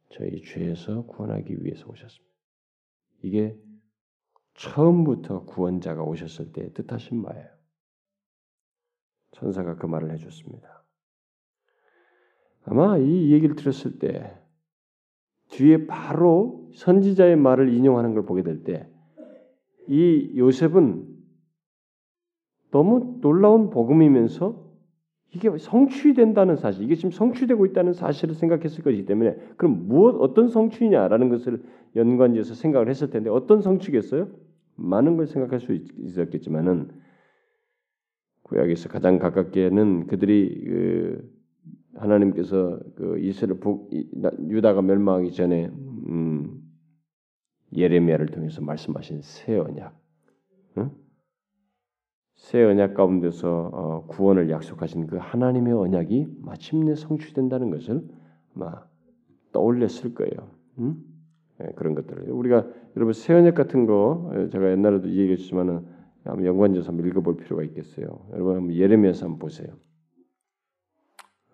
저희 0.09 0.41
죄에서 0.41 1.05
구원하기 1.05 1.63
위해서 1.63 1.87
오셨습니다. 1.87 2.35
이게 3.23 3.57
처음부터 4.55 5.45
구원자가 5.45 6.03
오셨을 6.03 6.51
때 6.51 6.73
뜻하신 6.73 7.21
바예요. 7.21 7.47
천사가 9.31 9.75
그 9.75 9.85
말을 9.85 10.11
해줬습니다. 10.11 10.83
아마 12.63 12.97
이 12.97 13.31
얘기를 13.31 13.55
들었을 13.55 13.99
때 13.99 14.37
뒤에 15.49 15.85
바로 15.85 16.71
선지자의 16.75 17.35
말을 17.35 17.73
인용하는 17.73 18.13
걸 18.13 18.25
보게 18.25 18.43
될 18.43 18.63
때 18.63 18.91
이 19.87 20.37
요셉은 20.37 21.07
너무 22.71 23.19
놀라운 23.21 23.69
복음이면서 23.69 24.70
이게 25.33 25.49
성취된다는 25.57 26.57
사실, 26.57 26.83
이게 26.83 26.95
지금 26.95 27.11
성취되고 27.11 27.65
있다는 27.67 27.93
사실을 27.93 28.35
생각했을 28.35 28.83
것이기 28.83 29.05
때문에 29.05 29.35
그럼 29.55 29.87
무엇 29.87 30.15
어떤 30.19 30.49
성취냐라는 30.49 31.29
것을 31.29 31.63
연관지어서 31.95 32.53
생각을 32.53 32.89
했을 32.89 33.09
텐데 33.09 33.29
어떤 33.29 33.61
성취겠어요? 33.61 34.27
많은 34.75 35.15
걸 35.15 35.27
생각할 35.27 35.59
수 35.59 35.73
있었겠지만은 35.73 36.89
구약에서 38.43 38.89
가장 38.89 39.19
가깝게는 39.19 40.07
그들이 40.07 40.65
그 40.65 41.31
하나님께서 41.95 42.79
그 42.95 43.19
이스라엘 43.19 43.59
북 43.59 43.89
유다가 44.49 44.81
멸망하기 44.81 45.31
전에 45.31 45.67
음, 45.67 46.61
예레미야를 47.75 48.27
통해서 48.27 48.61
말씀하신 48.61 49.21
새 49.21 49.57
언약, 49.57 49.97
응? 50.77 50.91
새 52.41 52.63
언약 52.63 52.95
가운데서 52.95 53.69
어, 53.71 54.05
구원을 54.07 54.49
약속하신 54.49 55.05
그 55.05 55.17
하나님의 55.17 55.73
언약이 55.73 56.39
마침내 56.39 56.95
성취된다는 56.95 57.69
것을 57.69 58.03
아마 58.55 58.83
떠올렸을 59.51 60.15
거예요. 60.15 60.49
응? 60.79 60.97
네, 61.59 61.71
그런 61.75 61.93
것들을 61.93 62.31
우리가 62.31 62.67
여러분 62.95 63.13
새 63.13 63.35
언약 63.35 63.53
같은 63.53 63.85
거 63.85 64.31
제가 64.51 64.71
옛날에도 64.71 65.09
얘기했지만은 65.09 65.85
한번 66.23 66.45
연관져서 66.45 66.87
한번 66.87 67.07
읽어볼 67.07 67.37
필요가 67.37 67.61
있겠어요. 67.61 68.07
여러분 68.31 68.57
한번 68.57 68.75
예레미야서 68.75 69.25
한번 69.27 69.37
보세요. 69.39 69.77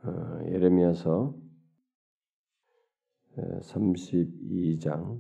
어, 0.03 0.39
예레미야서 0.45 1.35
32장 3.61 5.19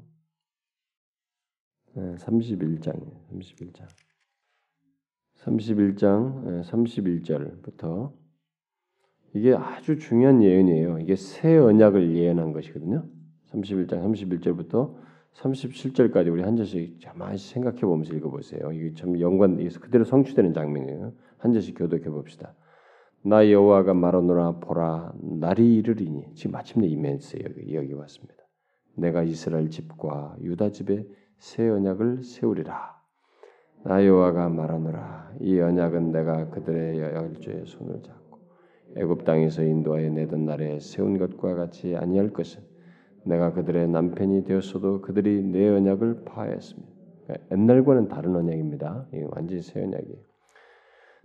31장 1.93 3.11
31장 3.33 4.06
31장 5.43 6.63
31절부터 6.63 8.11
이게 9.33 9.53
아주 9.53 9.97
중요한 9.99 10.41
예언이에요. 10.41 10.99
이게 10.99 11.15
새 11.15 11.57
언약을 11.57 12.15
예언한 12.15 12.53
것이거든요. 12.53 13.05
31장 13.51 14.03
31절부터 14.03 14.95
37절까지 15.35 16.31
우리 16.31 16.41
한 16.41 16.55
절씩 16.55 16.99
가만히 17.03 17.37
생각해 17.37 17.81
보면서 17.81 18.13
읽어보세요. 18.13 18.71
이게 18.71 18.93
참 18.95 19.19
연관돼서 19.19 19.79
그대로 19.79 20.03
성취되는 20.03 20.53
장면이에요. 20.53 21.13
한 21.37 21.53
절씩 21.53 21.77
교독해 21.77 22.09
봅시다. 22.09 22.55
나 23.23 23.49
여호와가 23.49 23.93
말하노라 23.93 24.59
보라 24.59 25.13
날이 25.21 25.75
이르리니 25.75 26.33
지금 26.35 26.51
마침내 26.51 26.87
이멘스 26.87 27.37
여기 27.43 27.75
여기 27.75 27.93
왔습니다. 27.93 28.35
내가 28.95 29.23
이스라엘 29.23 29.69
집과 29.69 30.37
유다 30.41 30.71
집에 30.71 31.05
새 31.37 31.67
언약을 31.67 32.23
세우리라. 32.23 32.96
나 33.87 34.05
여호와가 34.05 34.49
말하노라 34.49 35.31
이 35.39 35.57
언약은 35.61 36.11
내가 36.11 36.49
그들의 36.49 36.99
열조의 36.99 37.63
손을 37.67 38.01
잡고 38.03 38.37
애굽 38.97 39.23
땅에서 39.23 39.63
인도하여 39.63 40.09
내던 40.09 40.43
날에 40.43 40.77
세운 40.81 41.17
것과 41.17 41.55
같이 41.55 41.95
아니할 41.95 42.31
것은 42.31 42.61
내가 43.23 43.53
그들의 43.53 43.87
남편이 43.87 44.43
되었어도 44.43 44.99
그들이 44.99 45.41
내 45.41 45.69
언약을 45.69 46.25
파했습니다. 46.25 46.89
그러니까 47.23 47.47
옛날과는 47.55 48.09
다른 48.09 48.35
언약입니다. 48.35 49.07
완전히 49.29 49.61
새 49.61 49.81
언약이에요. 49.81 50.17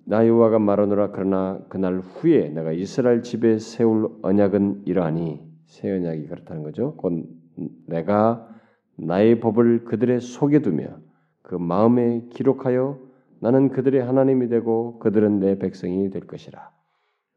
나 0.05 0.25
여호와가 0.29 0.61
말하노라 0.61 1.11
그러나 1.11 1.59
그날 1.69 1.99
후에 1.99 2.49
내가 2.51 2.71
이스라엘 2.71 3.23
집에 3.23 3.59
세울 3.59 4.09
언약은 4.23 4.83
이러하니 4.87 5.41
새 5.67 5.91
언약이 5.91 6.29
그렇다는 6.29 6.63
거죠. 6.63 6.95
곧 6.95 7.25
내가 7.89 8.49
나의 8.97 9.41
법을 9.41 9.83
그들의 9.85 10.21
속에 10.21 10.61
두며 10.61 11.01
그 11.43 11.55
마음에 11.55 12.23
기록하여 12.31 12.99
나는 13.41 13.71
그들의 13.71 14.03
하나님이 14.03 14.49
되고 14.49 14.99
그들은 15.01 15.41
내 15.41 15.59
백성이 15.59 16.11
될 16.11 16.27
것이라. 16.27 16.71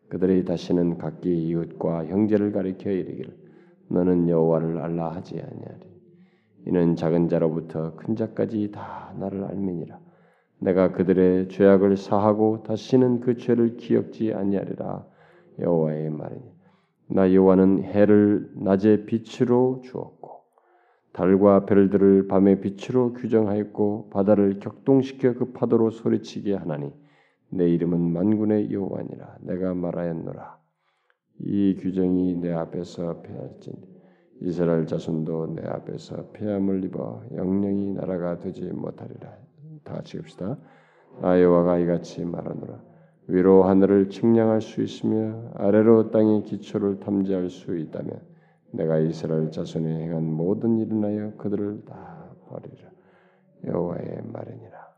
그들이 0.09 0.45
다시는 0.45 0.97
각기 0.97 1.47
이웃과 1.47 2.05
형제를 2.05 2.51
가리켜 2.51 2.91
이르기를 2.91 3.35
너는 3.89 4.29
여호와를 4.29 4.77
알라 4.77 5.11
하지 5.11 5.39
아니하리. 5.39 5.95
이는 6.67 6.95
작은 6.95 7.27
자로부터 7.29 7.95
큰 7.95 8.15
자까지 8.15 8.71
다 8.71 9.13
나를 9.19 9.43
알미니라. 9.45 9.99
내가 10.59 10.91
그들의 10.91 11.49
죄악을 11.49 11.97
사하고 11.97 12.63
다시는 12.63 13.19
그 13.19 13.37
죄를 13.37 13.77
기억지 13.77 14.33
아니하리라. 14.33 15.05
여호와의 15.59 16.09
말이니. 16.11 16.55
나 17.07 17.33
여호와는 17.33 17.83
해를 17.83 18.51
낮에 18.55 19.05
빛으로 19.05 19.81
주었고 19.83 20.44
달과 21.15 21.65
별들을 21.65 22.27
밤의 22.27 22.59
빛으로 22.59 23.13
규정하였고 23.13 24.09
바다를 24.09 24.59
격동시켜 24.59 25.35
그 25.35 25.53
파도로 25.53 25.91
소리치게 25.91 26.53
하나니 26.55 26.91
내 27.49 27.69
이름은 27.69 28.11
만군의 28.11 28.69
여호와니라. 28.69 29.37
내가 29.43 29.73
말하였노라. 29.73 30.59
이 31.39 31.75
규정이 31.79 32.35
내 32.35 32.51
앞에서 32.51 33.21
폐할지니 33.21 33.77
이스라엘 34.41 34.87
자손도 34.87 35.55
내 35.55 35.65
앞에서 35.65 36.31
폐함을 36.33 36.83
입어 36.83 37.23
영영이 37.33 37.93
나라가 37.93 38.37
되지 38.39 38.65
못하리라. 38.73 39.37
다 39.85 39.93
같이 39.93 40.17
읍시다. 40.17 40.57
아 41.21 41.39
여호와가 41.39 41.79
이같이 41.79 42.25
말하노라. 42.25 42.81
위로 43.27 43.63
하늘을 43.63 44.09
측량할 44.09 44.59
수 44.59 44.81
있으며 44.81 45.49
아래로 45.55 46.11
땅의 46.11 46.43
기초를 46.43 46.99
탐지할 46.99 47.49
수 47.49 47.77
있다면 47.77 48.34
내가 48.75 48.99
이스라엘 48.99 49.51
자손이 49.51 49.87
행한 49.87 50.23
모든 50.23 50.77
일을 50.79 51.03
하여 51.03 51.33
그들을 51.37 51.85
다 51.85 52.35
버리라. 52.47 52.89
여호와의 53.65 54.21
말이니라. 54.31 54.95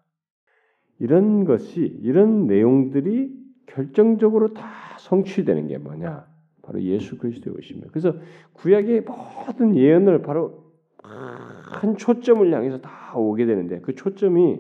이런 1.00 1.46
것이 1.46 1.82
이런 2.02 2.48
내용들이 2.48 3.36
결정적으로 3.68 4.54
다 4.54 4.98
성취되는 5.00 5.68
게 5.68 5.78
뭐냐? 5.78 6.28
바로 6.64 6.82
예수 6.82 7.18
그리스도의 7.18 7.56
오십니다. 7.58 7.90
그래서 7.92 8.14
구약의 8.54 9.02
모든 9.02 9.76
예언을 9.76 10.22
바로 10.22 10.66
한 11.04 11.96
초점을 11.96 12.52
향해서 12.54 12.82
다 12.82 13.16
오게 13.16 13.46
되는데 13.46 13.80
그 13.80 13.96
초점이 13.96 14.60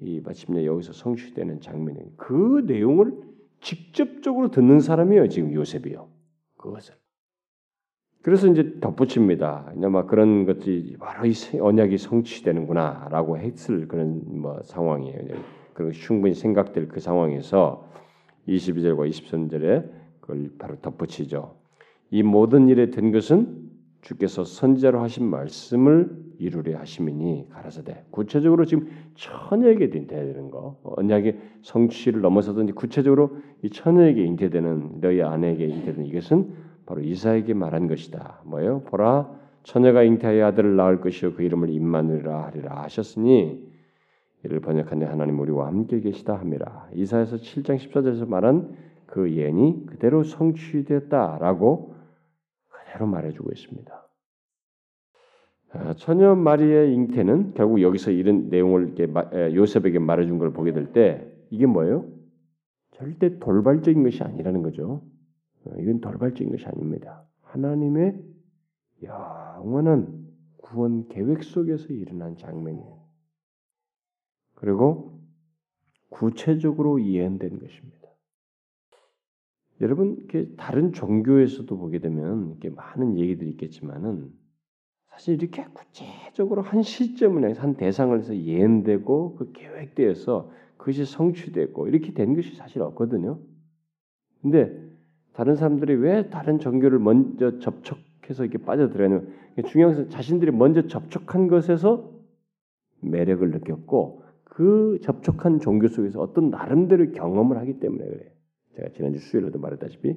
이 0.00 0.20
마침내 0.20 0.66
여기서 0.66 0.92
성취되는 0.92 1.60
장면이에요. 1.60 2.06
그 2.16 2.64
내용을 2.66 3.12
직접적으로 3.60 4.50
듣는 4.50 4.80
사람이에요. 4.80 5.28
지금 5.28 5.52
요셉이요. 5.52 6.08
그것을. 6.56 6.94
그래서 8.24 8.46
이제 8.46 8.80
덧붙입니다. 8.80 9.70
아마 9.82 10.06
그런 10.06 10.46
것들이 10.46 10.96
바로 10.98 11.26
이 11.26 11.34
언약이 11.60 11.98
성취되는구나라고 11.98 13.36
했을 13.36 13.86
그런 13.86 14.22
뭐 14.24 14.62
상황이에요. 14.62 15.36
그리고 15.74 15.92
충분히 15.92 16.32
생각될 16.32 16.88
그 16.88 17.00
상황에서 17.00 17.86
22절과 18.48 19.10
23절에 19.10 19.90
그걸 20.22 20.50
바로 20.58 20.76
덧붙이죠. 20.76 21.56
이 22.10 22.22
모든 22.22 22.68
일에 22.68 22.90
된 22.90 23.12
것은 23.12 23.58
주께서 24.00 24.42
선지자로 24.42 25.02
하신 25.02 25.26
말씀을 25.26 26.16
이루려 26.38 26.78
하심이니 26.78 27.50
가라사대. 27.50 28.06
구체적으로 28.10 28.64
지금 28.64 28.88
처녀에게 29.16 29.84
잉태되는 29.84 30.50
거, 30.50 30.78
언약의 30.82 31.38
성취를 31.60 32.22
넘어서든지 32.22 32.72
구체적으로 32.72 33.36
이 33.60 33.68
처녀에게 33.68 34.24
잉태되는 34.24 35.02
너희 35.02 35.20
아내에게 35.20 35.66
잉태되는 35.66 36.06
이것은 36.06 36.63
바로 36.86 37.00
이사에게 37.00 37.54
말한 37.54 37.88
것이다. 37.88 38.40
뭐예요? 38.44 38.82
보라, 38.82 39.30
처녀가 39.62 40.02
잉태하여 40.02 40.46
아들을 40.46 40.76
낳을 40.76 41.00
것이요 41.00 41.34
그 41.34 41.42
이름을 41.42 41.70
임마누라 41.70 42.44
하리라 42.44 42.82
하셨으니 42.82 43.72
이를 44.44 44.60
번역한 44.60 45.02
하나님 45.04 45.40
우리와 45.40 45.66
함께 45.66 46.00
계시다 46.00 46.34
함이라. 46.38 46.90
이사에서 46.94 47.36
7장 47.36 47.78
14절에서 47.78 48.28
말한 48.28 48.76
그 49.06 49.32
예언이 49.32 49.86
그대로 49.86 50.22
성취됐다라고 50.22 51.94
그대로 52.68 53.06
말해주고 53.06 53.50
있습니다. 53.50 54.08
아, 55.72 55.94
처녀 55.94 56.34
마리의 56.34 56.92
잉태는 56.94 57.54
결국 57.54 57.80
여기서 57.80 58.10
이런 58.10 58.48
내용을 58.50 58.94
요셉에게 59.54 59.98
말해준 59.98 60.38
걸 60.38 60.52
보게 60.52 60.72
될 60.72 60.92
때 60.92 61.26
이게 61.50 61.66
뭐예요? 61.66 62.04
절대 62.92 63.38
돌발적인 63.38 64.02
것이 64.04 64.22
아니라는 64.22 64.62
거죠. 64.62 65.02
어, 65.66 65.74
이건 65.78 66.00
돌발적인 66.00 66.50
것이 66.50 66.66
아닙니다. 66.66 67.24
하나님의 67.42 68.22
영원한 69.02 70.24
구원 70.58 71.08
계획 71.08 71.42
속에서 71.42 71.92
일어난 71.92 72.36
장면이에요. 72.36 73.04
그리고 74.54 75.20
구체적으로 76.08 77.04
예언된 77.04 77.58
것입니다. 77.58 78.08
여러분, 79.80 80.26
다른 80.56 80.92
종교에서도 80.92 81.76
보게 81.76 81.98
되면 81.98 82.50
이렇게 82.50 82.70
많은 82.70 83.18
얘기들이 83.18 83.50
있겠지만은 83.50 84.32
사실 85.10 85.34
이렇게 85.34 85.64
구체적으로 85.72 86.62
한 86.62 86.82
시점을 86.82 87.60
한 87.60 87.74
대상을 87.74 88.16
해서 88.18 88.36
예언되고 88.36 89.36
그 89.36 89.52
계획되어서 89.52 90.50
그것이 90.76 91.04
성취되고 91.04 91.88
이렇게 91.88 92.12
된 92.14 92.34
것이 92.34 92.54
사실 92.56 92.82
없거든요. 92.82 93.40
근데 94.42 94.84
다른 95.34 95.56
사람들이 95.56 95.94
왜 95.96 96.30
다른 96.30 96.58
종교를 96.58 96.98
먼저 96.98 97.58
접촉해서 97.58 98.44
이렇게 98.44 98.58
빠져들어냐면 98.58 99.32
중요한 99.66 99.94
것은 99.94 100.10
자신들이 100.10 100.52
먼저 100.52 100.86
접촉한 100.86 101.48
것에서 101.48 102.10
매력을 103.00 103.48
느꼈고 103.50 104.22
그 104.44 104.98
접촉한 105.02 105.58
종교 105.58 105.88
속에서 105.88 106.20
어떤 106.20 106.50
나름대로 106.50 107.10
경험을 107.10 107.58
하기 107.58 107.80
때문에 107.80 108.04
그래요. 108.04 108.30
제가 108.76 108.88
지난주 108.90 109.18
수요일에도 109.18 109.58
말했다시피 109.58 110.16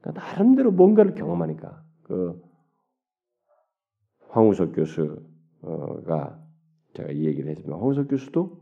그러니까 0.00 0.22
나름대로 0.22 0.70
뭔가를 0.70 1.14
경험하니까 1.14 1.82
그 2.02 2.42
황우석 4.28 4.74
교수가 4.74 5.18
제가 6.94 7.10
이 7.10 7.24
얘기를 7.24 7.50
했지만 7.50 7.78
황우석 7.78 8.08
교수도 8.08 8.60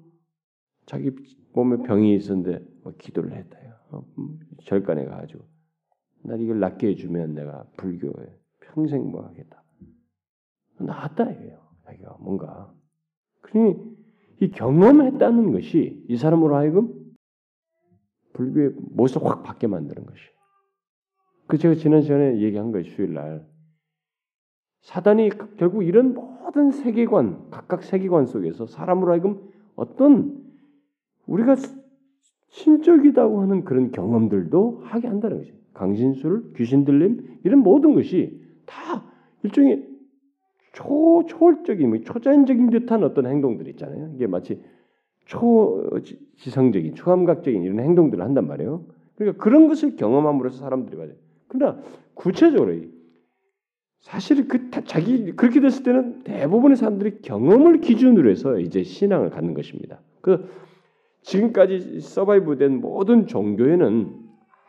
자기 0.86 1.10
몸에 1.52 1.82
병이 1.82 2.14
있었는데 2.14 2.64
뭐 2.84 2.94
기도를 2.96 3.32
했다요. 3.32 3.74
어, 3.90 4.04
음, 4.18 4.38
절간에 4.62 5.04
가가지고 5.04 5.44
나 6.22 6.36
이걸 6.36 6.60
낫게 6.60 6.88
해주면 6.88 7.34
내가 7.34 7.64
불교에 7.76 8.38
평생 8.60 9.10
뭐 9.10 9.24
하겠다. 9.26 9.62
나았다 10.80 11.30
이거예요. 11.30 11.58
자기가 11.84 12.16
뭔가. 12.20 12.72
그러니 13.40 13.76
이 14.40 14.50
경험했다는 14.50 15.52
것이 15.52 16.04
이 16.08 16.16
사람으로 16.16 16.56
하여금 16.56 16.94
불교의 18.34 18.72
모습을 18.76 19.28
확 19.28 19.42
바뀌게 19.42 19.66
만드는 19.66 20.06
것이. 20.06 20.22
그 21.46 21.58
제가 21.58 21.74
지난 21.74 22.02
시간에 22.02 22.40
얘기한 22.40 22.72
거예요. 22.72 22.84
수요일 22.84 23.14
날. 23.14 23.46
사단이 24.82 25.30
결국 25.56 25.82
이런 25.82 26.14
모든 26.14 26.70
세계관, 26.70 27.50
각각 27.50 27.82
세계관 27.82 28.26
속에서 28.26 28.66
사람으로 28.66 29.12
하여금 29.12 29.50
어떤 29.74 30.46
우리가 31.26 31.56
신적이다고 32.50 33.42
하는 33.42 33.64
그런 33.64 33.90
경험들도 33.90 34.82
하게 34.84 35.08
한다는 35.08 35.38
거죠. 35.38 35.57
강신술, 35.78 36.54
귀신 36.56 36.84
들림 36.84 37.38
이런 37.44 37.60
모든 37.60 37.94
것이 37.94 38.40
다 38.66 39.04
일종의 39.44 39.86
초 40.72 41.24
초월적인 41.26 41.88
뭐 41.88 42.00
초자연적인 42.00 42.70
듯한 42.70 43.04
어떤 43.04 43.26
행동들 43.26 43.68
있잖아요. 43.68 44.10
이게 44.14 44.26
마치 44.26 44.60
초지성적인 45.26 46.94
초감각적인 46.96 47.62
이런 47.62 47.78
행동들을 47.78 48.22
한단 48.24 48.48
말이에요. 48.48 48.86
그러니까 49.14 49.42
그런 49.42 49.68
것을 49.68 49.94
경험함으로써 49.96 50.58
사람들이 50.58 50.96
맞아요. 50.96 51.12
그러나 51.46 51.80
구체적으로 52.14 52.74
사실 54.00 54.48
그 54.48 54.70
자기 54.84 55.32
그렇게 55.32 55.60
됐을 55.60 55.84
때는 55.84 56.22
대부분의 56.24 56.76
사람들이 56.76 57.18
경험을 57.22 57.80
기준으로 57.80 58.30
해서 58.30 58.58
이제 58.58 58.82
신앙을 58.82 59.30
갖는 59.30 59.54
것입니다. 59.54 60.00
그 60.20 60.48
지금까지 61.22 62.00
서바이브된 62.00 62.80
모든 62.80 63.26
종교에는 63.26 64.27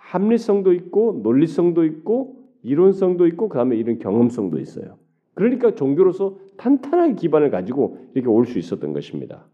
합리성도 0.10 0.74
있고 0.74 1.20
논리성도 1.24 1.86
있고 1.86 2.36
이론성도 2.64 3.28
있고 3.28 3.48
그다음에 3.48 3.76
이런 3.78 4.00
경험성도 4.00 4.60
있어요. 4.60 4.98
그러니까 5.36 5.76
종교로서 5.76 6.38
탄탄한 6.58 7.16
기반을 7.16 7.52
가지고 7.52 8.00
이렇게 8.16 8.28
올 8.28 8.46
수 8.46 8.58
있었던 8.58 8.92
것입니다. 8.94 9.48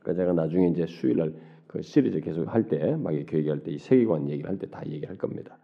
그러니까 0.00 0.22
제가 0.22 0.32
나중에 0.34 0.68
이제 0.68 0.86
수요일날 0.86 1.34
그 1.66 1.82
시리즈 1.82 2.20
계속 2.20 2.46
할 2.46 2.68
때 2.68 2.94
막 2.96 3.14
이렇게 3.14 3.38
얘기할 3.38 3.62
때 3.62 3.72
이 3.72 3.78
세계관 3.78 4.28
얘기를 4.28 4.48
할 4.50 4.58
때 4.58 4.66
다 4.68 4.82
얘기할 4.86 5.16
겁니다. 5.16 5.58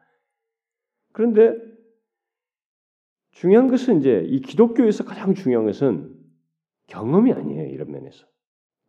그런데 1.13 1.55
중요한 3.33 3.69
것은 3.69 3.99
이제 3.99 4.25
이 4.27 4.41
기독교에서 4.41 5.05
가장 5.05 5.35
중요한 5.35 5.67
것은 5.67 6.11
경험이 6.87 7.33
아니에요. 7.33 7.67
이런 7.69 7.91
면에서. 7.93 8.27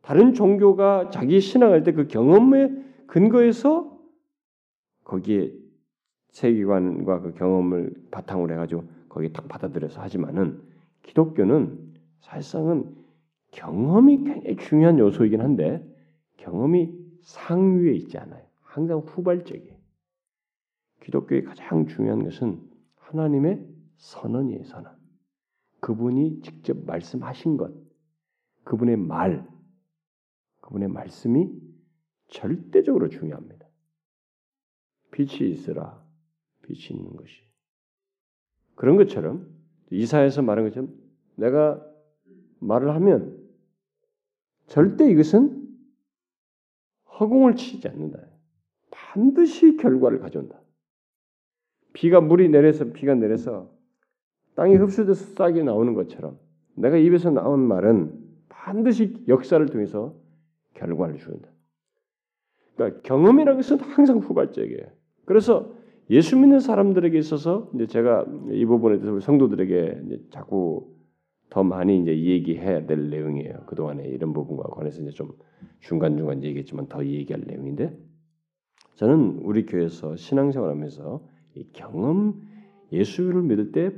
다른 0.01 0.33
종교가 0.33 1.09
자기 1.09 1.39
신앙할 1.41 1.83
때 1.83 1.91
그 1.91 2.07
경험에 2.07 2.71
근거해서 3.07 3.94
거기에 5.05 5.53
세계관과 6.29 7.21
그 7.21 7.33
경험을 7.33 7.93
바탕으로 8.11 8.53
해가지고 8.53 8.83
거기에 9.07 9.31
딱 9.31 9.47
받아들여서 9.47 10.01
하지만은 10.01 10.61
기독교는 11.03 11.93
사실상은 12.19 12.93
경험이 13.51 14.23
굉장히 14.23 14.57
중요한 14.57 14.99
요소이긴 14.99 15.39
한데 15.39 15.81
경험이 16.37 16.93
상위에 17.21 17.93
있지 17.93 18.17
않아요. 18.17 18.43
항상 18.61 18.99
후발적이에요. 18.99 19.75
기독교의 21.01 21.43
가장 21.45 21.87
중요한 21.87 22.23
것은 22.23 22.59
하나님의 22.97 23.65
선언이에요, 23.97 24.63
선언. 24.65 24.91
그분이 25.79 26.41
직접 26.41 26.77
말씀하신 26.85 27.57
것, 27.57 27.71
그분의 28.63 28.97
말, 28.97 29.47
그분의 30.61 30.89
말씀이 30.89 31.49
절대적으로 32.27 33.09
중요합니다. 33.09 33.54
빛이 35.15 35.49
있으라, 35.49 36.03
빛이 36.63 36.89
있는 36.91 37.15
것이. 37.15 37.41
그런 38.75 38.97
것처럼 38.97 39.47
이사에서 39.89 40.41
말한 40.41 40.65
것처럼 40.65 40.93
내가 41.35 41.81
말을 42.59 42.93
하면 42.95 43.37
절대 44.67 45.09
이것은 45.09 45.69
허공을 47.17 47.55
치지 47.55 47.87
않는다. 47.87 48.19
반드시 48.91 49.77
결과를 49.77 50.19
가져온다. 50.19 50.59
비가 51.93 52.19
물이 52.19 52.49
내려서 52.49 52.91
비가 52.91 53.15
내려서 53.15 53.71
땅이 54.55 54.75
흡수돼서 54.75 55.33
싹이 55.35 55.63
나오는 55.63 55.93
것처럼 55.93 56.37
내가 56.75 56.97
입에서 56.97 57.31
나온 57.31 57.61
말은 57.61 58.21
반드시 58.49 59.23
역사를 59.29 59.65
통해서 59.67 60.13
결과를 60.73 61.19
주는다. 61.19 61.47
그러니까 62.75 63.01
경험이라는 63.03 63.61
것은 63.61 63.79
항상 63.79 64.17
후발적이에요. 64.17 65.04
그래서 65.25 65.73
예수 66.09 66.37
믿는 66.37 66.59
사람들에게 66.59 67.17
있어서 67.17 67.69
이제 67.75 67.87
제가 67.87 68.25
이 68.51 68.65
부분에 68.65 68.97
대해서 68.97 69.11
우리 69.11 69.21
성도들에게 69.21 70.27
자꾸 70.29 70.93
더 71.49 71.63
많이 71.63 71.99
이제 72.01 72.11
얘기해야 72.17 72.85
될 72.85 73.09
내용이에요. 73.09 73.63
그 73.65 73.75
동안에 73.75 74.03
이런 74.07 74.33
부분과 74.33 74.69
관해서 74.69 75.01
이제 75.01 75.11
좀 75.11 75.31
중간 75.79 76.17
중간 76.17 76.43
얘기했지만 76.43 76.87
더 76.87 77.03
얘기할 77.05 77.43
내용인데 77.47 77.97
저는 78.95 79.39
우리 79.43 79.65
교회에서 79.65 80.15
신앙생활하면서 80.15 81.27
이 81.55 81.69
경험 81.73 82.41
예수를 82.91 83.41
믿을 83.43 83.71
때 83.71 83.91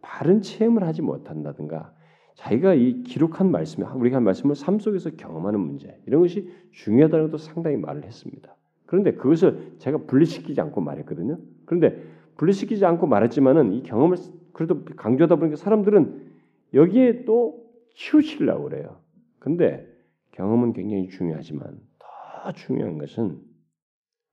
바른 0.00 0.40
체험을 0.40 0.84
하지 0.84 1.02
못한다든가 1.02 1.94
자기가 2.34 2.74
이 2.74 3.02
기록한 3.02 3.50
말씀, 3.50 3.84
우리가 3.84 4.16
한 4.16 4.24
말씀을 4.24 4.54
삶 4.54 4.78
속에서 4.78 5.10
경험하는 5.10 5.60
문제 5.60 6.00
이런 6.06 6.22
것이 6.22 6.48
중요하다는 6.72 7.26
것도 7.26 7.38
상당히 7.38 7.76
말을 7.76 8.04
했습니다. 8.04 8.56
그런데 8.92 9.14
그것을 9.14 9.76
제가 9.78 10.04
분리시키지 10.04 10.60
않고 10.60 10.82
말했거든요. 10.82 11.38
그런데 11.64 12.04
분리시키지 12.36 12.84
않고 12.84 13.06
말했지만은 13.06 13.72
이 13.72 13.82
경험을 13.84 14.18
그래도 14.52 14.84
강조하다 14.84 15.36
보니까 15.36 15.56
사람들은 15.56 16.30
여기에 16.74 17.24
또 17.24 17.72
치우치려고 17.94 18.64
그래요. 18.64 19.00
근데 19.38 19.90
경험은 20.32 20.74
굉장히 20.74 21.08
중요하지만 21.08 21.80
더 21.98 22.52
중요한 22.52 22.98
것은 22.98 23.40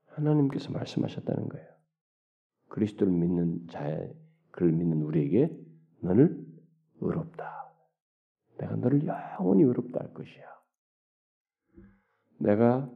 하나님께서 0.07 0.73
말씀하셨다는 0.73 1.47
거예요. 1.47 1.67
그리스도를 2.67 3.13
믿는 3.13 3.65
자의 3.69 4.13
그를 4.51 4.73
믿는 4.73 5.03
우리에게 5.03 5.57
너를 6.01 6.37
의롭다. 6.99 7.71
내가 8.57 8.75
너를 8.75 9.07
영원히 9.07 9.63
의롭다 9.63 10.01
할 10.01 10.13
것이야. 10.13 10.43
내가 12.39 12.91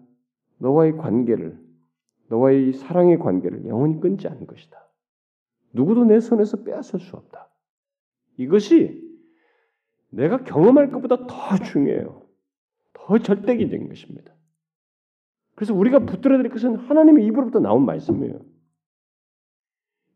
너와의 0.58 0.98
관계를 0.98 1.60
너와의 2.30 2.74
사랑의 2.74 3.20
관계를 3.20 3.66
영원히 3.68 4.00
끊지 4.00 4.28
않을 4.28 4.48
것이다. 4.48 4.84
누구도 5.74 6.06
내 6.06 6.20
손에서 6.20 6.64
빼앗을 6.64 7.00
수 7.00 7.16
없다. 7.16 7.50
이것이 8.38 9.04
내가 10.10 10.44
경험할 10.44 10.92
것보다 10.92 11.28
더 11.28 11.58
중요해요. 11.64 12.24
더 12.94 13.18
절대적인 13.18 13.90
것입니다. 13.90 14.34
그래서 15.56 15.74
우리가 15.74 16.00
붙들어야 16.00 16.42
될 16.42 16.52
것은 16.52 16.76
하나님의 16.76 17.26
입으로부터 17.26 17.60
나온 17.60 17.86
말씀이에요. 17.86 18.40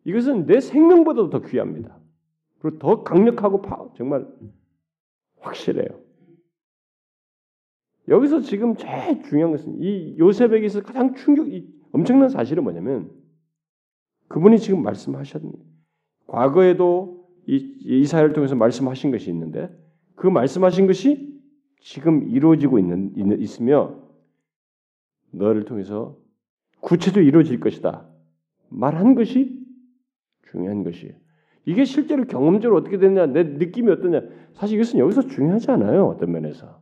이것은 0.05 0.45
내 0.45 0.59
생명보다도 0.59 1.29
더 1.29 1.41
귀합니다. 1.41 1.99
그리고 2.59 2.79
더 2.79 3.03
강력하고 3.03 3.93
정말 3.95 4.27
확실해요. 5.39 6.06
여기서 8.07 8.41
지금 8.41 8.75
제일 8.75 9.21
중요한 9.23 9.51
것은 9.51 9.81
이 9.81 10.15
요셉에게서 10.17 10.81
가장 10.83 11.13
충격, 11.15 11.51
이 11.51 11.67
엄청난 11.91 12.29
사실은 12.29 12.63
뭐냐면 12.63 13.11
그분이 14.27 14.59
지금 14.59 14.83
말씀하셨는 14.83 15.51
과거에도 16.27 17.27
이 17.45 17.77
이사야를 17.83 18.33
통해서 18.33 18.55
말씀하신 18.55 19.11
것이 19.11 19.29
있는데 19.29 19.69
그 20.15 20.27
말씀하신 20.27 20.87
것이 20.87 21.41
지금 21.79 22.29
이루어지고 22.29 22.79
있는 22.79 23.13
있으며 23.39 23.95
너를 25.31 25.65
통해서 25.65 26.17
구체적으로 26.81 27.25
이루어질 27.25 27.59
것이다. 27.59 28.07
말한 28.69 29.15
것이 29.15 29.65
중요한 30.51 30.83
것이에요. 30.83 31.13
이게 31.65 31.83
실제로 31.83 32.25
경험적으로 32.25 32.79
어떻게 32.79 32.97
되냐, 32.97 33.25
내 33.27 33.43
느낌이 33.43 33.91
어떠냐. 33.91 34.21
사실 34.53 34.75
이것은 34.75 34.99
여기서 34.99 35.27
중요하지 35.27 35.71
않아요. 35.71 36.07
어떤 36.07 36.31
면에서. 36.31 36.81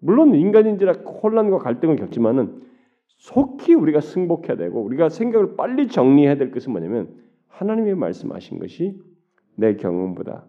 물론 0.00 0.34
인간인지라 0.34 0.92
혼란과 0.92 1.58
갈등을 1.58 1.96
겪지만은 1.96 2.62
속히 3.06 3.74
우리가 3.74 4.00
승복해야 4.00 4.56
되고 4.56 4.80
우리가 4.82 5.08
생각을 5.08 5.56
빨리 5.56 5.88
정리해야 5.88 6.36
될 6.36 6.50
것은 6.50 6.72
뭐냐면 6.72 7.16
하나님의 7.48 7.96
말씀하신 7.96 8.58
것이 8.58 9.00
내 9.56 9.74
경험보다 9.76 10.46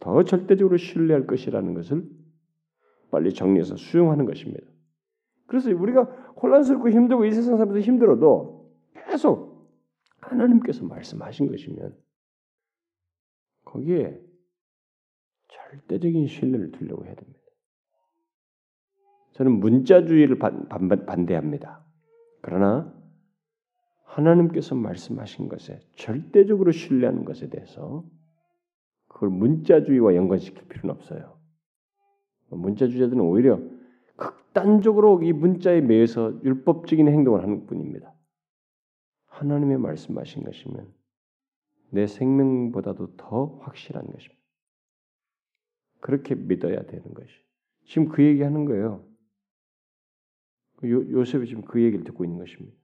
더 0.00 0.22
절대적으로 0.24 0.76
신뢰할 0.76 1.26
것이라는 1.26 1.74
것을 1.74 2.04
빨리 3.10 3.32
정리해서 3.32 3.76
수용하는 3.76 4.26
것입니다. 4.26 4.66
그래서 5.46 5.70
우리가 5.70 6.04
혼란스럽고 6.42 6.90
힘들고 6.90 7.24
이 7.24 7.32
세상 7.32 7.56
사람들 7.56 7.80
힘들어도 7.80 8.70
계속 8.94 9.70
하나님께서 10.20 10.84
말씀하신 10.84 11.48
것이면 11.48 11.96
거기에 13.64 14.20
절대적인 15.48 16.26
신뢰를 16.26 16.72
두려고 16.72 17.04
해야 17.04 17.14
됩니다. 17.14 17.41
저는 19.32 19.60
문자주의를 19.60 20.38
반, 20.38 20.68
반, 20.68 20.88
반대합니다. 20.88 21.84
그러나 22.40 22.92
하나님께서 24.04 24.74
말씀하신 24.74 25.48
것에 25.48 25.80
절대적으로 25.96 26.70
신뢰하는 26.70 27.24
것에 27.24 27.48
대해서 27.48 28.04
그걸 29.08 29.30
문자주의와 29.30 30.14
연관시킬 30.14 30.68
필요는 30.68 30.94
없어요. 30.94 31.38
문자주의자들은 32.50 33.20
오히려 33.20 33.58
극단적으로 34.16 35.22
이 35.22 35.32
문자에 35.32 35.80
매여서 35.80 36.42
율법적인 36.44 37.08
행동을 37.08 37.42
하는 37.42 37.66
뿐입니다. 37.66 38.12
하나님의 39.26 39.78
말씀하신 39.78 40.44
것이면 40.44 40.92
내 41.90 42.06
생명보다도 42.06 43.16
더 43.16 43.58
확실한 43.62 44.04
것입니다. 44.06 44.42
그렇게 46.00 46.34
믿어야 46.34 46.82
되는 46.82 47.14
것이. 47.14 47.32
지금 47.84 48.08
그 48.08 48.22
얘기하는 48.22 48.64
거예요. 48.66 49.04
요, 50.84 51.10
요셉이 51.10 51.46
지금 51.46 51.62
그 51.62 51.82
얘기를 51.82 52.04
듣고 52.04 52.24
있는 52.24 52.38
것입니다. 52.38 52.76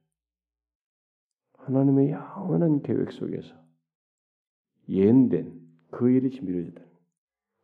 하나님의 1.57 2.11
영원한 2.11 2.81
계획 2.81 3.11
속에서 3.11 3.55
예언된 4.87 5.59
그 5.91 6.09
일이 6.09 6.29
지금 6.31 6.49
이루어졌다. 6.49 6.81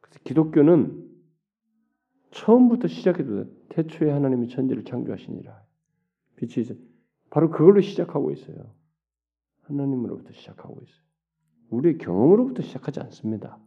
그래서 0.01 0.19
기독교는 0.23 1.05
처음부터 2.31 2.87
시작해도 2.87 3.45
태초에 3.69 4.11
하나님이 4.11 4.49
천지를 4.49 4.83
창조하시니라. 4.83 5.63
빛이 6.35 6.65
이제 6.65 6.77
바로 7.29 7.49
그걸로 7.49 7.81
시작하고 7.81 8.31
있어요. 8.31 8.73
하나님으로부터 9.63 10.33
시작하고 10.33 10.81
있어요. 10.81 11.05
우리의 11.69 11.97
경험으로부터 11.97 12.61
시작하지 12.61 12.99
않습니다. 13.01 13.59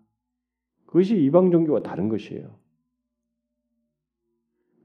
그것이 0.87 1.17
이방 1.17 1.51
종교와 1.51 1.83
다른 1.83 2.09
것이에요. 2.09 2.59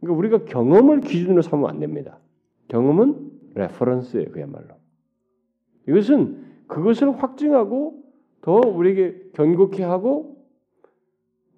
그러니까 0.03 0.13
우리가 0.13 0.45
경험을 0.45 1.01
기준으로 1.01 1.41
삼으면 1.41 1.69
안 1.69 1.79
됩니다. 1.79 2.19
경험은 2.67 3.31
reference예요, 3.55 4.31
그야말로. 4.31 4.75
이것은 5.87 6.43
그것을 6.67 7.21
확증하고 7.21 8.03
더 8.41 8.55
우리에게 8.57 9.31
견고케 9.33 9.83
하고 9.83 10.45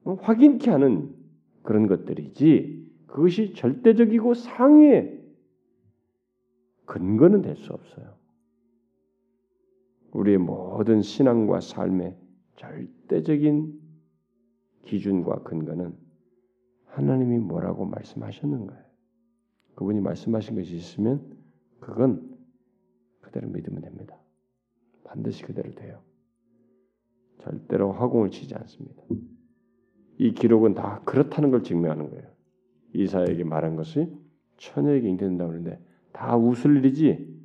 확인케 0.04 0.70
하는 0.70 1.16
그런 1.64 1.88
것들이지 1.88 2.91
그것이 3.08 3.54
절대적이고 3.54 4.36
상위의 4.36 5.24
근거는 6.86 7.41
될 7.41 7.56
수 7.56 7.74
없어요. 7.74 8.14
우리의 10.12 10.38
모든 10.38 11.02
신앙과 11.02 11.62
삶의 11.62 12.16
절대적인 12.58 13.82
기준과 14.84 15.43
근거는 15.43 16.05
하나님이 16.96 17.39
뭐라고 17.39 17.86
말씀하셨는 17.86 18.68
거예요. 18.68 18.82
그분이 19.76 20.00
말씀하신 20.00 20.56
것이 20.56 20.76
있으면 20.78 21.36
그건 21.82 22.38
그대로 23.20 23.50
믿으면 23.50 23.82
됩니다. 23.82 24.18
반드시 25.04 25.43
그대로 25.43 25.74
돼요. 25.76 26.02
절대로 27.39 27.91
화공을 27.91 28.32
치지 28.32 28.56
않습니다. 28.56 29.04
이 30.18 30.34
기록은 30.34 30.74
다 30.74 31.02
그렇다는 31.04 31.52
걸 31.52 31.64
증명하는 31.64 32.10
거예요. 32.12 32.30
이사에게 32.93 33.43
말한 33.43 33.76
것이 33.76 34.10
처녀에게 34.58 35.10
잉태된다 35.10 35.48
그러는데 35.48 35.84
다 36.14 36.38
웃을 36.38 36.78
일이지. 36.78 37.36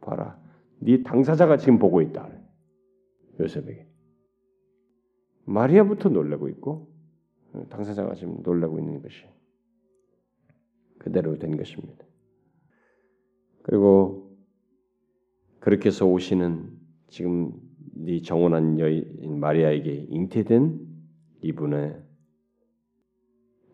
봐라, 0.00 0.40
네 0.80 1.04
당사자가 1.04 1.56
지금 1.56 1.78
보고 1.78 2.00
있다. 2.00 2.28
요셉에게. 3.38 3.86
마리아부터 5.44 6.08
놀라고 6.08 6.48
있고 6.48 6.97
당사자가 7.70 8.14
지금 8.14 8.42
놀라고 8.42 8.78
있는 8.78 9.02
것이 9.02 9.24
그대로 10.98 11.38
된 11.38 11.56
것입니다. 11.56 12.04
그리고 13.62 14.36
그렇게 15.60 15.88
해서 15.88 16.06
오시는 16.06 16.70
지금 17.08 17.52
네 17.94 18.22
정원한 18.22 18.78
여인 18.78 19.38
마리아에게 19.38 20.06
잉태된 20.08 20.86
이분의 21.42 22.02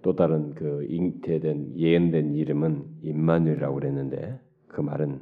또 0.03 0.15
다른 0.15 0.55
그 0.55 0.85
잉태된 0.89 1.79
예언된 1.79 2.35
이름은 2.35 2.99
임마누엘이라고 3.03 3.75
그랬는데 3.75 4.41
그 4.69 4.81
말은 4.81 5.21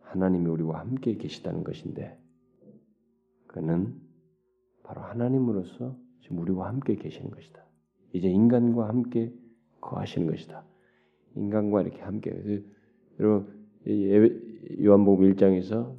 하나님이 0.00 0.46
우리와 0.48 0.80
함께 0.80 1.16
계시다는 1.16 1.64
것인데 1.64 2.18
그는 3.46 4.00
바로 4.82 5.02
하나님으로서 5.02 5.96
지금 6.20 6.38
우리와 6.38 6.68
함께 6.68 6.96
계시는 6.96 7.30
것이다. 7.30 7.64
이제 8.12 8.28
인간과 8.28 8.88
함께 8.88 9.32
거하시는 9.80 10.26
것이다. 10.28 10.64
인간과 11.36 11.82
이렇게 11.82 12.00
함께 12.00 12.62
여러분 13.18 13.46
요한복음 14.82 15.32
1장에서 15.32 15.94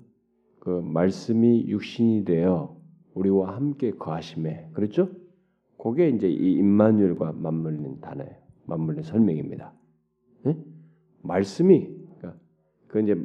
그 0.60 0.70
말씀이 0.70 1.68
육신이 1.68 2.26
되어 2.26 2.78
우리와 3.14 3.56
함께 3.56 3.92
거하심에 3.92 4.70
그렇죠? 4.74 5.10
그게 5.78 6.10
이제 6.10 6.30
이 6.30 6.54
임마누엘과 6.54 7.34
맞물린 7.34 8.02
단어예요. 8.02 8.36
맞물린 8.66 9.04
설명입니다. 9.04 9.74
네? 10.44 10.58
말씀이 11.24 11.90
그러니까 12.18 12.40
그 12.88 13.02
이제 13.02 13.16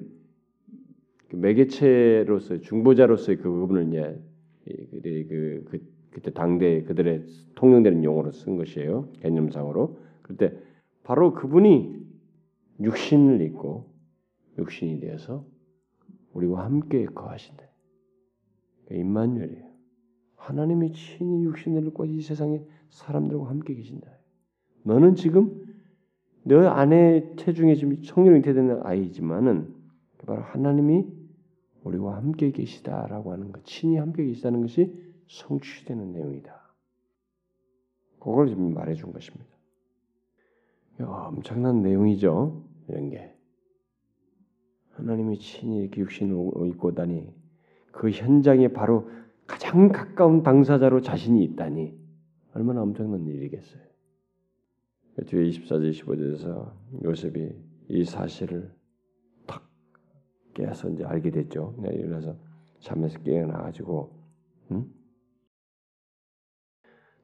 그 1.29 1.37
매개체로서 1.37 2.61
중보자로서의 2.61 3.39
그 3.39 3.51
부분을 3.51 3.89
이제 3.89 4.19
그, 4.67 5.65
그 5.71 5.97
그때 6.17 6.31
당대 6.33 6.83
그들의 6.83 7.27
통용되는 7.57 8.03
용어로 8.03 8.33
쓴 8.33 8.57
것이에요. 8.57 9.11
개념상으로. 9.21 9.99
그때 10.23 10.57
바로 11.05 11.35
그분이 11.35 11.95
육신을 12.81 13.43
입고 13.43 13.85
육신이 14.59 15.01
되어서 15.01 15.45
우리와 16.33 16.65
함께 16.65 17.05
거하신다. 17.05 17.63
임마누엘이에요. 18.91 19.67
하나님이 20.37 20.93
친히 20.93 21.45
육신을 21.45 21.87
입고 21.89 22.07
이 22.07 22.21
세상에 22.23 22.63
사람들과 22.89 23.51
함께 23.51 23.75
계신다. 23.75 24.11
너는 24.85 25.17
지금 25.17 25.67
너 26.45 26.67
안에 26.67 27.35
체중에 27.37 27.75
지금 27.75 28.03
성령 28.03 28.37
잉태되는 28.37 28.81
아이지만은 28.85 29.75
바로 30.19 30.41
하나님이 30.41 31.05
우리와 31.87 32.17
함께 32.17 32.51
계시다라고 32.51 33.33
하는 33.33 33.53
것, 33.53 33.65
친히 33.65 33.97
함께 33.97 34.25
계시다는 34.25 34.61
것이 34.63 34.93
성취되는 35.29 36.13
내용이다. 36.13 36.55
그걸 38.19 38.49
지금 38.49 38.75
말해준 38.75 39.13
것입니다. 39.13 39.47
엄청난 41.01 41.83
내용이죠. 41.83 42.65
이런 42.89 43.11
게 43.11 43.35
하나님이 44.93 45.39
친히 45.39 45.79
이렇게 45.79 46.01
육신을 46.01 46.35
입고 46.69 46.95
다니 46.95 47.33
그 47.93 48.11
현장에 48.11 48.69
바로 48.69 49.11
가장 49.47 49.89
가까운 49.89 50.43
당사자로 50.43 51.03
자신이 51.03 51.45
있다니 51.45 51.97
얼마나 52.55 52.83
엄청난 52.83 53.27
일이겠어요. 53.27 53.83
뒤에 55.27 55.51
24절 55.51 55.91
25절에서 55.91 56.73
요셉이 57.05 57.53
이 57.89 58.05
사실을 58.05 58.71
탁 58.71 58.76
깨서 60.57 60.89
이제 60.91 61.05
알게 61.05 61.31
됐죠. 61.31 61.75
일어나서 61.85 62.37
잠에서 62.81 63.19
깨어나 63.21 63.59
가지고 63.59 64.13
응? 64.73 64.87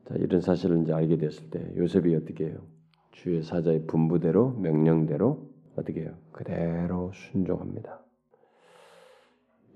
자, 0.06 0.14
이런 0.16 0.40
사실을 0.40 0.82
이제 0.82 0.92
알게 0.92 1.16
됐을 1.16 1.50
때 1.50 1.72
요셉이 1.76 2.14
어떻게 2.14 2.46
해요? 2.46 2.58
주의 3.12 3.42
사자의 3.42 3.86
분부대로 3.86 4.52
명령대로 4.52 5.48
어떻게 5.76 6.02
해요? 6.02 6.14
그대로 6.32 7.12
순종합니다. 7.14 8.00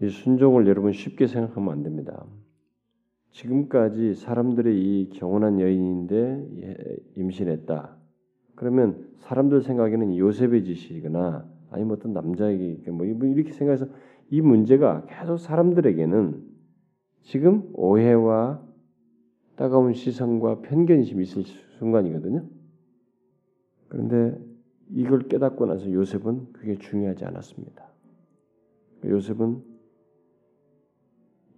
이 0.02 0.09
순종을 0.11 0.66
여러분 0.66 0.92
쉽게 0.92 1.26
생각하면 1.26 1.72
안 1.72 1.82
됩니다. 1.82 2.26
지금까지 3.30 4.14
사람들의 4.14 4.78
이 4.78 5.09
경건한 5.11 5.61
여인인데 5.61 6.48
예, 6.62 6.96
임신했다. 7.16 7.96
그러면 8.54 9.09
사람들 9.20 9.62
생각에는 9.62 10.16
요셉의 10.16 10.64
짓이거나 10.64 11.55
아니면 11.71 11.97
어떤 11.97 12.12
남자에게 12.12 12.91
뭐 12.91 13.07
이렇게 13.07 13.53
생각해서 13.53 13.87
이 14.31 14.41
문제가 14.41 15.05
계속 15.07 15.39
사람들에게는 15.39 16.45
지금 17.23 17.71
오해와 17.75 18.62
따가운 19.57 19.95
시선과 19.95 20.61
편견이 20.61 21.03
있을 21.03 21.45
순간이거든요. 21.79 22.45
그런데 23.89 24.39
이걸 24.91 25.21
깨닫고 25.29 25.67
나서 25.67 25.91
요셉은 25.91 26.53
그게 26.53 26.77
중요하지 26.77 27.25
않았습니다. 27.25 27.87
요셉은 29.05 29.62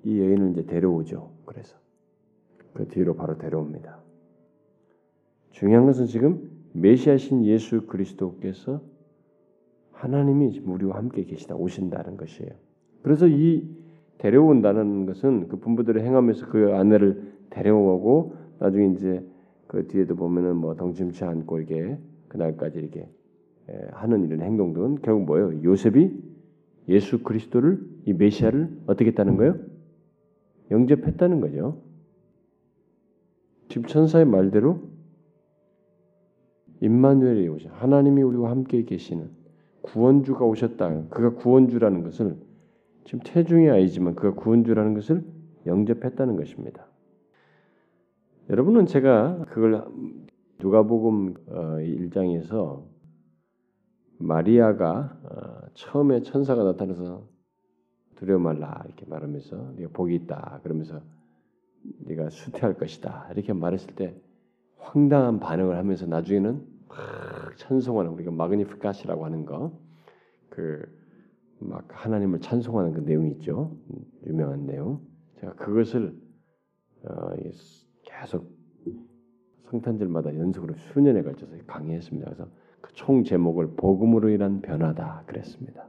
이 0.04 0.20
여인을 0.20 0.52
이제 0.52 0.64
데려오죠. 0.64 1.32
그래서 1.44 1.76
그 2.72 2.86
뒤로 2.88 3.14
바로 3.16 3.36
데려옵니다. 3.36 4.00
중요한 5.50 5.86
것은 5.86 6.06
지금 6.06 6.50
메시아신 6.72 7.44
예수 7.44 7.86
그리스도께서 7.86 8.82
하나님이 9.98 10.60
우리와 10.64 10.96
함께 10.96 11.24
계시다 11.24 11.56
오신다는 11.56 12.16
것이에요. 12.16 12.50
그래서 13.02 13.26
이 13.26 13.68
데려온다는 14.18 15.06
것은 15.06 15.48
그 15.48 15.56
분부대로 15.56 16.00
행하면서 16.00 16.46
그 16.48 16.74
아내를 16.74 17.32
데려오고 17.50 18.34
나중에 18.58 18.94
이제 18.94 19.24
그 19.66 19.86
뒤에도 19.86 20.14
보면은 20.14 20.56
뭐 20.56 20.74
덩침치 20.76 21.24
않고 21.24 21.58
이렇게 21.58 21.98
그날까지 22.28 22.78
이렇게 22.78 23.08
하는 23.92 24.24
이런 24.24 24.40
행동들은 24.42 25.02
결국 25.02 25.24
뭐예요? 25.24 25.62
요셉이 25.62 26.22
예수 26.88 27.22
그리스도를 27.22 27.80
이 28.06 28.12
메시아를 28.12 28.70
어떻게 28.86 29.10
했다는 29.10 29.36
거예요? 29.36 29.56
영접했다는 30.70 31.40
거죠. 31.40 31.80
지금 33.68 33.86
천사의 33.86 34.24
말대로 34.24 34.80
임마누엘이 36.80 37.48
오셔 37.48 37.68
하나님이 37.70 38.22
우리와 38.22 38.50
함께 38.50 38.84
계시는 38.84 39.37
구원주가 39.92 40.44
오셨다. 40.44 41.08
그가 41.08 41.34
구원주라는 41.34 42.02
것을 42.02 42.36
지금 43.04 43.20
태중이 43.24 43.70
아니지만 43.70 44.14
그가 44.14 44.34
구원주라는 44.34 44.94
것을 44.94 45.24
영접했다는 45.66 46.36
것입니다. 46.36 46.86
여러분은 48.50 48.86
제가 48.86 49.44
그걸 49.48 49.84
누가복음 50.58 51.34
1장에서 51.46 52.54
어, 52.54 52.88
마리아가 54.18 55.18
어, 55.22 55.68
처음에 55.74 56.22
천사가 56.22 56.64
나타나서 56.64 57.26
두려워 58.16 58.40
말라 58.40 58.82
이렇게 58.86 59.06
말하면서 59.06 59.74
네가 59.76 59.90
복이 59.92 60.14
있다 60.14 60.60
그러면서 60.64 61.00
네가 62.00 62.30
수태할 62.30 62.74
것이다 62.74 63.28
이렇게 63.32 63.52
말했을 63.52 63.94
때 63.94 64.20
황당한 64.78 65.38
반응을 65.38 65.76
하면서 65.76 66.06
나중에는 66.06 66.77
막 66.88 67.56
찬송하는 67.56 68.10
우리가 68.12 68.30
마그니피카시라고 68.30 69.24
하는 69.24 69.44
거 69.46 69.72
그 70.50 70.86
막 71.60 71.84
하나님을 71.90 72.40
찬송하는 72.40 72.92
그 72.92 73.00
내용이 73.00 73.32
있죠 73.32 73.76
유명한 74.26 74.64
내용 74.64 75.00
제가 75.40 75.54
그것을 75.54 76.16
어, 77.04 77.30
계속 78.04 78.48
성탄절마다 79.64 80.36
연속으로 80.36 80.74
수년에 80.76 81.22
걸쳐서 81.22 81.56
강의했습니다. 81.66 82.26
그래서 82.30 82.50
그 82.80 82.92
총 82.94 83.24
제목을 83.24 83.74
복음으로 83.76 84.28
인한 84.30 84.60
변화다 84.62 85.24
그랬습니다. 85.26 85.88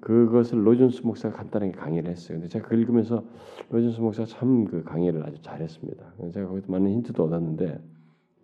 그것을 0.00 0.66
로준스 0.66 1.02
목사가 1.06 1.36
간단하게 1.38 1.72
강의를 1.72 2.10
했어요. 2.10 2.38
근데 2.38 2.48
제가 2.48 2.68
그 2.68 2.74
읽으면서 2.76 3.24
로준스 3.70 4.00
목사가 4.00 4.26
참 4.26 4.64
그 4.66 4.82
강의를 4.84 5.24
아주 5.24 5.40
잘했습니다. 5.42 6.14
제가 6.32 6.48
거기서 6.48 6.70
많은 6.70 6.90
힌트도 6.92 7.24
얻었는데 7.24 7.80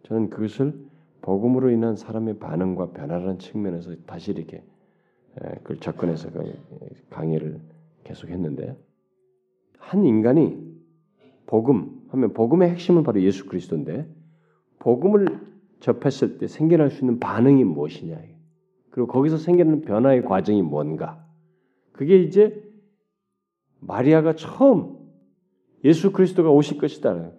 저는 0.04 0.30
그것을 0.30 0.74
복음으로 1.24 1.70
인한 1.70 1.96
사람의 1.96 2.38
반응과 2.38 2.90
변화라는 2.90 3.38
측면에서 3.38 3.94
다시 4.04 4.32
이렇게 4.32 4.62
그걸 5.62 5.78
접근해서 5.78 6.30
그 6.30 6.54
강의를 7.08 7.60
계속했는데 8.04 8.76
한 9.78 10.04
인간이 10.04 10.62
복음 11.46 12.02
하면 12.08 12.34
복음의 12.34 12.68
핵심은 12.72 13.04
바로 13.04 13.22
예수 13.22 13.46
그리스도인데 13.46 14.06
복음을 14.80 15.40
접했을 15.80 16.36
때 16.36 16.46
생겨날 16.46 16.90
수 16.90 17.00
있는 17.00 17.18
반응이 17.18 17.64
무엇이냐. 17.64 18.20
그리고 18.90 19.08
거기서 19.08 19.38
생기는 19.38 19.80
변화의 19.80 20.24
과정이 20.26 20.60
뭔가. 20.60 21.26
그게 21.92 22.20
이제 22.20 22.62
마리아가 23.80 24.34
처음 24.34 24.98
예수 25.84 26.12
그리스도가 26.12 26.50
오실 26.50 26.76
것이다. 26.76 27.32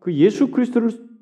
그 0.00 0.12
예수 0.14 0.50
그리스도를 0.50 0.90
막 0.90 1.13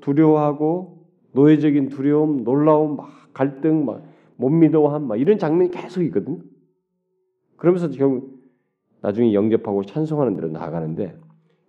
두려워하고 0.00 1.06
노예적인 1.32 1.88
두려움, 1.88 2.44
놀라움, 2.44 2.96
막 2.96 3.08
갈등, 3.32 3.84
막 3.84 4.14
못 4.36 4.50
믿어함, 4.50 5.06
막 5.06 5.16
이런 5.16 5.38
장면이 5.38 5.70
계속 5.70 6.02
있거든. 6.04 6.42
그러면서 7.56 7.88
결국 7.90 8.42
나중에 9.00 9.32
영접하고 9.32 9.84
찬송하는 9.84 10.34
대로 10.34 10.48
나아가는데 10.48 11.16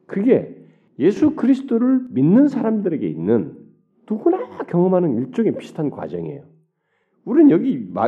그게 0.08 0.66
예수 1.00 1.36
그리스도를 1.36 2.08
믿는 2.10 2.48
사람들에게 2.48 3.08
있는 3.08 3.58
누구나 4.10 4.66
경험하는 4.68 5.18
일종의 5.18 5.58
비슷한 5.58 5.90
과정이에요. 5.90 6.44
우리는 7.26 7.52
여기 7.52 7.88
마, 7.92 8.08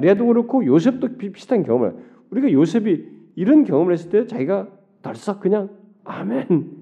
리아도 0.00 0.26
그렇고 0.26 0.64
요셉도 0.64 1.16
비슷한 1.16 1.62
경험을 1.62 1.96
우리가 2.30 2.52
요셉이 2.52 3.06
이런 3.34 3.64
경험을 3.64 3.92
했을 3.92 4.10
때 4.10 4.26
자기가 4.26 4.68
덜썩 5.02 5.40
그냥 5.40 5.70
아멘 6.04 6.78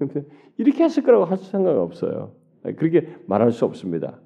이렇게 0.57 0.83
했을 0.83 1.03
거라고 1.03 1.25
할 1.25 1.37
생각 1.37 1.77
없어요. 1.77 2.33
그렇게 2.63 3.15
말할 3.27 3.51
수 3.51 3.65
없습니다. 3.65 4.19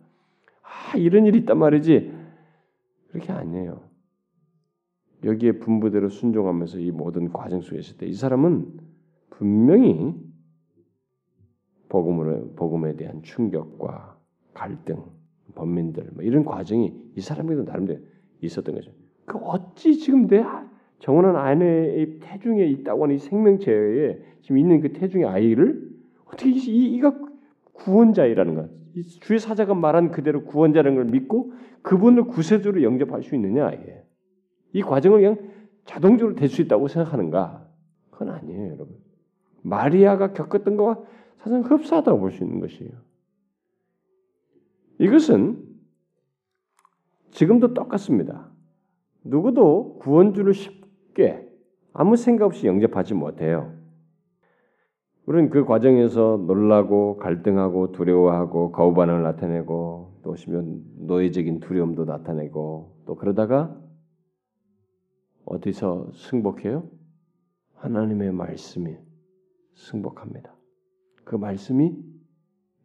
아 0.61 0.97
이런 0.97 1.25
일이 1.25 1.39
있단 1.39 1.57
말이지 1.57 2.11
그렇게 3.09 3.31
아니에요. 3.31 3.81
여기에 5.23 5.53
분부대로 5.53 6.09
순종하면서 6.09 6.79
이 6.79 6.91
모든 6.91 7.31
과정 7.31 7.61
속에 7.61 7.79
있을 7.79 7.97
때 7.97 8.05
이 8.05 8.13
사람은 8.13 8.79
분명히 9.29 10.13
복음으로 11.89 12.53
복음에 12.55 12.95
대한 12.95 13.21
충격과 13.23 14.17
갈등, 14.53 15.03
범민들 15.55 16.11
뭐 16.13 16.23
이런 16.23 16.43
과정이 16.43 16.93
이 17.15 17.21
사람에게도 17.21 17.63
나름대로 17.63 17.99
있었던 18.41 18.75
거죠. 18.75 18.91
그 19.25 19.37
어찌 19.37 19.97
지금 19.97 20.27
내 20.27 20.43
정원한 20.99 21.35
아내의 21.35 22.19
태중에 22.19 22.65
있다고 22.65 23.03
하는 23.03 23.15
이 23.15 23.17
생명체에 23.17 24.19
지금 24.41 24.57
있는 24.57 24.81
그 24.81 24.93
태중의 24.93 25.25
아이를 25.25 25.89
어떻게 26.25 26.49
이, 26.51 26.95
이가 26.95 27.17
구원자이라는 27.85 28.55
것, 28.55 28.69
주의 29.21 29.39
사자가 29.39 29.75
말한 29.75 30.11
그대로 30.11 30.43
구원자라는 30.43 30.95
걸 30.95 31.05
믿고 31.05 31.53
그분을 31.83 32.25
구세주로 32.25 32.81
영접할 32.81 33.21
수 33.21 33.35
있느냐 33.35 33.71
이게 33.71 34.03
이 34.73 34.81
과정을 34.81 35.19
그냥 35.21 35.51
자동적으로 35.85 36.35
될 36.35 36.49
수 36.49 36.61
있다고 36.63 36.87
생각하는가? 36.87 37.67
그건 38.09 38.29
아니에요, 38.31 38.71
여러분. 38.71 38.97
마리아가 39.61 40.33
겪었던 40.33 40.77
것과 40.77 41.03
사실 41.37 41.61
흡사하다고 41.61 42.19
볼 42.19 42.31
수 42.31 42.43
있는 42.43 42.59
것이에요. 42.59 42.91
이것은 44.97 45.63
지금도 47.31 47.73
똑같습니다. 47.73 48.49
누구도 49.23 49.97
구원주를 49.99 50.53
쉽게 50.53 51.47
아무 51.93 52.15
생각 52.15 52.45
없이 52.45 52.65
영접하지 52.65 53.13
못해요. 53.13 53.73
우리는 55.25 55.49
그 55.49 55.65
과정에서 55.65 56.43
놀라고 56.45 57.17
갈등하고 57.17 57.91
두려워하고 57.91 58.71
거부 58.71 58.93
반응을 58.93 59.23
나타내고 59.23 60.19
또 60.21 60.31
오시면 60.31 60.83
노예적인 61.07 61.61
두려움도 61.61 62.05
나타내고 62.05 63.01
또 63.05 63.15
그러다가 63.15 63.75
어디서 65.45 66.11
승복해요? 66.13 66.87
하나님의 67.75 68.33
말씀이 68.33 68.95
승복합니다. 69.73 70.55
그 71.23 71.35
말씀이 71.35 71.95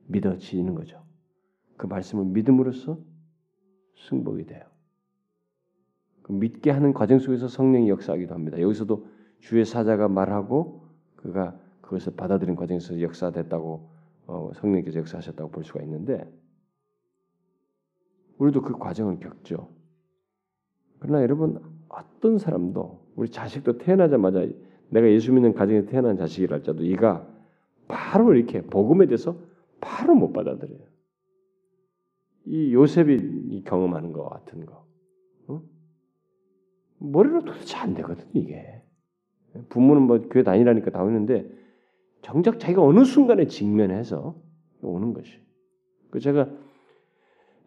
믿어지는 0.09 0.75
거죠. 0.75 1.03
그 1.77 1.87
말씀을 1.87 2.25
믿음으로써 2.25 2.99
승복이 4.09 4.47
돼요. 4.47 4.63
그 6.23 6.33
믿게 6.33 6.71
하는 6.71 6.95
과정 6.95 7.19
속에서 7.19 7.49
성령이 7.49 7.91
역사하기도 7.91 8.35
합니다. 8.35 8.61
여기서도 8.61 9.07
주의 9.41 9.65
사자가 9.65 10.09
말하고 10.09 10.87
그가 11.17 11.60
그것을 11.91 12.15
받아들인 12.15 12.55
과정에서 12.55 13.01
역사됐다고 13.01 13.91
어, 14.29 14.53
성령께서 14.55 15.01
역사하셨다고 15.01 15.51
볼 15.51 15.65
수가 15.65 15.83
있는데 15.83 16.25
우리도 18.39 18.63
그 18.63 18.79
과정을 18.79 19.19
겪죠. 19.19 19.69
그러나 21.01 21.21
여러분 21.23 21.61
어떤 21.89 22.39
사람도 22.39 23.07
우리 23.17 23.29
자식도 23.29 23.79
태어나자마자 23.79 24.47
내가 24.89 25.11
예수 25.11 25.33
믿는 25.33 25.53
가정에 25.53 25.85
태어난 25.87 26.17
자식이랄지라도 26.17 26.85
이가 26.85 27.27
바로 27.89 28.35
이렇게 28.35 28.63
복음에 28.63 29.07
대해서 29.07 29.37
바로 29.81 30.15
못 30.15 30.33
받아들여요. 30.33 30.87
이 32.47 32.73
요셉이 32.73 33.65
경험하는 33.65 34.13
것 34.13 34.29
같은 34.29 34.65
거. 34.65 34.87
어? 35.49 35.63
머리로 36.99 37.45
도대체 37.45 37.77
안 37.79 37.95
되거든 37.95 38.29
이게. 38.33 38.81
부모는 39.71 40.03
뭐 40.03 40.21
교회 40.29 40.45
다니라니까 40.45 40.93
다니는데 40.93 41.60
정작 42.23 42.59
자기가 42.59 42.83
어느 42.83 43.05
순간에 43.05 43.47
직면해서 43.47 44.41
오는 44.83 45.13
것이. 45.15 45.41
그 46.11 46.21
제가 46.21 46.49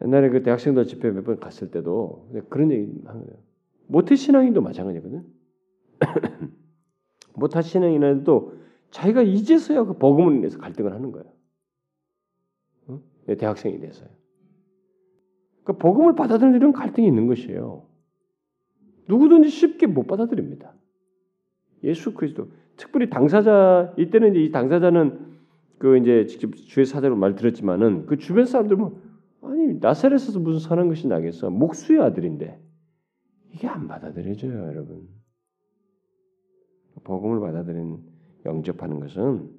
옛날에 0.02 0.30
그 0.30 0.44
대학생들 0.44 0.86
집회 0.86 1.12
몇 1.12 1.24
번 1.24 1.40
갔을 1.40 1.72
때도 1.72 2.30
그런 2.50 2.72
얘기 2.72 3.02
하는 3.06 3.26
거예요. 3.26 3.40
모태 3.88 4.16
신앙인도 4.16 4.62
마찬가지거든. 4.62 5.26
모태 7.36 7.62
신앙인도 7.62 8.54
자기가 8.92 9.22
이제서야 9.22 9.86
그 9.86 9.98
복음을 9.98 10.36
인해서 10.36 10.58
갈등을 10.60 10.94
하는 10.94 11.12
거예요. 11.12 11.34
응? 12.90 13.02
대학생이 13.38 13.80
돼서요. 13.80 14.10
그 15.64 15.78
복음을 15.78 16.16
받아들이는 16.16 16.58
이런 16.58 16.74
갈등이 16.74 17.08
있는 17.08 17.28
것이에요. 17.28 17.88
누구든지 19.08 19.50
쉽게 19.50 19.88
못 19.88 20.06
받아들입니다. 20.08 20.74
예수 21.84 22.14
그리스도 22.14 22.50
특별히 22.78 23.10
당사자 23.10 23.94
이때는 23.98 24.36
이 24.36 24.52
당사자는 24.52 25.34
그 25.78 25.98
이제 25.98 26.26
직접 26.28 26.56
주의 26.56 26.86
사자로 26.86 27.16
말 27.16 27.36
들었지만은 27.36 28.06
그 28.06 28.18
주변 28.18 28.46
사람들 28.46 28.78
뭐 28.78 29.02
아니 29.42 29.76
나사렛에서 29.80 30.40
무슨 30.40 30.60
선한 30.60 30.88
것이 30.88 31.08
나겠어? 31.08 31.50
목수의 31.50 32.02
아들인데. 32.02 32.62
이게 33.54 33.68
안 33.68 33.88
받아들여져요 33.88 34.68
여러분. 34.68 35.08
복음을 37.04 37.40
받아들인 37.40 38.00
영접하는 38.46 39.00
것은 39.00 39.50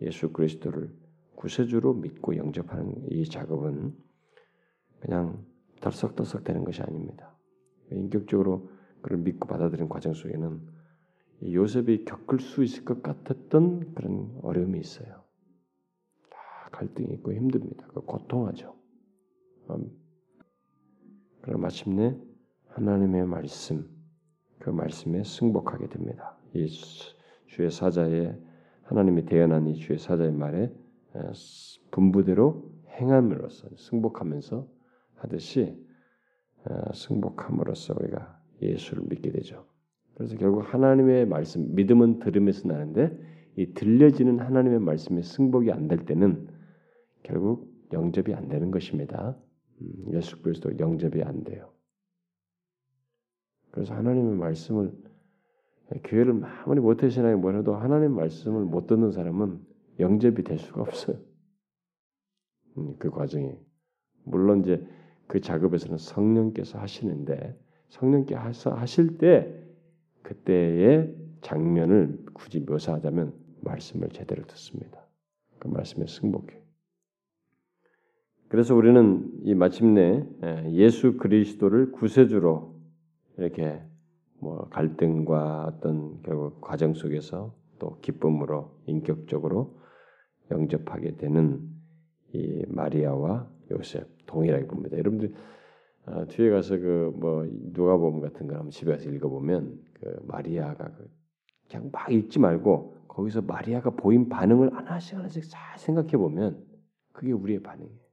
예수 0.00 0.32
그리스도를 0.32 0.90
구세주로 1.36 1.94
믿고 1.94 2.36
영접하는 2.36 2.94
이 3.10 3.24
작업은 3.24 3.94
그냥 5.00 5.44
덜썩덜썩 5.80 6.44
되는 6.44 6.64
것이 6.64 6.82
아닙니다. 6.82 7.36
인격적으로 7.90 8.70
그를 9.02 9.18
믿고 9.18 9.46
받아들인 9.46 9.88
과정 9.88 10.14
속에는 10.14 10.73
요셉이 11.42 12.04
겪을 12.04 12.40
수 12.40 12.62
있을 12.62 12.84
것 12.84 13.02
같았던 13.02 13.94
그런 13.94 14.38
어려움이 14.42 14.78
있어요. 14.78 15.24
다 16.30 16.68
갈등이 16.72 17.14
있고 17.14 17.32
힘듭니다. 17.32 17.86
그 17.88 18.00
고통하죠. 18.00 18.74
음. 19.70 19.90
그러 21.42 21.58
마침내 21.58 22.16
하나님의 22.68 23.26
말씀, 23.26 23.88
그 24.58 24.70
말씀에 24.70 25.24
승복하게 25.24 25.88
됩니다. 25.88 26.38
이 26.54 26.66
주의 27.46 27.70
사자의 27.70 28.40
하나님이 28.82 29.26
대연한 29.26 29.66
이 29.66 29.74
주의 29.76 29.98
사자의 29.98 30.32
말에 30.32 30.72
분부대로 31.90 32.72
행함으로써 32.88 33.68
승복하면서 33.76 34.66
하듯이 35.16 35.78
승복함으로써 36.94 37.94
우리가 38.00 38.40
예수를 38.62 39.04
믿게 39.04 39.30
되죠. 39.30 39.66
그래서 40.14 40.36
결국 40.36 40.60
하나님의 40.60 41.26
말씀, 41.26 41.74
믿음은 41.74 42.20
들음에서 42.20 42.68
나는데 42.68 43.16
이 43.56 43.74
들려지는 43.74 44.38
하나님의 44.40 44.80
말씀의 44.80 45.22
승복이 45.22 45.70
안 45.72 45.88
될 45.88 46.04
때는 46.04 46.48
결국 47.22 47.72
영접이 47.92 48.34
안 48.34 48.48
되는 48.48 48.70
것입니다. 48.70 49.36
음, 49.80 50.12
예수 50.12 50.40
그리스도 50.42 50.78
영접이 50.78 51.22
안 51.22 51.44
돼요. 51.44 51.70
그래서 53.70 53.94
하나님의 53.94 54.36
말씀을 54.36 54.92
교회를 56.04 56.42
아무리 56.44 56.80
못해신앙이 56.80 57.36
뭐라도 57.40 57.74
하나님 57.76 58.12
말씀을 58.12 58.64
못 58.64 58.86
듣는 58.86 59.10
사람은 59.10 59.60
영접이 60.00 60.42
될 60.44 60.58
수가 60.58 60.82
없어요. 60.82 61.18
음, 62.78 62.94
그 62.98 63.10
과정이 63.10 63.52
물론 64.24 64.60
이제 64.60 64.84
그 65.26 65.40
작업에서는 65.40 65.98
성령께서 65.98 66.78
하시는데 66.78 67.58
성령께 67.88 68.34
하실 68.34 69.18
때 69.18 69.63
그때의 70.24 71.14
장면을 71.42 72.18
굳이 72.34 72.60
묘사하자면 72.60 73.32
말씀을 73.60 74.08
제대로 74.08 74.44
듣습니다. 74.46 75.06
그 75.58 75.68
말씀에 75.68 76.06
승복해. 76.06 76.60
그래서 78.48 78.74
우리는 78.74 79.30
이 79.42 79.54
마침내 79.54 80.26
예수 80.70 81.16
그리스도를 81.16 81.92
구세주로 81.92 82.74
이렇게 83.38 83.80
뭐 84.40 84.68
갈등과 84.68 85.66
어떤 85.66 86.22
결국 86.22 86.60
과정 86.60 86.94
속에서 86.94 87.54
또 87.78 87.98
기쁨으로 88.00 88.78
인격적으로 88.86 89.78
영접하게 90.50 91.16
되는 91.16 91.60
이 92.32 92.64
마리아와 92.68 93.50
요셉 93.70 94.06
동일하게 94.26 94.66
봅니다. 94.66 94.98
여러분들 94.98 95.32
어, 96.06 96.26
뒤에 96.26 96.50
가서 96.50 96.76
그 96.78 97.12
뭐 97.16 97.46
누가복음 97.48 98.20
같은 98.20 98.46
거 98.46 98.54
한번 98.54 98.70
집에 98.70 98.92
가서 98.92 99.08
읽어보면 99.08 99.80
그 99.94 100.22
마리아가 100.26 100.90
그 100.92 101.10
그냥 101.68 101.90
막 101.92 102.10
읽지 102.12 102.38
말고 102.38 103.04
거기서 103.08 103.42
마리아가 103.42 103.90
보인 103.90 104.28
반응을 104.28 104.74
하나씩 104.74 105.16
하나씩 105.16 105.44
잘 105.48 105.78
생각해 105.78 106.12
보면 106.16 106.64
그게 107.12 107.32
우리의 107.32 107.62
반응이에요. 107.62 108.04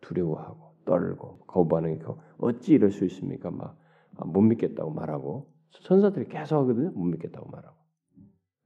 두려워하고 0.00 0.74
떨고 0.84 1.38
거부하는 1.46 1.98
게 1.98 2.04
어찌 2.38 2.72
이럴 2.72 2.90
수 2.90 3.04
있습니까? 3.04 3.50
막못 3.50 4.36
아, 4.36 4.46
믿겠다고 4.48 4.90
말하고 4.90 5.52
천사들이 5.82 6.26
계속 6.26 6.56
하거든요. 6.56 6.90
못 6.90 7.04
믿겠다고 7.04 7.48
말하고 7.50 7.76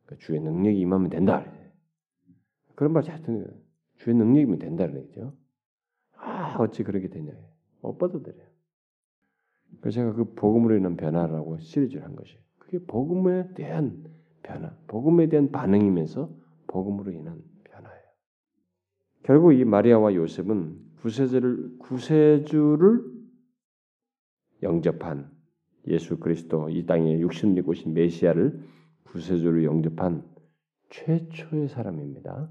그러니까 0.07 0.25
주의 0.25 0.41
능력이 0.41 0.79
임하면 0.81 1.11
된다. 1.11 1.45
그런 2.77 2.93
말 2.93 3.03
거예요. 3.03 3.47
주의 3.97 4.17
능력이면 4.17 4.59
된다는 4.59 4.97
얘기죠. 5.03 5.35
아 6.17 6.57
어찌 6.59 6.83
그렇게 6.83 7.09
되냐? 7.09 7.33
못 7.83 7.99
받아들여요. 7.99 8.53
그래서 9.81 9.97
제가 9.97 10.12
그 10.12 10.35
복음으로 10.35 10.77
인한 10.77 10.97
변화라고 10.97 11.59
시리즈를 11.59 12.05
한 12.05 12.16
것이 12.16 12.37
그게 12.59 12.79
복음에 12.85 13.53
대한 13.55 14.05
변화, 14.43 14.75
복음에 14.87 15.29
대한 15.29 15.51
반응이면서 15.51 16.31
복음으로 16.66 17.12
인한 17.12 17.43
변화예요. 17.64 18.03
결국 19.22 19.53
이 19.53 19.64
마리아와 19.64 20.14
요셉은 20.14 20.95
구세주를 21.01 21.79
구세주를 21.79 23.05
영접한 24.62 25.31
예수 25.89 26.18
그리스도 26.18 26.70
이 26.70 26.87
땅에 26.87 27.18
육신을 27.20 27.59
입고 27.59 27.72
오신 27.72 27.93
메시아를 27.93 28.62
구세주로 29.05 29.64
영접한 29.64 30.25
최초의 30.91 31.68
사람입니다. 31.68 32.51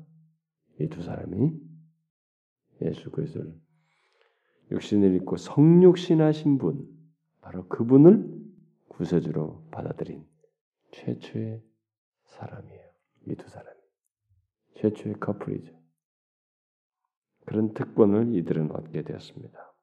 이 0.80 0.88
두 0.88 1.02
사람이 1.02 1.54
예수 2.82 3.12
그리스도를 3.12 3.54
육신을 4.72 5.16
입고 5.16 5.38
성육신하신 5.38 6.58
분, 6.58 6.88
바로 7.44 7.68
그분을 7.68 8.42
구세주로 8.88 9.68
받아들인 9.70 10.26
최초의 10.92 11.62
사람이에요. 12.26 12.84
이 13.28 13.36
두 13.36 13.48
사람이 13.50 13.80
최초의 14.76 15.16
커플이죠. 15.20 15.74
그런 17.46 17.74
특권을 17.74 18.34
이들은 18.36 18.72
얻게 18.72 19.02
되었습니다. 19.04 19.74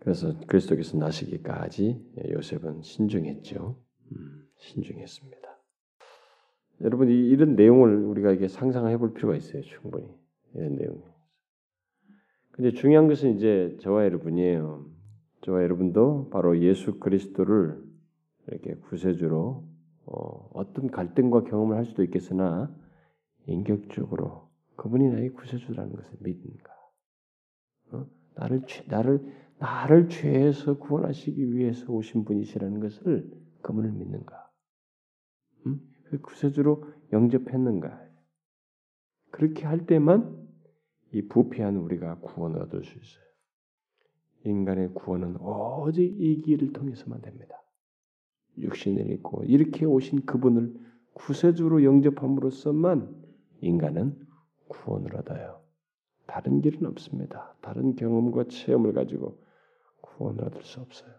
그래서 0.00 0.38
그리스도께서 0.46 0.96
나시기까지 0.98 2.12
요셉은 2.30 2.82
신중했죠. 2.82 3.82
음, 4.12 4.48
신중했습니다. 4.56 5.48
여러분 6.82 7.08
이런 7.08 7.56
내용을 7.56 7.96
우리가 8.04 8.32
이게 8.32 8.48
상상해 8.48 8.96
볼 8.98 9.12
필요가 9.14 9.34
있어요. 9.34 9.62
충분히 9.62 10.14
이런 10.54 10.76
내용. 10.76 11.02
근데 12.52 12.72
중요한 12.72 13.08
것은 13.08 13.36
이제 13.36 13.76
저와 13.80 14.04
여러분이에요. 14.04 14.97
저와 15.42 15.62
여러분도 15.62 16.30
바로 16.30 16.58
예수 16.60 16.98
그리스도를 16.98 17.82
이렇게 18.48 18.74
구세주로 18.74 19.68
어, 20.06 20.72
떤 20.72 20.90
갈등과 20.90 21.44
경험을 21.44 21.76
할 21.76 21.84
수도 21.84 22.02
있겠으나 22.02 22.74
인격적으로 23.46 24.48
그분이 24.76 25.10
나의 25.10 25.30
구세주라는 25.30 25.94
것을 25.94 26.10
믿는가? 26.20 26.72
어? 27.92 28.06
나를 28.36 28.62
죄, 28.66 28.84
나를 28.88 29.48
나를 29.58 30.08
죄에서 30.08 30.78
구원하시기 30.78 31.54
위해서 31.54 31.92
오신 31.92 32.24
분이시라는 32.24 32.80
것을 32.80 33.30
그분을 33.62 33.92
믿는가? 33.92 34.50
음? 35.66 35.80
그 36.04 36.20
구세주로 36.20 36.84
영접했는가? 37.12 38.08
그렇게 39.30 39.66
할 39.66 39.86
때만 39.86 40.48
이 41.12 41.26
부패한 41.26 41.76
우리가 41.76 42.20
구원을 42.20 42.62
얻을 42.62 42.84
수 42.84 42.98
있어요. 42.98 43.27
인간의 44.44 44.94
구원은 44.94 45.36
오직 45.40 46.02
이 46.02 46.40
길을 46.42 46.72
통해서만 46.72 47.20
됩니다. 47.22 47.62
육신을 48.58 49.10
입고 49.10 49.44
이렇게 49.44 49.84
오신 49.84 50.26
그분을 50.26 50.74
구세주로 51.14 51.84
영접함으로써만 51.84 53.14
인간은 53.60 54.16
구원을 54.68 55.16
얻어요. 55.16 55.60
다른 56.26 56.60
길은 56.60 56.86
없습니다. 56.86 57.54
다른 57.60 57.96
경험과 57.96 58.44
체험을 58.48 58.92
가지고 58.92 59.38
구원을 60.00 60.44
얻을 60.44 60.62
수 60.62 60.80
없어요. 60.80 61.10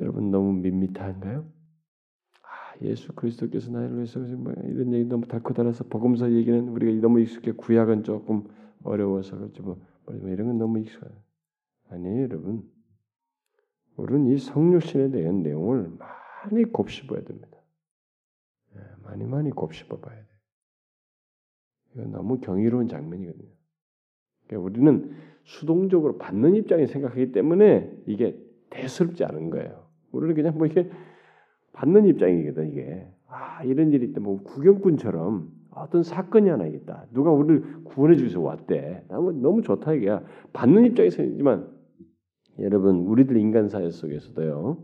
여러분 0.00 0.30
너무 0.30 0.52
밋밋한가요? 0.54 1.44
아, 2.42 2.76
예수 2.82 3.12
그리스도께서 3.12 3.70
나를 3.70 3.96
위해서 3.96 4.20
뭐 4.20 4.52
이런 4.64 4.92
얘기 4.94 5.04
너무 5.04 5.26
달고 5.26 5.52
달아서 5.52 5.84
복음서 5.84 6.32
얘기는 6.32 6.68
우리가 6.68 7.00
너무 7.00 7.20
익숙해 7.20 7.52
구약은 7.52 8.04
조금 8.04 8.44
어려워서 8.84 9.36
그렇지 9.36 9.60
뭐, 9.60 9.78
뭐 10.06 10.14
이런 10.14 10.46
건 10.48 10.58
너무 10.58 10.78
익숙해요. 10.78 11.10
아니에요, 11.92 12.22
여러분. 12.22 12.62
우리는 13.96 14.26
이 14.28 14.38
성육신에 14.38 15.10
대한 15.10 15.42
내용을 15.42 15.90
많이 15.98 16.64
곱씹어야 16.64 17.22
됩니다. 17.24 17.58
네, 18.74 18.80
많이 19.02 19.24
많이 19.24 19.50
곱씹어 19.50 19.98
봐야 19.98 20.16
돼요. 20.16 20.26
이건 21.94 22.12
너무 22.12 22.40
경이로운 22.40 22.88
장면이거든요. 22.88 23.50
그러니까 24.46 24.66
우리는 24.66 25.14
수동적으로 25.44 26.18
받는 26.18 26.54
입장에 26.54 26.86
생각하기 26.86 27.32
때문에 27.32 27.92
이게 28.06 28.38
대수롭지 28.70 29.24
않은 29.24 29.50
거예요. 29.50 29.86
우리는 30.12 30.34
그냥 30.34 30.56
뭐 30.56 30.66
이게 30.66 30.90
받는 31.72 32.06
입장이거든 32.06 32.70
이게. 32.70 33.08
아 33.26 33.62
이런 33.64 33.92
일이 33.92 34.06
있다. 34.06 34.20
뭐 34.20 34.42
구경꾼처럼 34.42 35.50
어떤 35.70 36.02
사건이 36.02 36.48
하나 36.48 36.66
있다. 36.66 37.06
누가 37.12 37.30
우리를 37.30 37.84
구원해 37.84 38.16
주셔서 38.16 38.40
왔대. 38.40 39.04
너무 39.08 39.32
너무 39.32 39.62
좋다 39.62 39.94
이게야. 39.94 40.22
받는 40.52 40.86
입장에서지만 40.86 41.71
여러분 42.58 43.06
우리들 43.06 43.36
인간 43.36 43.68
사회 43.68 43.90
속에서도요. 43.90 44.78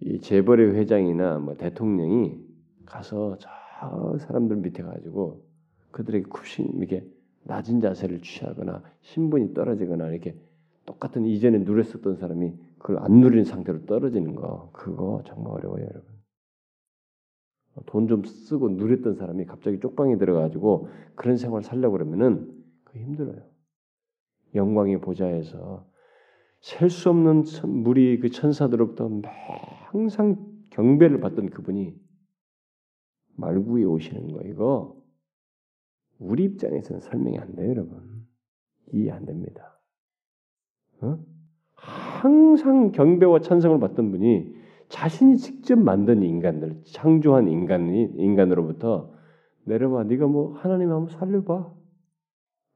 이 0.00 0.20
재벌의 0.20 0.74
회장이나 0.74 1.38
뭐 1.38 1.56
대통령이 1.56 2.38
가서 2.86 3.38
저 3.38 4.18
사람들 4.18 4.56
밑에 4.56 4.82
가지고 4.82 5.44
그들에게 5.90 6.28
굽신 6.28 6.78
이렇게 6.78 7.06
낮은 7.44 7.80
자세를 7.80 8.20
취하거나 8.20 8.82
신분이 9.00 9.54
떨어지거나 9.54 10.08
이렇게 10.10 10.36
똑같은 10.84 11.24
이전에 11.26 11.58
누렸었던 11.58 12.16
사람이 12.16 12.52
그걸 12.78 12.98
안 12.98 13.20
누리는 13.20 13.44
상태로 13.44 13.86
떨어지는 13.86 14.34
거 14.34 14.70
그거 14.72 15.22
정말 15.26 15.52
어려워요, 15.54 15.84
여러분. 15.84 16.12
돈 17.86 18.06
좀 18.06 18.24
쓰고 18.24 18.70
누렸던 18.70 19.14
사람이 19.14 19.46
갑자기 19.46 19.80
쪽방에 19.80 20.18
들어가지고 20.18 20.88
그런 21.14 21.36
생활 21.36 21.62
살려고 21.62 21.92
그러면은 21.92 22.52
그 22.84 22.98
힘들어요. 22.98 23.42
영광의 24.54 25.00
보좌에서 25.00 25.86
셀 26.62 26.90
수 26.90 27.10
없는 27.10 27.44
무리 27.82 28.18
그 28.20 28.30
천사들로부터 28.30 29.10
항상 29.90 30.36
경배를 30.70 31.20
받던 31.20 31.50
그분이 31.50 31.94
말구에 33.34 33.84
오시는 33.84 34.32
거 34.32 34.42
이거 34.42 34.96
우리 36.18 36.44
입장에서는 36.44 37.00
설명이 37.00 37.38
안 37.38 37.56
돼요, 37.56 37.70
여러분. 37.70 38.26
이해 38.92 39.10
안 39.10 39.26
됩니다. 39.26 39.80
어? 41.00 41.18
항상 41.74 42.92
경배와 42.92 43.40
찬성을 43.40 43.80
받던 43.80 44.12
분이 44.12 44.54
자신이 44.88 45.38
직접 45.38 45.76
만든 45.78 46.22
인간들, 46.22 46.82
창조한 46.84 47.48
인간이 47.48 48.12
인간으로부터 48.16 49.12
내려봐, 49.64 50.04
네가 50.04 50.28
뭐 50.28 50.54
하나님 50.54 50.92
한번 50.92 51.08
살려봐. 51.08 51.74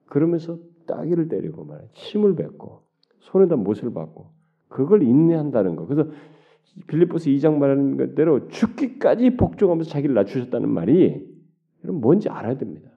그러면서 0.07 0.59
따기를 0.87 1.29
때리고 1.29 1.65
말해, 1.65 1.89
침을 1.95 2.35
뱉고 2.35 2.86
손에다 3.27 3.57
못을 3.57 3.93
받고 3.93 4.27
그걸 4.69 5.03
인내한다는 5.03 5.77
거. 5.77 5.87
그래서 5.87 6.11
빌립보스 6.87 7.31
2장 7.31 7.59
말하는 7.59 8.15
대로 8.15 8.49
죽기까지 8.49 9.37
복종하면서 9.37 9.91
자기를 9.91 10.15
낮추셨다는 10.15 10.69
말이 10.69 11.27
여러분 11.85 12.01
뭔지 12.01 12.29
알아야 12.29 12.57
됩니다. 12.59 12.91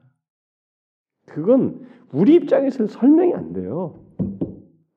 그건 1.25 1.85
우리 2.11 2.35
입장에서는 2.35 2.87
설명이 2.87 3.33
안 3.33 3.53
돼요. 3.53 3.99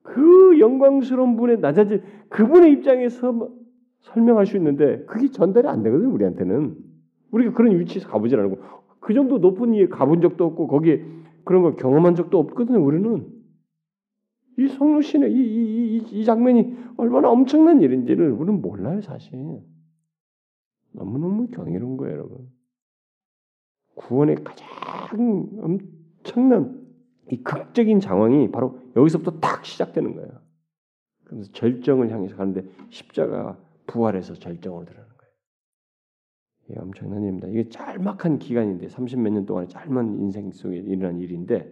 그 0.01 0.59
영광스러운 0.59 1.35
분의 1.37 1.59
낮아진 1.59 2.01
그분의 2.29 2.71
입장에서 2.73 3.49
설명할 4.01 4.45
수 4.45 4.57
있는데 4.57 5.05
그게 5.05 5.29
전달이 5.29 5.67
안 5.67 5.83
되거든요. 5.83 6.11
우리한테는 6.13 6.75
우리가 7.31 7.53
그런 7.53 7.79
위치에서 7.79 8.09
가보질 8.09 8.39
않고 8.39 8.57
그 8.99 9.13
정도 9.13 9.37
높은 9.37 9.73
이에 9.73 9.87
가본 9.87 10.21
적도 10.21 10.45
없고 10.45 10.67
거기에 10.67 11.03
그런 11.45 11.61
걸 11.61 11.75
경험한 11.75 12.15
적도 12.15 12.39
없거든요. 12.39 12.83
우리는 12.83 13.42
이 14.57 14.67
성루신의 14.67 15.31
이, 15.31 15.35
이, 15.35 15.97
이, 15.97 16.19
이 16.19 16.25
장면이 16.25 16.75
얼마나 16.97 17.29
엄청난 17.29 17.81
일인지를 17.81 18.31
우리는 18.31 18.61
몰라요, 18.61 19.01
사실. 19.01 19.61
너무너무 20.91 21.47
경이로운 21.47 21.97
거예요, 21.97 22.13
여러분. 22.13 22.51
구원의 23.95 24.37
가장 24.43 24.67
엄청난 25.59 26.83
이 27.31 27.41
극적인 27.41 27.99
상황이 27.99 28.51
바로 28.51 28.79
여기서부터 28.95 29.39
딱 29.39 29.65
시작되는 29.65 30.15
거예요. 30.15 30.29
그래서 31.23 31.51
절정을 31.51 32.11
향해서 32.11 32.35
가는데 32.35 32.63
십자가 32.89 33.57
부활해서 33.87 34.33
절정으로 34.35 34.85
들어가는 34.85 35.09
거예요. 35.17 35.33
이게 36.69 36.79
엄청난 36.79 37.21
일입니다. 37.23 37.47
이게 37.47 37.69
짤막한 37.69 38.39
기간인데 38.39 38.89
30 38.89 39.19
몇 39.19 39.33
년 39.33 39.45
동안의 39.45 39.69
짧은 39.69 40.19
인생 40.19 40.51
속에 40.51 40.77
일어난 40.77 41.19
일인데 41.19 41.71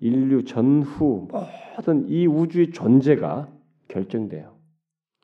인류 0.00 0.44
전후 0.44 1.28
모든 1.30 2.08
이 2.08 2.26
우주의 2.26 2.70
존재가 2.70 3.48
결정돼요. 3.88 4.56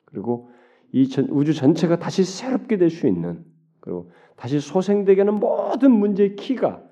그리고 0.05 0.49
이 0.91 1.07
전, 1.09 1.27
우주 1.29 1.53
전체가 1.53 1.99
다시 1.99 2.23
새롭게 2.23 2.77
될 2.77 2.89
수 2.89 3.07
있는 3.07 3.43
그리고 3.79 4.11
다시 4.35 4.59
소생되게 4.59 5.21
하는 5.21 5.35
모든 5.35 5.91
문제의 5.91 6.35
키가 6.35 6.83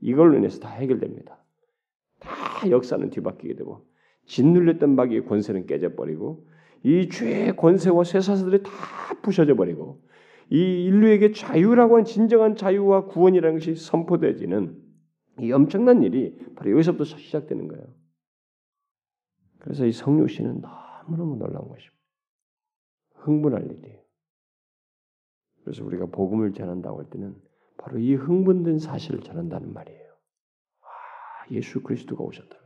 이걸로 0.00 0.36
인해서 0.36 0.60
다 0.60 0.68
해결됩니다. 0.70 1.38
다 2.20 2.70
역사는 2.70 3.10
뒤바뀌게 3.10 3.54
되고 3.54 3.86
짓눌렸던 4.26 4.94
마귀의 4.94 5.24
권세는 5.26 5.66
깨져버리고 5.66 6.46
이 6.84 7.08
죄의 7.08 7.56
권세와 7.56 8.04
쇠사슬들이 8.04 8.62
다 8.62 8.70
부셔져 9.22 9.54
버리고 9.54 10.02
이 10.50 10.84
인류에게 10.84 11.32
자유라고 11.32 11.94
하는 11.94 12.04
진정한 12.04 12.56
자유와 12.56 13.06
구원이라는 13.06 13.58
것이 13.58 13.74
선포되지는 13.74 14.76
이 15.40 15.50
엄청난 15.52 16.02
일이 16.02 16.36
바로 16.54 16.70
여기서부터 16.72 17.04
시작되는 17.04 17.68
거예요. 17.68 17.86
그래서 19.58 19.86
이 19.86 19.92
성육신은 19.92 20.60
너무너무 20.60 21.36
놀라운 21.36 21.68
것입니다. 21.68 21.96
흥분할 23.14 23.70
일이에요. 23.70 24.02
그래서 25.64 25.84
우리가 25.84 26.06
복음을 26.06 26.52
전한다고 26.52 26.98
할 26.98 27.10
때는 27.10 27.36
바로 27.78 27.98
이 27.98 28.14
흥분된 28.14 28.78
사실을 28.78 29.20
전한다는 29.20 29.72
말이에요. 29.72 30.12
아, 30.80 31.52
예수 31.52 31.82
그리스도가 31.82 32.22
오셨다. 32.24 32.56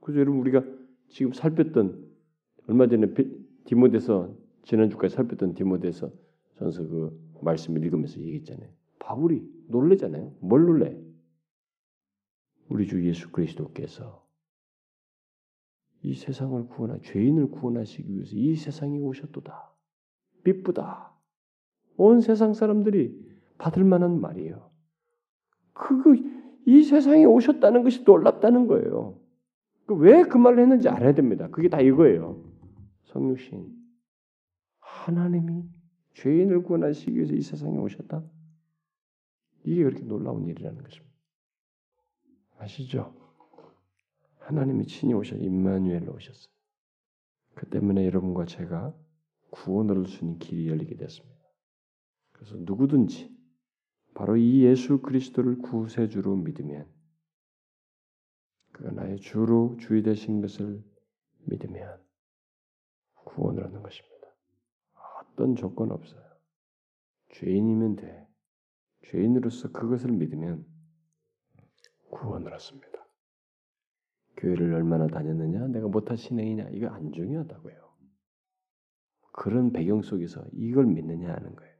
그래서 0.00 0.20
여러분 0.20 0.40
우리가 0.40 0.64
지금 1.08 1.32
살폈던 1.32 2.06
얼마 2.68 2.86
전에 2.86 3.12
디모데서 3.64 4.34
지난주까지 4.62 5.14
살폈던 5.14 5.54
디모데서 5.54 6.10
전서 6.58 6.82
그 6.84 7.20
말씀을 7.42 7.84
읽으면서 7.84 8.20
얘기했잖아요. 8.20 8.70
바울이 8.98 9.48
놀래잖아요. 9.68 10.34
뭘 10.40 10.64
놀래? 10.64 11.05
우리 12.68 12.86
주 12.86 13.04
예수 13.06 13.30
그리스도께서 13.30 14.26
이 16.02 16.14
세상을 16.14 16.68
구원하 16.68 16.98
죄인을 16.98 17.50
구원하시기 17.50 18.14
위해서 18.14 18.32
이 18.34 18.54
세상에 18.54 18.98
오셨도다. 18.98 19.72
삐쁘다. 20.44 21.12
온 21.96 22.20
세상 22.20 22.54
사람들이 22.54 23.18
받을 23.58 23.84
만한 23.84 24.20
말이에요. 24.20 24.70
그거 25.72 26.14
이 26.66 26.82
세상에 26.82 27.24
오셨다는 27.24 27.82
것이 27.82 28.02
놀랍다는 28.04 28.66
거예요. 28.66 29.18
그 29.86 29.94
왜그 29.94 30.28
그 30.28 30.38
말을 30.38 30.60
했는지 30.60 30.88
알아야 30.88 31.14
됩니다. 31.14 31.48
그게 31.48 31.68
다 31.68 31.80
이거예요. 31.80 32.42
성육신 33.04 33.74
하나님이 34.80 35.64
죄인을 36.14 36.62
구원하시기 36.62 37.14
위해서 37.14 37.34
이 37.34 37.40
세상에 37.40 37.76
오셨다. 37.78 38.24
이게 39.64 39.82
그렇게 39.82 40.02
놀라운 40.04 40.46
일이라는 40.46 40.82
것입니다. 40.82 41.15
아시죠? 42.58 43.14
하나님이 44.40 44.86
친히 44.86 45.14
오셔 45.14 45.36
임마누엘로 45.36 46.12
오셨어요. 46.12 46.54
그 47.54 47.68
때문에 47.68 48.06
여러분과 48.06 48.46
제가 48.46 48.94
구원을 49.50 49.98
얻을 49.98 50.06
수 50.08 50.24
있는 50.24 50.38
길이 50.38 50.68
열리게 50.68 50.96
됐습니다. 50.96 51.36
그래서 52.32 52.56
누구든지 52.58 53.34
바로 54.14 54.36
이 54.36 54.62
예수 54.62 55.00
그리스도를 55.00 55.58
구세주로 55.58 56.36
믿으면 56.36 56.88
그가 58.72 58.90
나의 58.92 59.18
주로 59.20 59.76
주의 59.80 60.02
되신 60.02 60.40
것을 60.40 60.84
믿으면 61.44 61.98
구원을 63.24 63.64
얻는 63.64 63.82
것입니다. 63.82 64.16
어떤 65.20 65.56
조건 65.56 65.92
없어요. 65.92 66.22
죄인이면 67.32 67.96
돼. 67.96 68.26
죄인으로서 69.04 69.72
그것을 69.72 70.12
믿으면 70.12 70.64
구원을 72.10 72.52
얻습니다. 72.54 73.06
교회를 74.36 74.74
얼마나 74.74 75.06
다녔느냐, 75.06 75.68
내가 75.68 75.88
못한 75.88 76.16
신앙이냐, 76.16 76.70
이거 76.70 76.88
안 76.88 77.12
중요하다고요. 77.12 77.86
그런 79.32 79.72
배경 79.72 80.02
속에서 80.02 80.44
이걸 80.52 80.86
믿느냐 80.86 81.32
하는 81.32 81.54
거예요. 81.54 81.74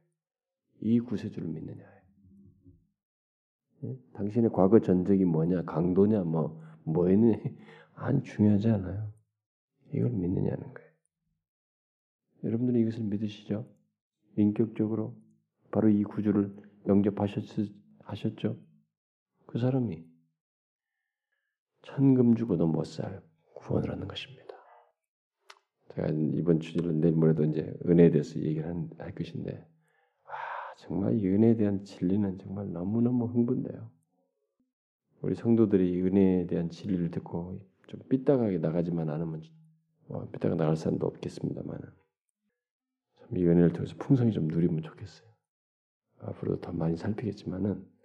이 0.81 0.99
구세주를 0.99 1.47
믿느냐. 1.47 1.85
예? 3.83 3.97
당신의 4.13 4.51
과거 4.51 4.79
전적이 4.79 5.25
뭐냐, 5.25 5.63
강도냐, 5.63 6.23
뭐 6.23 6.61
뭐에는 6.83 7.35
안 7.95 8.21
중요하지 8.23 8.69
않아요. 8.69 9.11
이걸 9.93 10.11
믿느냐는 10.11 10.73
거예요. 10.73 10.91
여러분들이 12.43 12.81
이것을 12.81 13.03
믿으시죠? 13.03 13.67
인격적으로 14.35 15.15
바로 15.71 15.89
이 15.89 16.03
구주를 16.03 16.55
영접하셨죠? 16.87 18.57
그 19.47 19.59
사람이 19.59 20.05
천금 21.87 22.35
주고도 22.35 22.67
못 22.67 22.85
살 22.85 23.21
구원을 23.53 23.91
하는 23.91 24.07
것입니다. 24.07 24.55
제가 25.95 26.09
이번 26.09 26.59
주제로 26.59 26.91
내일 26.91 27.15
모레도 27.15 27.45
이제 27.45 27.73
은혜에 27.85 28.11
대해서 28.11 28.39
얘기를 28.39 28.87
할 28.97 29.15
것인데, 29.15 29.53
와 30.25 30.31
정말 30.77 31.17
이 31.17 31.27
은혜에 31.27 31.55
대한 31.55 31.83
진리는 31.83 32.37
정말 32.39 32.71
너무 32.71 33.01
너무 33.01 33.25
흥분돼요. 33.25 33.89
우리 35.21 35.33
성도들이 35.33 36.01
은혜에 36.01 36.47
대한 36.47 36.69
진리를 36.69 37.09
듣고 37.11 37.59
좀 37.87 38.01
삐딱하게 38.09 38.59
나가지만 38.59 39.09
않으면 39.09 39.41
뭐 40.07 40.27
삐딱하게 40.29 40.57
나갈 40.57 40.75
사람도 40.75 41.07
없겠습니다만, 41.07 41.79
이 43.35 43.45
은혜를 43.45 43.71
통해서 43.71 43.95
풍성히 43.97 44.33
좀 44.33 44.47
누리면 44.47 44.83
좋겠어요. 44.83 45.27
앞으로도 46.19 46.61
더 46.61 46.71
많이 46.73 46.97
살피겠지만은, 46.97 47.75
자, 47.75 47.96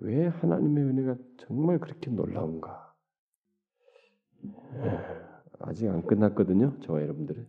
왜 0.00 0.26
하나님의 0.26 0.84
은혜가 0.84 1.16
정말 1.38 1.78
그렇게 1.78 2.10
놀라운가? 2.10 2.94
아직 5.60 5.88
안 5.88 6.02
끝났거든요. 6.06 6.78
저와 6.80 7.02
여러분들은. 7.02 7.46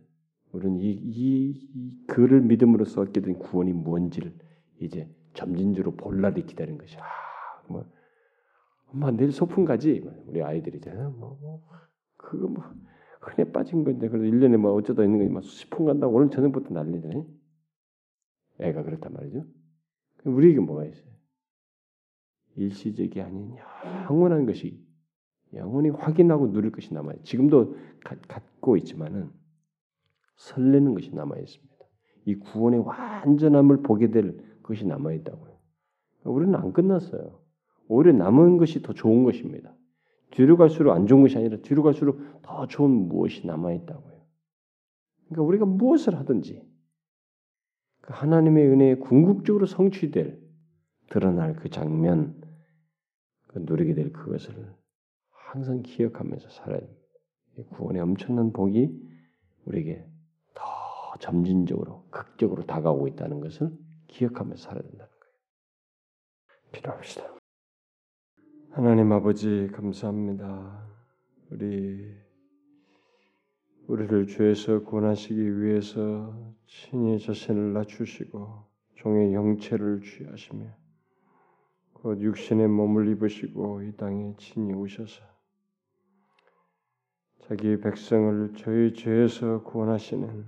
우리는 0.52 0.78
이, 0.78 0.90
이, 0.92 1.70
이 1.74 2.06
글을 2.06 2.42
믿음으로써 2.42 3.00
얻게 3.00 3.20
된 3.22 3.38
구원이 3.38 3.72
뭔지를 3.72 4.34
이제 4.80 5.08
점진적으로 5.32 5.96
볼 5.96 6.20
날이 6.20 6.44
기다린 6.44 6.76
것이. 6.76 6.98
아, 6.98 7.02
뭐, 7.68 7.86
엄마 8.88 9.10
내일 9.10 9.32
소풍 9.32 9.64
가지. 9.64 10.06
우리 10.26 10.42
아이들이잖아. 10.42 11.08
뭐, 11.08 11.38
뭐, 11.40 11.62
그거 12.18 12.48
뭐, 12.48 12.62
흔해 13.22 13.50
빠진 13.50 13.82
건데, 13.84 14.08
그래도 14.08 14.26
1년에 14.26 14.58
뭐 14.58 14.72
어쩌다 14.74 15.04
있는 15.04 15.20
거지. 15.20 15.30
막 15.30 15.42
수십풍 15.42 15.86
간다고 15.86 16.14
오늘 16.14 16.28
저녁부터 16.28 16.74
난리네. 16.74 17.26
애가 18.60 18.82
그렇단 18.82 19.14
말이죠. 19.14 19.46
우리에게 20.24 20.60
뭐가 20.60 20.84
있어요? 20.84 21.12
일시적이 22.56 23.20
아닌 23.22 23.54
영원한 24.04 24.46
것이 24.46 24.80
영원히 25.54 25.90
확인하고 25.90 26.52
누릴 26.52 26.72
것이 26.72 26.92
남아요. 26.94 27.22
지금도 27.22 27.76
갖고 28.28 28.76
있지만은 28.76 29.30
설레는 30.36 30.94
것이 30.94 31.14
남아 31.14 31.36
있습니다. 31.38 31.72
이 32.24 32.36
구원의 32.36 32.80
완전함을 32.80 33.82
보게 33.82 34.10
될 34.10 34.38
것이 34.62 34.86
남아 34.86 35.12
있다고요. 35.12 35.52
우리는 36.24 36.54
안 36.54 36.72
끝났어요. 36.72 37.40
오히려 37.88 38.12
남은 38.12 38.56
것이 38.58 38.82
더 38.82 38.92
좋은 38.92 39.24
것입니다. 39.24 39.74
뒤로 40.30 40.56
갈수록 40.56 40.92
안 40.92 41.06
좋은 41.06 41.22
것이 41.22 41.36
아니라 41.36 41.58
뒤로 41.58 41.82
갈수록 41.82 42.20
더 42.42 42.66
좋은 42.66 43.08
무엇이 43.08 43.46
남아 43.46 43.72
있다고요. 43.72 44.22
그러니까 45.26 45.42
우리가 45.42 45.66
무엇을 45.66 46.18
하든지 46.18 46.66
그 48.00 48.12
하나님의 48.12 48.66
은혜에 48.68 48.94
궁극적으로 48.96 49.66
성취될 49.66 50.40
드러날 51.10 51.54
그 51.54 51.68
장면, 51.68 52.34
그 52.40 52.41
누리게 53.54 53.94
될 53.94 54.12
그것을 54.12 54.74
항상 55.30 55.82
기억하면서 55.82 56.48
살아야 56.48 56.80
됩니다. 56.80 57.02
구원의 57.70 58.00
엄청난 58.00 58.52
복이 58.52 58.90
우리에게 59.66 60.06
더 60.54 60.64
점진적으로 61.20 62.06
극적으로 62.10 62.64
다가오고 62.64 63.08
있다는 63.08 63.40
것을 63.40 63.70
기억하면서 64.08 64.62
살아야 64.62 64.82
된다는 64.82 65.10
거예요. 65.10 65.34
기도합시다. 66.72 67.34
하나님 68.70 69.12
아버지 69.12 69.68
감사합니다. 69.72 70.88
우리 71.50 72.16
우리를 73.88 74.26
죄에서 74.28 74.82
구원하시기 74.84 75.60
위해서 75.60 76.54
친히 76.66 77.18
자신을 77.18 77.74
낮추시고 77.74 78.64
종의 78.94 79.34
형체를 79.34 80.00
취하시며 80.00 80.81
곧 82.02 82.20
육신의 82.20 82.66
몸을 82.66 83.06
입으시고 83.10 83.82
이 83.82 83.92
땅에 83.96 84.34
친히 84.36 84.72
오셔서 84.74 85.22
자기 87.42 87.78
백성을 87.78 88.54
저희 88.56 88.92
죄에서 88.92 89.62
구원하시는 89.62 90.44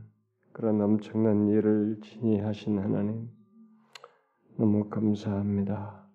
그런 0.52 0.80
엄청난 0.80 1.46
일을 1.46 2.00
친히 2.02 2.40
하신 2.40 2.80
하나님 2.80 3.30
너무 4.57 4.88
감사합니다. 4.88 6.09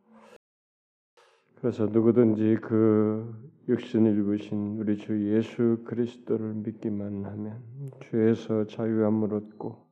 그래서 1.56 1.86
누구든지 1.86 2.58
그 2.62 3.34
육신을 3.70 4.20
입으신 4.20 4.78
우리 4.78 4.98
주 4.98 5.34
예수 5.34 5.86
그리스도를 5.86 6.54
믿기만 6.56 7.24
하면 7.24 7.64
죄에서 8.12 8.68
자유함을 8.68 9.34
얻고 9.34 9.89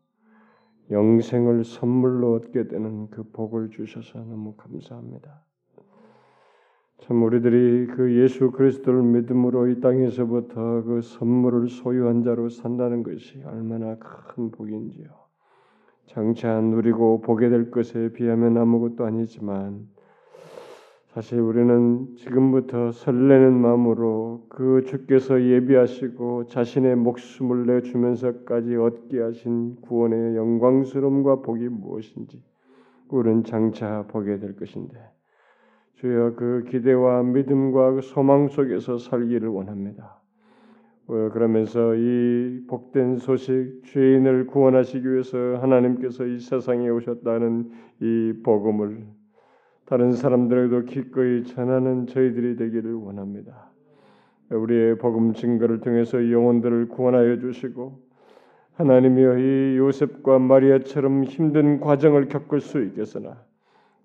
영생을 0.89 1.63
선물로 1.63 2.33
얻게 2.33 2.67
되는 2.67 3.09
그 3.09 3.23
복을 3.31 3.69
주셔서 3.69 4.19
너무 4.19 4.55
감사합니다. 4.55 5.43
참 6.99 7.23
우리들이 7.23 7.87
그 7.87 8.15
예수 8.15 8.51
그리스도를 8.51 9.03
믿음으로 9.03 9.67
이 9.67 9.79
땅에서부터 9.79 10.83
그 10.83 11.01
선물을 11.01 11.69
소유한 11.69 12.23
자로 12.23 12.49
산다는 12.49 13.03
것이 13.03 13.41
얼마나 13.45 13.95
큰 13.97 14.49
복인지요. 14.51 15.07
장차 16.07 16.59
누리고 16.61 17.21
보게 17.21 17.49
될 17.49 17.69
것에 17.69 18.13
비하면 18.13 18.57
아무것도 18.57 19.05
아니지만 19.05 19.87
사실 21.17 21.39
우리는 21.39 22.15
지금부터 22.15 22.91
설레는 22.91 23.59
마음으로 23.59 24.45
그 24.49 24.83
주께서 24.85 25.41
예비하시고 25.41 26.45
자신의 26.45 26.95
목숨을 26.95 27.65
내주면서까지 27.65 28.75
얻게 28.75 29.21
하신 29.21 29.77
구원의 29.81 30.35
영광스러움과 30.35 31.41
복이 31.41 31.69
무엇인지 31.69 32.43
우리는 33.09 33.43
장차 33.43 34.05
보게 34.09 34.37
될 34.37 34.55
것인데 34.57 34.95
주여 35.95 36.35
그 36.35 36.65
기대와 36.69 37.23
믿음과 37.23 37.93
그 37.93 38.01
소망 38.01 38.47
속에서 38.47 38.99
살기를 38.99 39.49
원합니다. 39.49 40.21
어, 41.07 41.31
그러면서 41.33 41.95
이 41.95 42.61
복된 42.67 43.17
소식, 43.17 43.81
죄인을 43.85 44.45
구원하시기 44.45 45.11
위해서 45.11 45.57
하나님께서 45.61 46.27
이 46.27 46.37
세상에 46.37 46.87
오셨다는 46.89 47.71
이 48.01 48.33
복음을 48.43 49.16
다른 49.87 50.11
사람들에게도 50.11 50.83
기꺼이 50.83 51.45
전하는 51.45 52.07
저희들이 52.07 52.57
되기를 52.57 52.93
원합니다. 52.93 53.71
우리의 54.49 54.97
복음 54.97 55.33
증거를 55.33 55.79
통해서 55.79 56.29
영혼들을 56.29 56.89
구원하여 56.89 57.39
주시고 57.39 57.97
하나님이여 58.73 59.37
이 59.39 59.77
요셉과 59.77 60.39
마리아처럼 60.39 61.23
힘든 61.23 61.79
과정을 61.79 62.27
겪을 62.27 62.59
수 62.59 62.83
있겠으나 62.83 63.41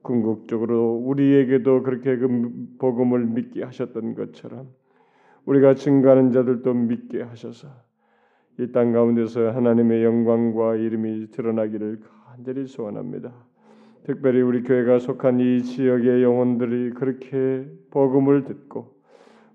궁극적으로 0.03 0.95
우리에게도 1.05 1.83
그렇게 1.83 2.17
그 2.17 2.53
복음을 2.79 3.27
믿게 3.27 3.65
하셨던 3.65 4.15
것처럼 4.15 4.69
우리가 5.47 5.75
증가하는 5.75 6.31
자들도 6.31 6.75
믿게 6.75 7.23
하셔서 7.23 7.69
이 8.61 8.71
땅 8.71 8.93
가운데서 8.93 9.51
하나님의 9.51 10.05
영광과 10.05 10.77
이름이 10.77 11.31
드러나기를 11.33 12.01
간절히 12.29 12.67
소원합니다. 12.67 13.33
특별히 14.05 14.41
우리 14.41 14.63
교회가 14.63 14.99
속한 14.99 15.39
이 15.39 15.63
지역의 15.63 16.25
영혼들이 16.25 16.91
그렇게 16.91 17.65
복음을 17.91 18.45
듣고 18.45 18.93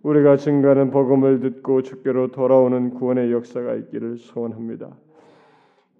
우리가 0.03 0.37
증가하는 0.37 0.89
복음을 0.89 1.41
듣고 1.41 1.81
주께로 1.81 2.31
돌아오는 2.31 2.91
구원의 2.91 3.31
역사가 3.33 3.75
있기를 3.75 4.17
소원합니다. 4.17 4.95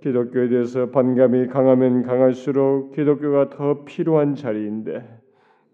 기독교에 0.01 0.47
대해서 0.47 0.91
반감이 0.91 1.47
강하면 1.47 2.03
강할수록 2.03 2.93
기독교가 2.93 3.49
더 3.49 3.83
필요한 3.83 4.35
자리인데 4.35 5.03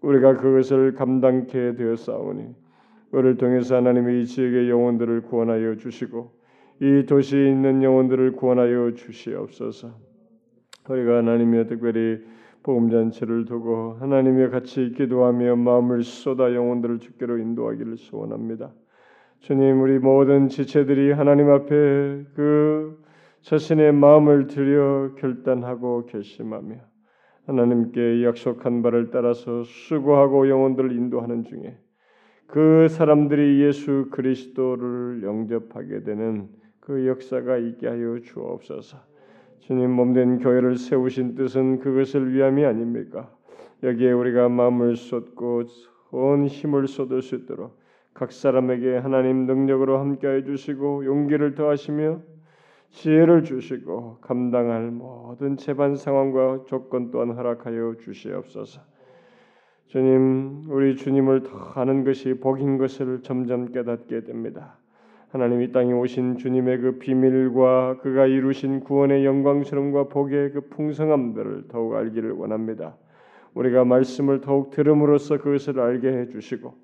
우리가 0.00 0.36
그것을 0.38 0.94
감당케 0.94 1.76
되었사오니 1.76 2.54
우리를 3.12 3.36
통해서 3.36 3.76
하나님의 3.76 4.22
이 4.22 4.26
지역의 4.26 4.68
영혼들을 4.68 5.22
구원하여 5.22 5.76
주시고 5.76 6.32
이 6.80 7.06
도시에 7.06 7.50
있는 7.50 7.84
영혼들을 7.84 8.32
구원하여 8.32 8.94
주시옵소서. 8.94 9.92
우리가 10.88 11.18
하나님의 11.18 11.68
특별히 11.68 12.18
복음 12.64 12.88
잔치를 12.88 13.44
두고 13.44 13.98
하나님의 14.00 14.50
같이 14.50 14.92
기도하며 14.96 15.56
마음을 15.56 16.02
쏟아 16.02 16.54
영혼들을 16.54 16.98
주께로 16.98 17.36
인도하기를 17.36 17.98
소원합니다. 17.98 18.72
주님, 19.40 19.82
우리 19.82 19.98
모든 19.98 20.48
지체들이 20.48 21.12
하나님 21.12 21.50
앞에 21.50 21.66
그 22.34 22.98
자신의 23.42 23.92
마음을 23.92 24.46
들여 24.46 25.16
결단하고 25.18 26.06
결심하며 26.06 26.76
하나님께 27.46 28.24
약속한 28.24 28.82
바를 28.82 29.10
따라서 29.10 29.62
수고하고 29.64 30.48
영혼들을 30.48 30.90
인도하는 30.90 31.44
중에 31.44 31.76
그 32.46 32.88
사람들이 32.88 33.60
예수 33.60 34.08
그리스도를 34.10 35.22
영접하게 35.22 36.02
되는 36.02 36.48
그 36.80 37.06
역사가 37.06 37.58
있게 37.58 37.88
하여 37.88 38.20
주옵소서. 38.20 39.13
주님 39.66 39.92
몸된 39.92 40.40
교회를 40.40 40.76
세우신 40.76 41.36
뜻은 41.36 41.78
그것을 41.78 42.34
위함이 42.34 42.66
아닙니까? 42.66 43.30
여기에 43.82 44.12
우리가 44.12 44.50
마음을 44.50 44.94
쏟고 44.94 45.62
온 46.10 46.46
힘을 46.46 46.86
쏟을 46.86 47.22
수 47.22 47.34
있도록 47.34 47.78
각 48.12 48.30
사람에게 48.30 48.98
하나님 48.98 49.46
능력으로 49.46 49.98
함께해 50.00 50.44
주시고 50.44 51.06
용기를 51.06 51.54
더하시며 51.54 52.20
지혜를 52.90 53.44
주시고 53.44 54.18
감당할 54.20 54.90
모든 54.90 55.56
재반 55.56 55.96
상황과 55.96 56.64
조건 56.66 57.10
또한 57.10 57.30
허락하여 57.30 57.94
주시옵소서. 58.00 58.82
주님, 59.86 60.64
우리 60.68 60.94
주님을 60.94 61.42
더 61.42 61.80
아는 61.80 62.04
것이 62.04 62.34
복인 62.34 62.76
것을 62.76 63.22
점점 63.22 63.72
깨닫게 63.72 64.24
됩니다. 64.24 64.76
하나님 65.34 65.62
이 65.62 65.72
땅에 65.72 65.92
오신 65.92 66.36
주님의 66.36 66.78
그 66.78 66.98
비밀과 67.00 67.98
그가 68.02 68.26
이루신 68.26 68.84
구원의 68.84 69.24
영광스러움과 69.24 70.04
복의 70.04 70.52
그 70.52 70.60
풍성함들을 70.68 71.64
더욱 71.66 71.96
알기를 71.96 72.30
원합니다. 72.30 72.96
우리가 73.54 73.84
말씀을 73.84 74.42
더욱 74.42 74.70
들음으로써 74.70 75.38
그것을 75.38 75.80
알게 75.80 76.06
해 76.06 76.28
주시고 76.28 76.74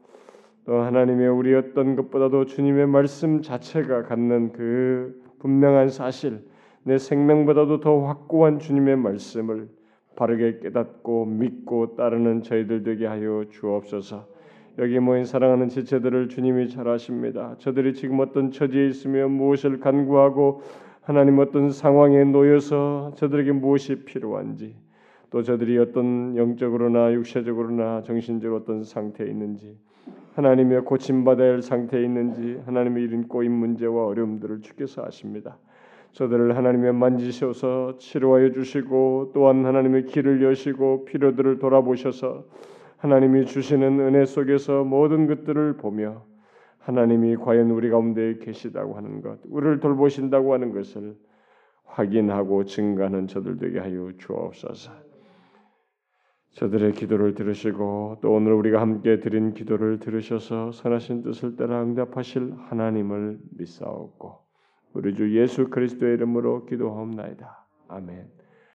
또 0.64 0.80
하나님의 0.80 1.28
우리 1.28 1.54
어떤 1.54 1.94
것보다도 1.94 2.46
주님의 2.46 2.88
말씀 2.88 3.40
자체가 3.40 4.02
갖는 4.02 4.50
그 4.50 5.22
분명한 5.38 5.90
사실, 5.90 6.42
내 6.82 6.98
생명보다도 6.98 7.78
더 7.78 8.00
확고한 8.00 8.58
주님의 8.58 8.96
말씀을 8.96 9.68
바르게 10.16 10.58
깨닫고 10.58 11.26
믿고 11.26 11.94
따르는 11.94 12.42
저희들 12.42 12.82
되게 12.82 13.06
하여 13.06 13.44
주옵소서. 13.48 14.39
여기 14.80 14.98
모인 14.98 15.26
사랑하는 15.26 15.68
지체들을 15.68 16.30
주님이 16.30 16.70
잘 16.70 16.88
아십니다. 16.88 17.54
저들이 17.58 17.92
지금 17.92 18.18
어떤 18.20 18.50
처지에 18.50 18.86
있으며 18.86 19.28
무엇을 19.28 19.78
간구하고 19.78 20.62
하나님 21.02 21.38
어떤 21.38 21.70
상황에 21.70 22.24
놓여서 22.24 23.12
저들에게 23.14 23.52
무엇이 23.52 24.06
필요한지 24.06 24.74
또 25.28 25.42
저들이 25.42 25.76
어떤 25.76 26.34
영적으로나 26.34 27.12
육체적으로나 27.12 28.04
정신적으로 28.04 28.58
어떤 28.62 28.82
상태에 28.82 29.26
있는지 29.26 29.76
하나님의 30.36 30.86
고침받아야 30.86 31.52
할 31.52 31.62
상태에 31.62 32.02
있는지 32.02 32.62
하나님의 32.64 33.04
이런 33.04 33.28
꼬인 33.28 33.52
문제와 33.52 34.06
어려움들을 34.06 34.62
주께서 34.62 35.04
아십니다. 35.04 35.58
저들을 36.12 36.56
하나님의 36.56 36.94
만지셔서 36.94 37.98
치료하여 37.98 38.52
주시고 38.52 39.32
또한 39.34 39.66
하나님의 39.66 40.06
길을 40.06 40.42
여시고 40.42 41.04
필요들을 41.04 41.58
돌아보셔서 41.58 42.44
하나님이 43.00 43.46
주시는 43.46 43.98
은혜 44.00 44.26
속에서 44.26 44.84
모든 44.84 45.26
것들을 45.26 45.78
보며 45.78 46.26
하나님이 46.80 47.36
과연 47.36 47.70
우리 47.70 47.88
가운데 47.88 48.36
계시다고 48.38 48.94
하는 48.94 49.22
것, 49.22 49.38
우리를 49.46 49.80
돌보신다고 49.80 50.52
하는 50.52 50.72
것을 50.72 51.16
확인하고 51.84 52.64
증가하는 52.64 53.26
저들 53.26 53.56
되게 53.56 53.78
하여 53.78 54.12
주옵소서. 54.18 54.92
저들의 56.52 56.92
기도를 56.92 57.34
들으시고 57.34 58.18
또 58.20 58.32
오늘 58.32 58.52
우리가 58.52 58.80
함께 58.82 59.18
드린 59.20 59.54
기도를 59.54 59.98
들으셔서 59.98 60.72
선하신 60.72 61.22
뜻을 61.22 61.56
따라 61.56 61.82
응답하실 61.82 62.54
하나님을 62.68 63.38
믿사옵고 63.56 64.40
우리 64.92 65.14
주 65.14 65.38
예수 65.38 65.70
그리스도의 65.70 66.14
이름으로 66.14 66.66
기도하옵나이다. 66.66 67.66
아멘. 67.88 68.39